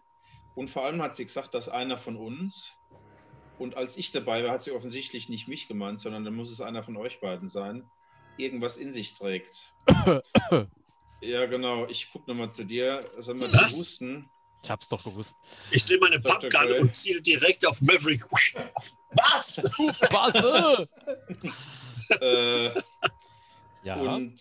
Und 0.54 0.68
vor 0.68 0.84
allem 0.84 1.00
hat 1.02 1.14
sie 1.16 1.24
gesagt, 1.24 1.54
dass 1.54 1.68
einer 1.68 1.96
von 1.98 2.16
uns, 2.16 2.72
und 3.58 3.76
als 3.76 3.96
ich 3.96 4.12
dabei 4.12 4.44
war, 4.44 4.52
hat 4.52 4.62
sie 4.62 4.70
offensichtlich 4.72 5.28
nicht 5.28 5.48
mich 5.48 5.66
gemeint, 5.66 5.98
sondern 6.00 6.24
dann 6.24 6.34
muss 6.36 6.50
es 6.52 6.60
einer 6.60 6.82
von 6.84 6.96
euch 6.96 7.18
beiden 7.20 7.48
sein, 7.48 7.90
irgendwas 8.36 8.76
in 8.76 8.92
sich 8.92 9.14
trägt. 9.14 9.72
ja, 11.20 11.46
genau. 11.46 11.86
Ich 11.88 12.10
gucke 12.10 12.30
nochmal 12.30 12.50
zu 12.50 12.64
dir. 12.64 13.00
Sag 13.18 13.36
mal, 13.36 13.52
Was? 13.52 13.68
du 13.70 13.76
Husten. 13.78 14.30
Ich 14.62 14.70
hab's 14.70 14.88
doch 14.88 15.02
gewusst. 15.02 15.34
Ich 15.70 15.88
nehme 15.88 16.00
meine 16.00 16.20
Dr. 16.20 16.50
Pumpgun 16.50 16.80
und 16.80 16.96
ziele 16.96 17.22
direkt 17.22 17.66
auf 17.66 17.80
Maverick. 17.80 18.24
Was? 18.30 19.64
Was? 20.10 20.84
äh, 22.20 22.82
ja. 23.84 24.00
Und 24.00 24.40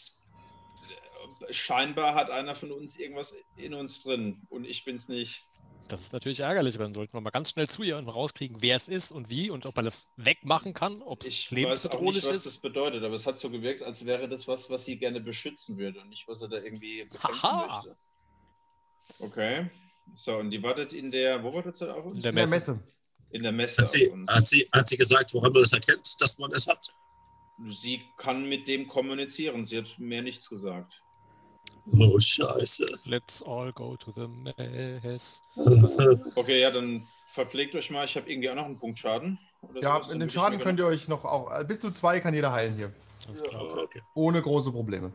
scheinbar 1.52 2.16
hat 2.16 2.32
einer 2.32 2.56
von 2.56 2.72
uns 2.72 2.98
irgendwas 2.98 3.36
in 3.56 3.74
uns 3.74 4.04
drin 4.04 4.42
und 4.50 4.66
ich 4.66 4.86
bin's 4.86 5.08
nicht. 5.08 5.47
Das 5.88 6.02
ist 6.02 6.14
natürlich 6.14 6.42
ärgerlich, 6.42 6.76
aber 6.76 6.86
dann 6.86 6.94
sollten 6.94 7.14
wir 7.14 7.22
mal 7.22 7.30
ganz 7.30 7.52
schnell 7.52 7.68
zu 7.68 7.84
ihr 7.84 7.98
und 7.98 8.08
rauskriegen, 8.08 8.58
wer 8.62 8.76
es 8.76 8.88
ist 8.88 9.12
und 9.12 9.30
wie 9.30 9.50
und 9.50 9.66
ob 9.66 9.76
man 9.76 9.86
das 9.86 10.06
wegmachen 10.18 10.74
kann, 10.74 11.02
ob 11.02 11.22
es 11.22 11.28
Ich 11.28 11.52
weiß 11.52 11.52
auch 11.52 11.56
lebensbedrohlich 11.56 12.16
nicht, 12.16 12.28
was 12.28 12.38
ist. 12.38 12.46
das 12.46 12.58
bedeutet, 12.58 13.04
aber 13.04 13.16
es 13.16 13.26
hat 13.26 13.40
so 13.40 13.50
gewirkt, 13.50 13.84
als 13.84 14.06
wäre 14.06 14.28
das 14.28 14.48
was, 14.48 14.70
was 14.70 14.86
sie 14.86 14.98
gerne 14.98 15.22
beschützen 15.22 15.78
würde 15.78 16.02
und 16.02 16.10
nicht, 16.10 16.28
was 16.28 16.42
er 16.42 16.50
da 16.50 16.58
irgendwie 16.58 17.06
bekämpfen 17.06 17.42
Haha. 17.42 17.76
möchte. 17.76 17.98
Okay. 19.20 19.70
So, 20.14 20.38
und 20.38 20.52
die 20.52 20.62
wartet 20.62 20.94
in 20.94 21.12
der, 21.12 21.44
wo 21.44 21.54
wartet 21.54 21.76
sie 21.76 21.94
auf 21.94 22.06
uns? 22.06 22.18
In 22.18 22.22
der 22.22 22.30
in 22.32 22.36
der 22.36 22.48
Messe. 22.48 22.84
In 23.30 23.44
der 23.44 23.52
Messe. 23.52 23.82
Hat 23.82 23.90
sie, 23.90 24.14
hat, 24.28 24.48
sie, 24.48 24.70
hat 24.72 24.88
sie 24.88 24.98
gesagt, 24.98 25.34
woran 25.34 25.52
man 25.52 25.62
das 25.62 25.74
erkennt, 25.74 26.16
dass 26.20 26.38
man 26.38 26.52
es 26.54 26.68
hat? 26.68 26.78
Dass 26.80 26.88
man 26.88 27.70
es 27.70 27.78
hat? 27.78 27.78
sie 27.82 28.02
kann 28.18 28.48
mit 28.48 28.68
dem 28.68 28.88
kommunizieren. 28.88 29.66
Sie 29.66 29.78
hat 29.78 29.98
mir 29.98 30.22
nichts 30.22 30.50
gesagt. 30.50 31.02
Oh, 32.00 32.20
scheiße. 32.20 32.86
Let's 33.06 33.42
all 33.44 33.72
go 33.72 33.96
to 33.98 34.12
the 34.16 34.28
mess. 34.28 35.40
Okay, 36.36 36.60
ja, 36.62 36.70
dann 36.72 37.08
verpflegt 37.34 37.74
euch 37.76 37.90
mal. 37.90 38.06
Ich 38.06 38.16
habe 38.16 38.30
irgendwie 38.30 38.50
auch 38.50 38.56
noch 38.56 38.66
einen 38.66 38.78
Punkt 38.80 39.00
Schaden. 39.00 39.40
oder 39.62 39.82
Ja, 39.82 39.94
sowas, 39.96 40.10
in 40.10 40.20
den 40.20 40.30
Schaden 40.30 40.60
könnt 40.60 40.80
ihr 40.80 40.86
euch 40.86 41.08
noch 41.08 41.24
auch. 41.26 41.52
äh, 41.52 41.64
Bis 41.64 41.80
zu 41.80 41.92
zwei 41.92 42.20
kann 42.20 42.34
jeder 42.34 42.52
heilen 42.52 42.76
hier. 42.76 42.94
Alles 43.28 43.42
klar. 43.44 43.64
okay. 43.84 44.02
Ohne 44.14 44.42
große 44.42 44.72
Probleme. 44.72 45.12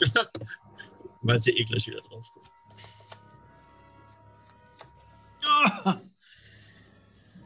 Weil 1.22 1.40
sie 1.40 1.52
eh 1.52 1.64
gleich 1.64 1.86
wieder 1.86 2.00
drauf 2.00 2.26
kommt. 2.32 2.48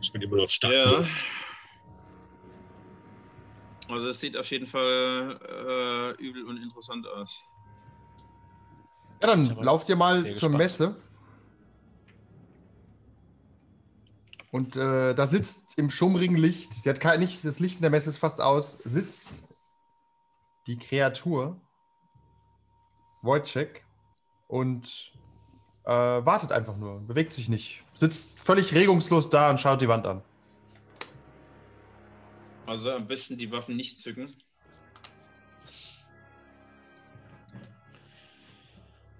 Ich 0.00 0.12
bin 0.12 0.22
immer 0.22 0.36
noch 0.36 0.48
stark 0.48 0.72
Ja. 0.72 0.80
verletzt. 0.82 1.24
Also 3.88 4.08
es 4.08 4.20
sieht 4.20 4.36
auf 4.36 4.50
jeden 4.50 4.66
Fall 4.66 5.38
äh, 5.48 6.22
übel 6.22 6.44
und 6.44 6.56
interessant 6.56 7.06
aus. 7.06 7.30
Ja, 9.22 9.28
dann 9.28 9.54
lauft 9.56 9.88
ihr 9.88 9.96
mal 9.96 10.22
zur 10.22 10.30
gespannt. 10.30 10.56
Messe. 10.56 10.96
Und 14.50 14.76
äh, 14.76 15.14
da 15.14 15.26
sitzt 15.26 15.78
im 15.78 15.90
schummrigen 15.90 16.36
Licht, 16.36 16.72
sie 16.72 16.88
hat 16.88 17.00
kein, 17.00 17.20
nicht, 17.20 17.44
das 17.44 17.60
Licht 17.60 17.76
in 17.76 17.82
der 17.82 17.90
Messe 17.90 18.08
ist 18.08 18.18
fast 18.18 18.40
aus, 18.40 18.78
sitzt 18.84 19.26
die 20.66 20.78
Kreatur, 20.78 21.60
Wojciech, 23.22 23.82
und 24.48 25.12
äh, 25.84 25.90
wartet 25.90 26.52
einfach 26.52 26.76
nur, 26.76 27.00
bewegt 27.00 27.32
sich 27.32 27.48
nicht. 27.48 27.84
Sitzt 27.94 28.40
völlig 28.40 28.74
regungslos 28.74 29.28
da 29.28 29.50
und 29.50 29.60
schaut 29.60 29.80
die 29.80 29.88
Wand 29.88 30.06
an. 30.06 30.22
Also 32.66 32.90
am 32.90 33.06
besten 33.06 33.38
die 33.38 33.50
Waffen 33.52 33.76
nicht 33.76 33.98
zücken. 33.98 34.34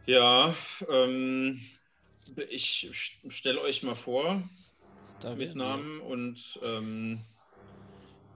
Ja, 0.06 0.54
ähm, 0.88 1.60
ich 2.48 2.90
stelle 3.28 3.60
euch 3.60 3.82
mal 3.82 3.94
vor, 3.96 4.48
Da 5.20 5.34
mit 5.34 5.40
wären 5.40 5.58
wir. 5.58 5.64
Namen 5.64 6.00
und 6.00 6.60
ähm, 6.62 7.20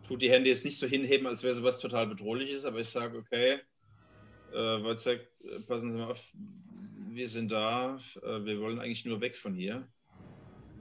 tut 0.07 0.23
die 0.23 0.31
Hände 0.31 0.49
jetzt 0.51 0.65
nicht 0.65 0.79
so 0.79 0.87
hinheben, 0.87 1.27
als 1.27 1.43
wäre 1.43 1.55
sowas 1.55 1.79
total 1.79 2.07
bedrohliches, 2.09 2.65
aber 2.65 2.81
ich 2.81 2.89
sage, 2.89 3.19
okay, 3.19 3.61
äh, 4.53 4.83
Wojciech, 4.83 5.21
äh, 5.45 5.61
passen 5.61 5.91
Sie 5.91 5.99
mal 5.99 6.11
auf, 6.11 6.33
wir 7.13 7.29
sind 7.29 7.53
da, 7.53 8.01
äh, 8.23 8.45
wir 8.45 8.61
wollen 8.61 8.81
eigentlich 8.81 9.05
nur 9.05 9.21
weg 9.21 9.37
von 9.37 9.55
hier. 9.55 9.89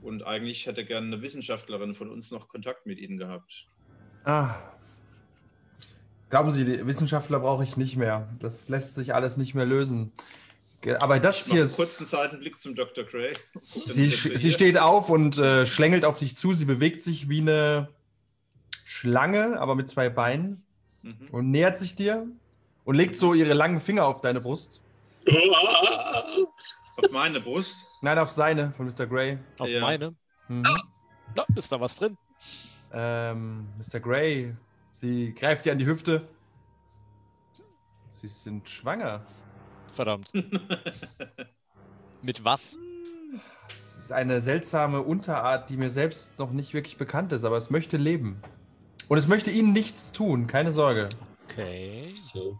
Und 0.02 0.22
eigentlich 0.22 0.66
hätte 0.66 0.84
gerne 0.84 1.06
eine 1.08 1.22
Wissenschaftlerin 1.22 1.94
von 1.94 2.08
uns 2.10 2.30
noch 2.30 2.48
Kontakt 2.48 2.86
mit 2.86 2.98
Ihnen 2.98 3.18
gehabt. 3.18 3.68
Ah. 4.24 4.54
Glauben 6.28 6.50
Sie, 6.50 6.64
die 6.64 6.86
Wissenschaftler 6.86 7.40
brauche 7.40 7.64
ich 7.64 7.76
nicht 7.76 7.96
mehr. 7.96 8.28
Das 8.38 8.68
lässt 8.68 8.94
sich 8.94 9.14
alles 9.14 9.36
nicht 9.36 9.54
mehr 9.54 9.66
lösen. 9.66 10.12
Aber 11.00 11.18
das 11.20 11.46
Ich 11.46 11.52
hier 11.52 11.64
ist. 11.64 11.76
kurzen 11.76 12.06
Seitenblick 12.06 12.58
zum 12.60 12.74
Dr. 12.74 13.04
Gray. 13.04 13.32
Sie, 13.88 14.08
sie 14.08 14.50
steht 14.50 14.78
auf 14.78 15.10
und 15.10 15.36
äh, 15.38 15.66
schlängelt 15.66 16.04
auf 16.04 16.18
dich 16.18 16.36
zu. 16.36 16.54
Sie 16.54 16.64
bewegt 16.64 17.02
sich 17.02 17.28
wie 17.28 17.40
eine 17.40 17.88
Schlange, 18.84 19.60
aber 19.60 19.74
mit 19.74 19.88
zwei 19.88 20.08
Beinen 20.08 20.62
Mhm. 21.02 21.28
und 21.32 21.50
nähert 21.50 21.78
sich 21.78 21.94
dir 21.96 22.26
und 22.84 22.94
legt 22.94 23.16
so 23.16 23.32
ihre 23.32 23.54
langen 23.54 23.80
Finger 23.80 24.04
auf 24.04 24.20
deine 24.20 24.38
Brust. 24.42 24.82
Auf 26.96 27.10
meine 27.12 27.40
Brust. 27.40 27.74
Nein, 28.02 28.18
auf 28.18 28.30
seine 28.30 28.72
von 28.76 28.86
Mr. 28.86 29.06
Grey. 29.06 29.38
Auf 29.58 29.66
Ja. 29.68 29.80
meine. 29.80 30.14
Mhm. 30.48 30.64
Da 31.34 31.46
ist 31.56 31.72
da 31.72 31.80
was 31.80 31.96
drin. 31.96 32.18
Ähm, 32.92 33.68
Mr. 33.78 34.00
Grey, 34.00 34.54
sie 34.92 35.34
greift 35.34 35.64
dir 35.64 35.72
an 35.72 35.78
die 35.78 35.86
Hüfte. 35.86 36.28
Sie 38.10 38.26
sind 38.26 38.68
schwanger. 38.68 39.24
Verdammt. 39.94 40.30
Mit 42.22 42.44
was? 42.44 42.60
Es 43.68 43.98
ist 43.98 44.12
eine 44.12 44.40
seltsame 44.40 45.02
Unterart, 45.02 45.70
die 45.70 45.76
mir 45.76 45.90
selbst 45.90 46.38
noch 46.38 46.50
nicht 46.50 46.74
wirklich 46.74 46.96
bekannt 46.96 47.32
ist, 47.32 47.44
aber 47.44 47.56
es 47.56 47.70
möchte 47.70 47.96
leben. 47.96 48.42
Und 49.08 49.18
es 49.18 49.26
möchte 49.26 49.50
ihnen 49.50 49.72
nichts 49.72 50.12
tun, 50.12 50.46
keine 50.46 50.72
Sorge. 50.72 51.08
Okay. 51.48 52.10
So. 52.14 52.58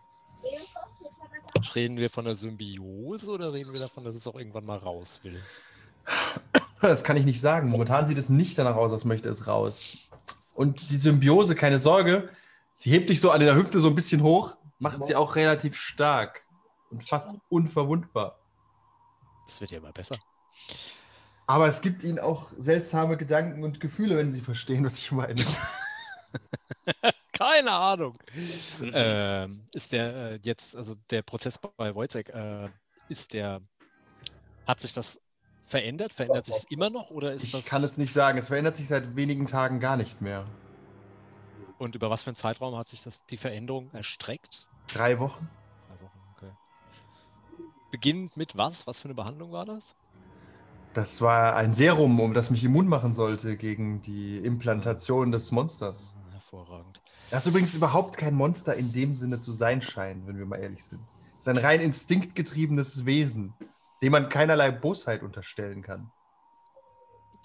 Reden 1.75 1.97
wir 1.97 2.11
von 2.11 2.25
der 2.25 2.37
Symbiose 2.37 3.27
oder 3.27 3.53
reden 3.53 3.73
wir 3.73 3.81
davon, 3.81 4.05
dass 4.05 4.15
es 4.15 4.27
auch 4.27 4.37
irgendwann 4.37 4.65
mal 4.65 4.79
raus 4.79 5.21
will? 5.23 5.41
Das 6.81 7.05
kann 7.05 7.17
ich 7.17 7.27
nicht 7.27 7.41
sagen. 7.41 7.69
Momentan 7.69 8.07
sieht 8.07 8.19
es 8.19 8.29
nicht 8.31 8.59
danach 8.59 8.77
aus, 8.77 8.93
als 8.93 9.05
möchte 9.05 9.29
es 9.29 9.47
raus. 9.47 9.99
Und 10.61 10.91
die 10.91 10.99
Symbiose, 10.99 11.55
keine 11.55 11.79
Sorge, 11.79 12.29
sie 12.75 12.91
hebt 12.91 13.09
dich 13.09 13.19
so 13.19 13.31
an 13.31 13.41
der 13.41 13.55
Hüfte 13.55 13.81
so 13.81 13.89
ein 13.89 13.95
bisschen 13.95 14.23
hoch, 14.23 14.59
macht 14.79 15.03
sie 15.03 15.17
auch 15.17 15.35
relativ 15.35 15.75
stark 15.75 16.45
und 16.91 17.03
fast 17.09 17.35
unverwundbar. 17.49 18.39
Das 19.49 19.59
wird 19.63 19.71
ja 19.71 19.79
immer 19.79 19.93
besser. 19.93 20.19
Aber 21.47 21.67
es 21.67 21.81
gibt 21.81 22.03
ihnen 22.03 22.19
auch 22.19 22.53
seltsame 22.59 23.17
Gedanken 23.17 23.65
und 23.65 23.81
Gefühle, 23.81 24.19
wenn 24.19 24.33
sie 24.33 24.43
verstehen, 24.43 24.85
was 24.85 24.99
ich 24.99 25.11
meine. 25.13 25.47
Keine 27.33 27.73
Ahnung. 27.73 28.19
Mhm. 28.81 28.91
Ähm, 28.93 29.67
ist 29.75 29.93
der 29.93 30.15
äh, 30.15 30.41
jetzt, 30.43 30.77
also 30.77 30.95
der 31.09 31.23
Prozess 31.23 31.59
bei 31.79 31.95
Wojciech, 31.95 32.29
äh, 32.29 32.69
ist 33.09 33.33
der, 33.33 33.63
hat 34.67 34.83
sich 34.83 34.93
das 34.93 35.19
verändert? 35.71 36.13
Verändert 36.13 36.47
sich 36.47 36.57
es 36.57 36.65
immer 36.69 36.91
noch 36.91 37.11
oder 37.11 37.33
ist 37.33 37.45
Ich 37.45 37.65
kann 37.65 37.83
es 37.85 37.97
nicht 37.99 38.13
sagen. 38.13 38.39
Es 38.39 38.49
verändert 38.49 38.77
sich 38.77 38.89
seit 38.89 39.17
wenigen 39.17 39.47
Tagen 39.47 39.81
gar 39.81 39.97
nicht 39.97 40.21
mehr. 40.21 40.45
und 41.79 41.95
über 41.95 42.11
was 42.11 42.25
für 42.25 42.31
einen 42.31 42.37
Zeitraum 42.37 42.77
hat 42.77 42.89
sich 42.89 43.03
das, 43.03 43.15
die 43.31 43.37
Veränderung 43.39 43.91
erstreckt? 43.93 44.69
Drei 44.89 45.19
Wochen? 45.19 45.49
Drei 45.89 46.01
Wochen, 46.05 46.19
okay. 46.37 46.51
Beginnend 47.91 48.37
mit 48.37 48.57
was? 48.57 48.87
Was 48.87 49.01
für 49.01 49.07
eine 49.07 49.15
Behandlung 49.15 49.53
war 49.53 49.65
das? 49.65 49.83
Das 50.93 51.21
war 51.21 51.55
ein 51.57 51.73
Serum, 51.73 52.19
um 52.21 52.35
das 52.35 52.51
mich 52.51 52.65
immun 52.65 52.89
machen 52.89 53.13
sollte 53.13 53.57
gegen 53.57 54.03
die 54.03 54.39
Implantation 54.39 55.31
des 55.31 55.53
Monsters. 55.53 56.17
Hervorragend. 56.33 57.01
Das 57.31 57.47
übrigens 57.47 57.75
überhaupt 57.77 58.17
kein 58.17 58.35
Monster 58.35 58.75
in 58.75 58.93
dem 58.93 59.15
Sinne 59.15 59.39
zu 59.39 59.53
sein 59.53 59.81
scheint, 59.83 60.27
wenn 60.27 60.37
wir 60.37 60.47
mal 60.47 60.57
ehrlich 60.59 60.85
sind. 60.85 61.01
Es 61.39 61.47
ist 61.47 61.49
ein 61.49 61.59
rein 61.65 61.81
instinktgetriebenes 61.81 63.07
Wesen, 63.07 63.55
dem 64.03 64.13
man 64.13 64.29
keinerlei 64.29 64.71
Bosheit 64.71 65.23
unterstellen 65.23 65.83
kann. 65.83 66.11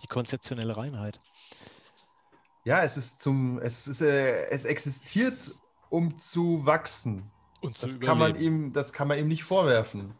Die 0.03 0.08
konzeptionelle 0.08 0.76
Reinheit. 0.76 1.22
Ja, 2.64 2.84
es 2.84 2.97
ist 2.97 3.22
zum, 3.22 3.60
es 3.60 3.88
ist, 3.88 4.01
äh, 4.01 4.47
es 4.49 4.66
existiert, 4.66 5.56
um 5.89 6.18
zu 6.18 6.66
wachsen. 6.66 7.32
Und 7.62 7.78
zu 7.78 7.86
Das 7.86 7.99
kann 7.99 8.18
man 8.18 8.32
überleben. 8.32 8.66
ihm, 8.66 8.74
das 8.74 8.91
kann 8.91 9.08
man 9.08 9.20
ihm 9.20 9.28
nicht 9.28 9.43
vorwerfen. 9.43 10.16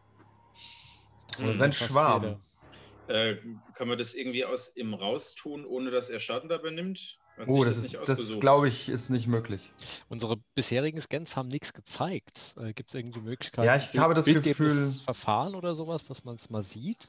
Das 1.32 1.42
Oder 1.42 1.50
ist 1.52 1.58
sein 1.58 1.74
fast 1.74 1.90
Schwarm. 1.90 2.42
Äh, 3.08 3.36
kann 3.74 3.88
man 3.88 3.98
das 3.98 4.14
irgendwie 4.14 4.46
aus 4.46 4.76
ihm 4.76 4.94
raustun, 4.94 5.66
ohne 5.66 5.92
dass 5.92 6.10
er 6.10 6.20
Schaden 6.20 6.50
dabei 6.50 6.72
nimmt? 6.72 7.20
Hat 7.38 7.48
Oh, 7.50 7.64
sich 7.66 7.74
das 7.76 7.78
ist, 7.78 7.98
das 8.10 8.40
glaube 8.40 8.70
ich, 8.70 8.88
ist 8.88 9.10
nicht 9.10 9.28
möglich. 9.28 9.74
Unsere 10.08 10.38
bisherigen 10.56 11.02
Scans 11.02 11.36
haben 11.36 11.50
nichts 11.50 11.74
gezeigt. 11.74 12.56
Äh, 12.58 12.72
Gibt 12.74 12.90
es 12.90 12.96
irgendwie 12.96 13.20
Möglichkeiten? 13.20 13.66
Ja, 13.68 13.76
ich 13.76 13.98
habe 13.98 14.14
das 14.14 14.26
Gefühl- 14.26 14.94
Verfahren 15.04 15.54
oder 15.54 15.76
sowas, 15.76 16.06
dass 16.06 16.24
man 16.24 16.36
es 16.36 16.50
mal 16.50 16.64
sieht? 16.64 17.08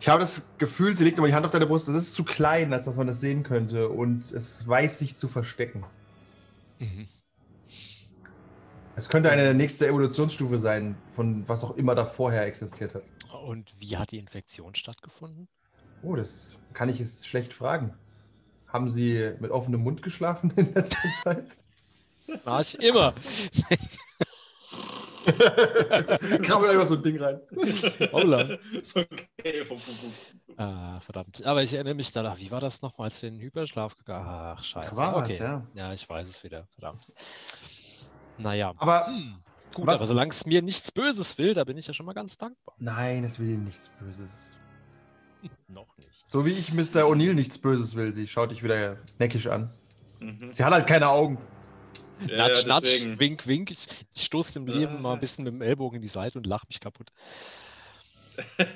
Ich 0.00 0.08
habe 0.08 0.20
das 0.20 0.52
Gefühl, 0.56 0.96
sie 0.96 1.04
legt 1.04 1.18
immer 1.18 1.26
die 1.26 1.34
Hand 1.34 1.44
auf 1.44 1.52
deine 1.52 1.66
Brust. 1.66 1.88
Das 1.88 1.94
ist 1.94 2.14
zu 2.14 2.24
klein, 2.24 2.72
als 2.72 2.86
dass 2.86 2.96
man 2.96 3.06
das 3.06 3.20
sehen 3.20 3.42
könnte. 3.42 3.90
Und 3.90 4.32
es 4.32 4.66
weiß 4.66 4.98
sich 4.98 5.14
zu 5.16 5.28
verstecken. 5.28 5.84
Mhm. 6.78 7.08
Es 8.96 9.10
könnte 9.10 9.30
eine 9.30 9.52
nächste 9.52 9.86
Evolutionsstufe 9.88 10.56
sein, 10.58 10.96
von 11.14 11.46
was 11.46 11.62
auch 11.64 11.76
immer 11.76 11.94
da 11.94 12.06
vorher 12.06 12.46
existiert 12.46 12.94
hat. 12.94 13.02
Und 13.44 13.74
wie 13.78 13.98
hat 13.98 14.10
die 14.10 14.18
Infektion 14.18 14.74
stattgefunden? 14.74 15.48
Oh, 16.02 16.16
das 16.16 16.58
kann 16.72 16.88
ich 16.88 16.98
es 17.00 17.26
schlecht 17.26 17.52
fragen. 17.52 17.92
Haben 18.68 18.88
Sie 18.90 19.32
mit 19.40 19.50
offenem 19.50 19.82
Mund 19.82 20.02
geschlafen 20.02 20.52
in 20.56 20.74
letzter 20.74 20.98
Zeit? 21.22 21.46
War 22.44 22.60
ich 22.60 22.78
immer. 22.80 23.14
Krabbel 26.42 26.70
einfach 26.70 26.86
so 26.86 26.94
ein 26.94 27.02
Ding 27.02 27.20
rein. 27.20 27.40
Okay. 28.94 29.64
vom- 29.64 29.78
vom- 29.78 30.12
Ah, 30.56 31.00
verdammt. 31.00 31.44
Aber 31.44 31.62
ich 31.62 31.72
erinnere 31.74 31.94
mich 31.94 32.12
danach. 32.12 32.38
Wie 32.38 32.50
war 32.50 32.60
das 32.60 32.80
nochmal, 32.80 33.08
als 33.08 33.20
wir 33.20 33.28
in 33.28 33.36
den 33.36 33.42
Hyperschlaf 33.44 33.96
gegangen 33.96 34.24
Ach, 34.26 34.62
scheiße. 34.62 34.90
Da 34.90 34.96
war 34.96 35.14
was, 35.16 35.24
okay. 35.30 35.42
ja. 35.42 35.66
Ja, 35.74 35.92
ich 35.92 36.08
weiß 36.08 36.26
es 36.28 36.42
wieder. 36.44 36.66
Verdammt. 36.74 37.12
Naja. 38.38 38.72
Aber 38.78 39.06
Hm. 39.08 39.36
Gut, 39.74 39.86
was- 39.86 40.00
aber 40.00 40.06
solange 40.06 40.30
es 40.32 40.46
mir 40.46 40.62
nichts 40.62 40.90
Böses 40.92 41.36
will, 41.38 41.52
da 41.54 41.64
bin 41.64 41.76
ich 41.76 41.86
ja 41.86 41.92
schon 41.94 42.06
mal 42.06 42.14
ganz 42.14 42.38
dankbar. 42.38 42.74
nein, 42.78 43.24
es 43.24 43.38
will 43.38 43.58
nichts 43.58 43.90
Böses. 44.00 44.54
Noch 45.68 45.96
nicht. 45.98 46.08
So 46.24 46.44
wie 46.44 46.52
ich 46.52 46.72
Mr. 46.72 47.04
O'Neill 47.04 47.34
nichts 47.34 47.58
Böses 47.58 47.94
will. 47.94 48.12
Sie 48.12 48.26
schaut 48.26 48.50
dich 48.50 48.62
wieder 48.62 48.96
neckisch 49.18 49.46
an. 49.46 49.70
Mhm. 50.20 50.52
Sie 50.52 50.64
hat 50.64 50.72
halt 50.72 50.86
keine 50.86 51.08
Augen. 51.08 51.38
Ja, 52.26 52.36
natsch, 52.48 52.62
ja, 52.62 52.68
natsch, 52.68 53.18
wink, 53.18 53.46
wink. 53.46 53.70
Ich, 53.70 53.86
ich 54.14 54.24
stoße 54.24 54.54
dem 54.54 54.66
Leben 54.66 55.02
mal 55.02 55.10
Ah. 55.10 55.14
ein 55.14 55.20
bisschen 55.20 55.44
mit 55.44 55.52
dem 55.52 55.60
Ellbogen 55.62 55.96
in 55.96 56.02
die 56.02 56.08
Seite 56.08 56.38
und 56.38 56.46
lache 56.46 56.66
mich 56.68 56.80
kaputt. 56.80 57.12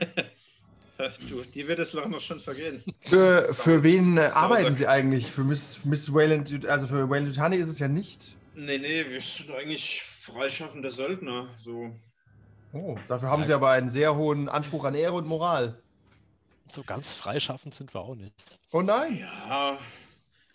Du, 1.31 1.43
die 1.55 1.66
wird 1.66 1.79
es 1.79 1.95
noch 1.95 2.21
schon 2.21 2.41
vergehen. 2.41 2.85
Für, 3.01 3.55
für 3.55 3.83
wen 3.83 4.18
äh, 4.18 4.29
arbeiten 4.35 4.75
Sie 4.75 4.87
eigentlich? 4.87 5.31
Für 5.31 5.43
Miss, 5.45 5.83
Miss 5.87 6.12
Wayland, 6.12 6.66
also 6.66 6.87
für 6.87 7.09
Wayland 7.09 7.29
Yutani 7.35 7.57
ist 7.57 7.68
es 7.71 7.79
ja 7.79 7.89
nicht. 7.89 8.37
Nee, 8.55 8.77
nee, 8.77 9.07
wir 9.09 9.21
sind 9.23 9.51
eigentlich 9.51 10.03
freischaffende 10.03 10.91
Söldner. 10.91 11.49
So. 11.59 11.91
Oh, 12.75 12.99
dafür 13.09 13.31
haben 13.31 13.45
Sie 13.45 13.55
aber 13.55 13.71
einen 13.71 13.89
sehr 13.89 14.14
hohen 14.14 14.51
Anspruch 14.51 14.85
an 14.85 14.95
Ehre 14.95 15.14
und 15.14 15.27
Moral. 15.27 15.81
So 16.73 16.85
ganz 16.85 17.14
freischaffend 17.14 17.75
sind 17.75 17.93
wir 17.95 18.01
auch 18.01 18.14
nicht. 18.14 18.33
Oh 18.71 18.81
nein. 18.81 19.18
Ja. 19.18 19.79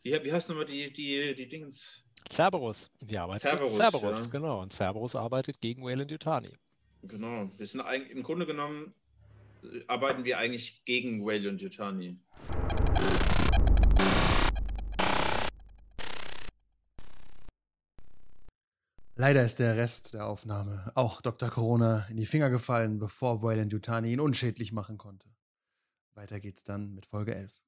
Wie, 0.01 0.11
wie 0.23 0.31
heißt 0.31 0.47
nochmal 0.47 0.65
die, 0.65 0.91
die, 0.93 1.35
die 1.35 1.47
Dingens? 1.47 2.03
Cerberus. 2.31 2.89
Wir 3.01 3.21
arbeiten 3.21 3.41
Cerberus, 3.41 3.71
mit 3.71 3.81
Cerberus, 3.81 4.19
ja. 4.19 4.25
genau. 4.27 4.61
Und 4.61 4.73
Cerberus 4.73 5.15
arbeitet 5.15 5.59
gegen 5.59 5.83
Wayland 5.83 6.09
Yutani. 6.09 6.57
Genau. 7.03 7.49
Wir 7.57 7.65
sind 7.65 7.81
im 8.09 8.23
Grunde 8.23 8.45
genommen 8.45 8.93
äh, 9.63 9.81
arbeiten 9.87 10.23
wir 10.23 10.37
eigentlich 10.37 10.85
gegen 10.85 11.25
Whale 11.25 11.49
und 11.49 11.61
Yutani. 11.61 12.17
Leider 19.17 19.43
ist 19.43 19.59
der 19.59 19.77
Rest 19.77 20.13
der 20.13 20.27
Aufnahme, 20.27 20.91
auch 20.95 21.21
Dr. 21.21 21.49
Corona, 21.49 22.05
in 22.09 22.17
die 22.17 22.25
Finger 22.25 22.49
gefallen, 22.49 22.99
bevor 22.99 23.41
Wayland 23.41 23.71
Yutani 23.71 24.11
ihn 24.11 24.19
unschädlich 24.19 24.71
machen 24.71 24.97
konnte. 24.97 25.27
Weiter 26.15 26.39
geht's 26.39 26.63
dann 26.63 26.93
mit 26.95 27.05
Folge 27.05 27.35
11. 27.35 27.64